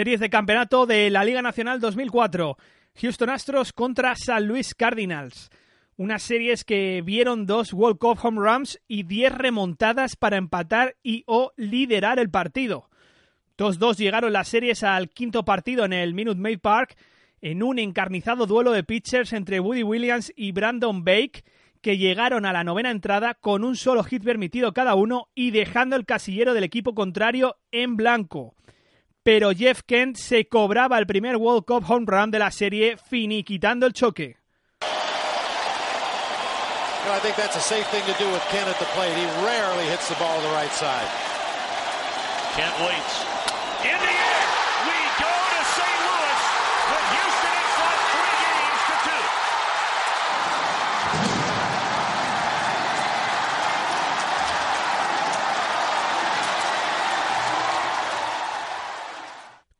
Series 0.00 0.20
de 0.20 0.30
campeonato 0.30 0.86
de 0.86 1.10
la 1.10 1.24
Liga 1.24 1.42
Nacional 1.42 1.78
2004. 1.78 2.56
Houston 3.02 3.28
Astros 3.28 3.74
contra 3.74 4.14
San 4.16 4.46
Luis 4.46 4.74
Cardinals. 4.74 5.50
Unas 5.98 6.22
series 6.22 6.64
que 6.64 7.02
vieron 7.04 7.44
dos 7.44 7.72
Cup 7.72 8.18
home 8.22 8.40
runs 8.40 8.80
y 8.88 9.02
10 9.02 9.34
remontadas 9.34 10.16
para 10.16 10.38
empatar 10.38 10.96
y 11.02 11.22
o 11.26 11.52
liderar 11.58 12.18
el 12.18 12.30
partido. 12.30 12.88
2-2 13.58 13.98
llegaron 13.98 14.32
las 14.32 14.48
series 14.48 14.84
al 14.84 15.10
quinto 15.10 15.44
partido 15.44 15.84
en 15.84 15.92
el 15.92 16.14
Minute 16.14 16.40
Maid 16.40 16.60
Park 16.60 16.96
en 17.42 17.62
un 17.62 17.78
encarnizado 17.78 18.46
duelo 18.46 18.72
de 18.72 18.84
pitchers 18.84 19.34
entre 19.34 19.60
Woody 19.60 19.82
Williams 19.82 20.32
y 20.34 20.52
Brandon 20.52 21.04
Bake, 21.04 21.44
que 21.82 21.98
llegaron 21.98 22.46
a 22.46 22.54
la 22.54 22.64
novena 22.64 22.90
entrada 22.90 23.34
con 23.34 23.64
un 23.64 23.76
solo 23.76 24.02
hit 24.02 24.24
permitido 24.24 24.72
cada 24.72 24.94
uno 24.94 25.28
y 25.34 25.50
dejando 25.50 25.94
el 25.96 26.06
casillero 26.06 26.54
del 26.54 26.64
equipo 26.64 26.94
contrario 26.94 27.58
en 27.70 27.98
blanco. 27.98 28.54
Pero 29.22 29.52
Jeff 29.52 29.82
Kent 29.86 30.16
se 30.16 30.48
cobraba 30.48 30.98
el 30.98 31.06
primer 31.06 31.36
World 31.36 31.64
Cup 31.66 31.84
home 31.88 32.06
run 32.06 32.30
de 32.30 32.38
la 32.38 32.50
serie, 32.50 32.96
finiquitando 32.96 33.86
el 33.86 33.92
choque. 33.92 34.40
I 37.10 37.18
think 37.18 37.34
that's 37.34 37.56
a 37.56 37.60
safe 37.60 37.86
thing 37.88 38.04
to 38.06 38.14
do 38.22 38.30
with 38.30 38.42
Kent 38.50 38.68
at 38.68 38.78
the 38.78 38.86
plate. 38.94 39.12
He 39.16 39.26
rarely 39.44 39.84
hits 39.86 40.08
the 40.08 40.14
ball 40.14 40.36
to 40.36 40.42
the 40.46 40.54
right 40.54 40.70
side. 40.72 41.08
Kent 42.54 42.74
waits. 42.80 43.24
In 43.84 44.19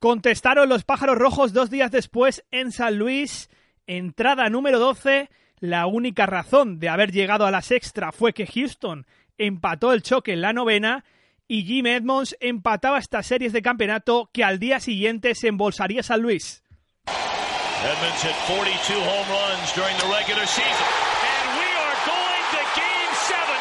Contestaron 0.01 0.71
los 0.71 0.85
pájaros 0.85 1.19
rojos 1.19 1.53
dos 1.53 1.69
días 1.69 1.91
después 1.91 2.43
en 2.51 2.73
San 2.73 2.97
Luis, 2.97 3.51
entrada 3.87 4.49
número 4.49 4.79
12. 4.79 5.29
La 5.59 5.87
única 5.87 6.25
razón 6.25 6.79
de 6.79 6.89
haber 6.89 7.13
llegado 7.13 7.45
a 7.45 7.51
las 7.51 7.71
extra 7.71 8.11
fue 8.11 8.33
que 8.33 8.47
Houston 8.47 9.07
empató 9.37 9.93
el 9.93 10.03
choque 10.03 10.33
en 10.33 10.41
la 10.41 10.55
novena 10.55 11.05
y 11.47 11.65
Jim 11.65 11.87
Edmonds 11.87 12.35
empataba 12.41 12.99
estas 12.99 13.27
series 13.27 13.53
de 13.53 13.61
campeonato 13.61 14.31
que 14.33 14.43
al 14.43 14.59
día 14.59 14.81
siguiente 14.81 15.35
se 15.35 15.49
embolsaría 15.49 16.03
San 16.03 16.23
Luis. 16.23 16.63
Edmonds 17.07 18.23
hit 18.23 18.37
42 18.49 19.05
home 19.05 19.29
runs 19.29 19.75
during 19.75 19.97
the 19.99 20.09
regular 20.09 20.47
season. 20.47 20.89
And 21.29 21.61
we 21.61 21.69
are 21.77 21.97
going 22.09 22.45
to 22.57 22.63
game 22.73 23.13
seven 23.29 23.61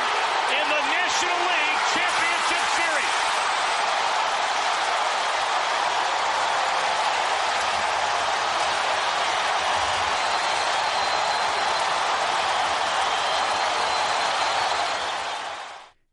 in 0.56 0.66
the 0.72 0.82
National 0.88 1.40
League 1.52 1.84
Championship 1.92 2.64
Series. 2.80 3.16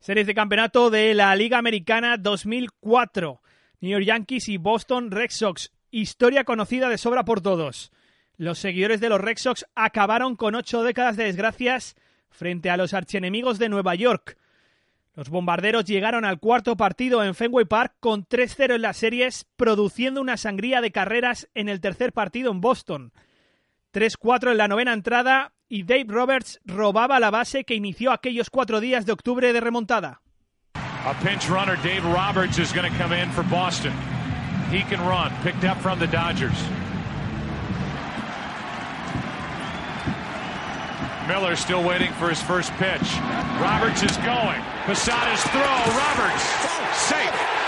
Series 0.07 0.28
de 0.28 0.34
campeonato 0.36 0.88
de 0.88 1.14
la 1.14 1.34
Liga 1.34 1.59
Americana 1.59 2.16
2004. 2.16 3.42
New 3.80 3.90
York 3.90 4.04
Yankees 4.04 4.48
y 4.48 4.57
Boston 4.57 5.11
Red 5.11 5.30
Sox. 5.30 5.72
Historia 5.90 6.44
conocida 6.44 6.88
de 6.88 6.96
sobra 6.96 7.24
por 7.24 7.40
todos. 7.40 7.90
Los 8.36 8.61
seguidores 8.61 9.00
de 9.00 9.09
los 9.09 9.20
Red 9.20 9.38
Sox 9.38 9.66
acabaron 9.74 10.36
con 10.36 10.54
ocho 10.54 10.84
décadas 10.84 11.16
de 11.16 11.24
desgracias 11.24 11.96
frente 12.30 12.70
a 12.70 12.76
los 12.76 12.94
archienemigos 12.94 13.59
de 13.59 13.68
Nueva 13.68 13.96
York. 13.96 14.38
Los 15.16 15.28
bombarderos 15.28 15.84
llegaron 15.84 16.24
al 16.24 16.38
cuarto 16.38 16.76
partido 16.76 17.24
en 17.24 17.34
Fenway 17.34 17.64
Park 17.64 17.96
con 17.98 18.28
3-0 18.28 18.76
en 18.76 18.82
las 18.82 18.98
series, 18.98 19.44
produciendo 19.57 20.20
una 20.20 20.36
sangría 20.36 20.80
de 20.80 20.92
carreras 20.92 21.48
en 21.57 21.68
el 21.68 21.80
tercer 21.80 22.12
partido 22.12 22.52
en 22.52 22.61
Boston. 22.61 23.12
3-4 23.93 24.53
en 24.53 24.57
la 24.59 24.68
novena 24.68 24.93
entrada 24.93 25.53
y 25.68 25.82
Dave 25.82 26.07
Roberts 26.09 26.61
robaba 26.64 27.18
la 27.20 27.30
base 27.30 27.64
que 27.64 27.74
inició 27.74 28.12
aquellos 28.12 28.51
cuatro 28.51 28.80
días 28.80 29.07
de 29.07 29.12
octubre 29.12 29.53
de 29.53 29.61
remontada. 29.61 30.20
A 30.74 31.14
pinch 31.22 31.49
runner, 31.49 31.76
Dave 31.82 32.05
Roberts, 32.05 32.59
is 32.59 32.72
going 32.72 32.91
to 32.91 32.99
come 32.99 33.12
in 33.12 33.30
for 33.30 33.45
Boston. 33.45 33.93
He 34.70 34.82
can 34.82 35.01
run, 35.07 35.32
picked 35.43 35.64
up 35.64 35.78
from 35.80 36.01
the 36.01 36.07
Dodgers. 36.09 36.57
Miller 41.28 41.57
still 41.57 41.82
waiting 41.82 42.12
for 42.14 42.28
his 42.28 42.41
first 42.43 42.72
pitch. 42.74 43.18
Roberts 43.61 44.03
is 44.03 44.16
going. 44.18 44.61
Posada's 44.87 45.43
throw. 45.51 45.62
Roberts 45.95 46.43
safe. 47.09 47.65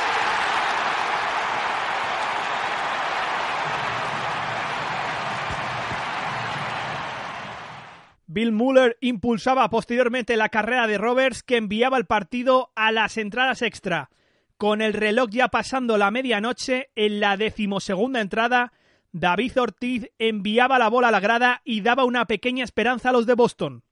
Bill 8.29 8.53
Muller 8.53 8.99
impulsaba 9.01 9.71
posteriormente 9.71 10.37
la 10.37 10.51
carrera 10.51 10.87
de 10.87 10.99
Roberts 10.99 11.43
que 11.43 11.57
enviaba 11.57 11.97
el 11.97 12.05
partido 12.05 12.71
a 12.77 12.93
las 12.93 13.17
entradas 13.17 13.63
extra. 13.63 14.11
Con 14.59 14.83
el 14.83 14.93
reloj 14.93 15.31
ya 15.31 15.49
pasando 15.49 15.97
la 15.97 16.11
medianoche, 16.11 16.91
en 16.95 17.21
la 17.21 17.39
decimosegunda 17.39 18.21
entrada, 18.21 18.75
David 19.13 19.59
Ortiz 19.59 20.11
enviaba 20.19 20.79
la 20.79 20.89
bola 20.89 21.09
a 21.09 21.11
la 21.11 21.21
grada 21.21 21.63
y 21.65 21.81
daba 21.81 22.05
una 22.05 22.27
pequeña 22.27 22.65
esperanza 22.65 23.09
a 23.09 23.13
los 23.13 23.25
de 23.25 23.35
Boston. 23.35 23.83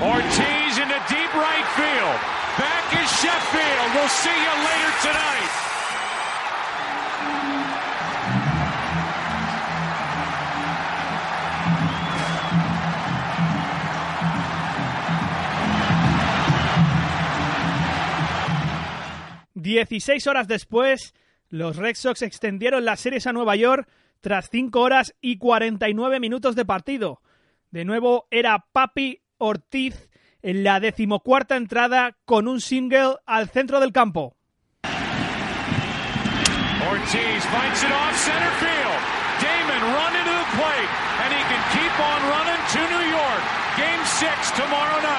Ortiz 0.00 0.78
into 0.78 0.98
deep 1.08 1.34
right 1.34 1.66
field. 1.74 2.20
Back 2.56 3.02
is 3.02 3.10
Sheffield. 3.20 3.94
We'll 3.96 4.08
see 4.08 4.30
you 4.30 4.54
later 4.62 4.92
tonight. 5.02 5.73
Dieciséis 19.64 20.26
horas 20.26 20.46
después, 20.46 21.14
los 21.48 21.78
Red 21.78 21.94
Sox 21.94 22.20
extendieron 22.20 22.84
las 22.84 23.00
series 23.00 23.26
a 23.26 23.32
Nueva 23.32 23.56
York 23.56 23.88
tras 24.20 24.50
5 24.50 24.78
horas 24.78 25.14
y 25.22 25.38
49 25.38 26.20
minutos 26.20 26.54
de 26.54 26.66
partido. 26.66 27.22
De 27.70 27.86
nuevo 27.86 28.28
era 28.30 28.66
Papi 28.72 29.22
Ortiz 29.38 30.10
en 30.42 30.64
la 30.64 30.80
decimocuarta 30.80 31.56
entrada 31.56 32.14
con 32.26 32.46
un 32.46 32.60
single 32.60 33.16
al 33.24 33.48
centro 33.48 33.80
del 33.80 33.92
campo. 33.92 34.36
Ortiz 36.90 37.44
fights 37.48 37.84
it 37.84 37.90
off 37.90 38.14
center 38.20 38.52
field. 38.60 39.00
Damon 39.40 39.80
running 39.96 40.24
to 40.28 40.34
the 40.44 40.48
plate, 40.60 40.90
and 41.24 41.32
he 41.32 41.40
can 41.48 41.62
keep 41.72 41.94
on 42.04 42.20
running 42.28 42.60
to 42.68 42.80
New 42.92 43.06
York. 43.16 43.42
Game 43.78 44.04
six 44.04 44.50
tomorrow 44.52 45.00
night. 45.00 45.13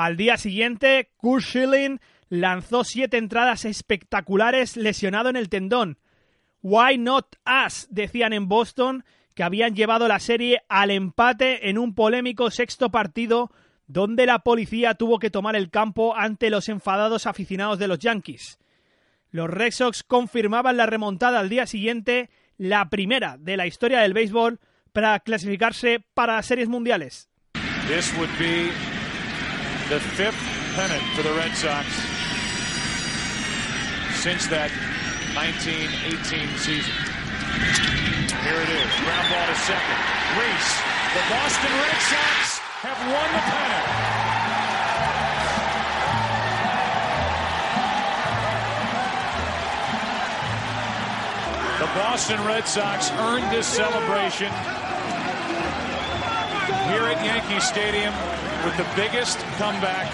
Al 0.00 0.16
día 0.16 0.38
siguiente, 0.38 1.10
Kurt 1.18 1.44
Schilling 1.44 2.00
lanzó 2.30 2.84
siete 2.84 3.18
entradas 3.18 3.66
espectaculares 3.66 4.78
lesionado 4.78 5.28
en 5.28 5.36
el 5.36 5.50
tendón. 5.50 5.98
Why 6.62 6.96
not 6.96 7.36
us? 7.66 7.86
decían 7.90 8.32
en 8.32 8.48
Boston, 8.48 9.04
que 9.34 9.42
habían 9.42 9.74
llevado 9.74 10.08
la 10.08 10.18
serie 10.18 10.62
al 10.70 10.90
empate 10.90 11.68
en 11.68 11.76
un 11.76 11.94
polémico 11.94 12.50
sexto 12.50 12.90
partido 12.90 13.50
donde 13.88 14.24
la 14.24 14.38
policía 14.38 14.94
tuvo 14.94 15.18
que 15.18 15.28
tomar 15.28 15.54
el 15.54 15.68
campo 15.68 16.16
ante 16.16 16.48
los 16.48 16.70
enfadados 16.70 17.26
aficionados 17.26 17.78
de 17.78 17.88
los 17.88 17.98
Yankees. 17.98 18.58
Los 19.30 19.50
Red 19.50 19.72
Sox 19.72 20.02
confirmaban 20.02 20.78
la 20.78 20.86
remontada 20.86 21.40
al 21.40 21.50
día 21.50 21.66
siguiente, 21.66 22.30
la 22.56 22.88
primera 22.88 23.36
de 23.38 23.58
la 23.58 23.66
historia 23.66 24.00
del 24.00 24.14
béisbol, 24.14 24.60
para 24.94 25.20
clasificarse 25.20 26.02
para 26.14 26.36
las 26.36 26.46
series 26.46 26.70
mundiales. 26.70 27.28
The 29.90 29.98
fifth 29.98 30.38
pennant 30.76 31.02
for 31.16 31.22
the 31.24 31.32
Red 31.34 31.50
Sox 31.50 31.84
since 34.22 34.46
that 34.46 34.70
1918 35.34 36.46
season. 36.62 36.94
Here 38.46 38.54
it 38.54 38.70
is. 38.70 38.90
Ground 39.02 39.26
ball 39.34 39.46
to 39.50 39.58
second. 39.66 39.98
Reese. 40.38 40.78
The 41.10 41.26
Boston 41.26 41.74
Red 41.74 41.98
Sox 42.06 42.62
have 42.86 43.02
won 43.02 43.28
the 43.34 43.42
pennant. 43.50 43.86
The 51.82 51.90
Boston 51.98 52.38
Red 52.46 52.68
Sox 52.68 53.10
earned 53.26 53.50
this 53.50 53.66
celebration 53.66 54.54
here 56.86 57.10
at 57.10 57.18
Yankee 57.24 57.58
Stadium 57.58 58.14
with 58.64 58.76
the 58.76 58.84
biggest 58.94 59.38
comeback 59.58 60.06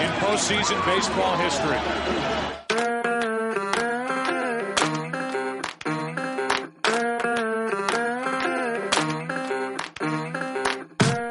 in 0.00 0.10
postseason 0.20 0.84
baseball 0.84 1.36
history. 1.38 1.78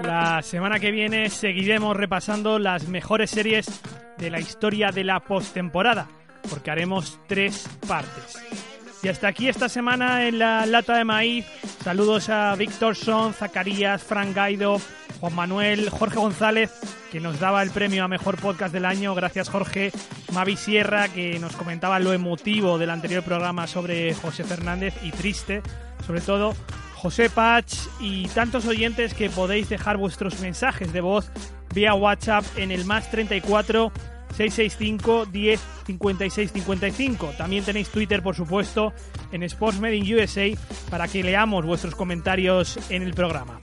La 0.03 0.41
semana 0.41 0.79
que 0.79 0.91
viene 0.91 1.29
seguiremos 1.29 1.97
repasando 1.97 2.59
las 2.59 2.87
mejores 2.87 3.31
series 3.31 3.81
de 4.17 4.29
la 4.29 4.39
historia 4.39 4.91
de 4.91 5.03
la 5.03 5.19
postemporada, 5.19 6.07
porque 6.49 6.71
haremos 6.71 7.19
tres 7.27 7.67
partes. 7.87 8.68
Y 9.01 9.07
hasta 9.07 9.29
aquí 9.29 9.47
esta 9.47 9.69
semana 9.69 10.27
en 10.27 10.39
la 10.39 10.65
lata 10.65 10.97
de 10.97 11.05
maíz. 11.05 11.45
Saludos 11.83 12.29
a 12.29 12.53
Víctor 12.55 12.97
Son, 12.97 13.33
Zacarías, 13.33 14.03
Frank 14.03 14.35
Gaido, 14.35 14.81
Juan 15.21 15.35
Manuel, 15.35 15.89
Jorge 15.89 16.17
González, 16.17 16.71
que 17.09 17.21
nos 17.21 17.39
daba 17.39 17.63
el 17.63 17.71
premio 17.71 18.03
a 18.03 18.07
mejor 18.09 18.37
podcast 18.37 18.73
del 18.73 18.85
año. 18.85 19.15
Gracias, 19.15 19.49
Jorge. 19.49 19.91
Mavi 20.33 20.57
Sierra, 20.57 21.07
que 21.07 21.39
nos 21.39 21.55
comentaba 21.55 21.99
lo 21.99 22.11
emotivo 22.11 22.77
del 22.77 22.89
anterior 22.89 23.23
programa 23.23 23.67
sobre 23.67 24.13
José 24.15 24.43
Fernández 24.43 24.93
y 25.01 25.11
triste, 25.11 25.61
sobre 26.05 26.19
todo. 26.19 26.53
José 26.95 27.29
Pach 27.29 27.73
y 28.01 28.27
tantos 28.27 28.65
oyentes 28.65 29.13
que 29.13 29.29
podéis 29.29 29.69
dejar 29.69 29.95
vuestros 29.95 30.41
mensajes 30.41 30.91
de 30.91 30.99
voz 30.99 31.31
vía 31.73 31.93
WhatsApp 31.93 32.43
en 32.57 32.71
el 32.71 32.83
más 32.83 33.09
34 33.09 33.93
665 34.35 35.25
10 35.25 35.59
56 35.85 36.51
55. 36.51 37.33
También 37.37 37.63
tenéis 37.63 37.89
Twitter, 37.89 38.21
por 38.21 38.35
supuesto, 38.35 38.93
en 39.31 39.43
Sports 39.43 39.79
Made 39.79 39.95
in 39.95 40.15
USA 40.15 40.47
para 40.89 41.07
que 41.07 41.23
leamos 41.23 41.65
vuestros 41.65 41.95
comentarios 41.95 42.79
en 42.89 43.03
el 43.03 43.13
programa. 43.13 43.61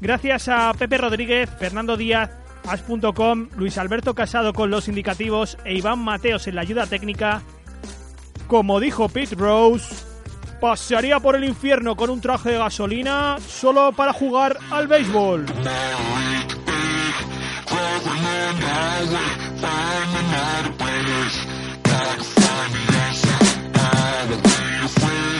Gracias 0.00 0.48
a 0.48 0.72
Pepe 0.74 0.98
Rodríguez, 0.98 1.50
Fernando 1.58 1.96
Díaz, 1.96 2.30
As.com, 2.66 3.48
Luis 3.56 3.78
Alberto 3.78 4.14
Casado 4.14 4.52
con 4.52 4.70
los 4.70 4.88
indicativos 4.88 5.58
e 5.64 5.74
Iván 5.74 5.98
Mateos 5.98 6.46
en 6.46 6.54
la 6.54 6.62
ayuda 6.62 6.86
técnica. 6.86 7.42
Como 8.46 8.80
dijo 8.80 9.08
Pete 9.08 9.34
Rose, 9.34 9.94
pasearía 10.60 11.20
por 11.20 11.36
el 11.36 11.44
infierno 11.44 11.96
con 11.96 12.10
un 12.10 12.20
traje 12.20 12.52
de 12.52 12.58
gasolina 12.58 13.36
solo 13.46 13.92
para 13.92 14.12
jugar 14.12 14.58
al 14.70 14.88
béisbol. 14.88 15.46
Overland 17.90 18.58
highway, 18.62 19.30
finding 19.62 20.30
out. 20.44 20.66
Gotta 21.82 22.24
find 22.24 22.72
the 22.74 22.82
answer. 23.04 23.38
I 23.74 24.26
will 24.30 24.42
be 24.42 24.58
afraid. 24.86 25.39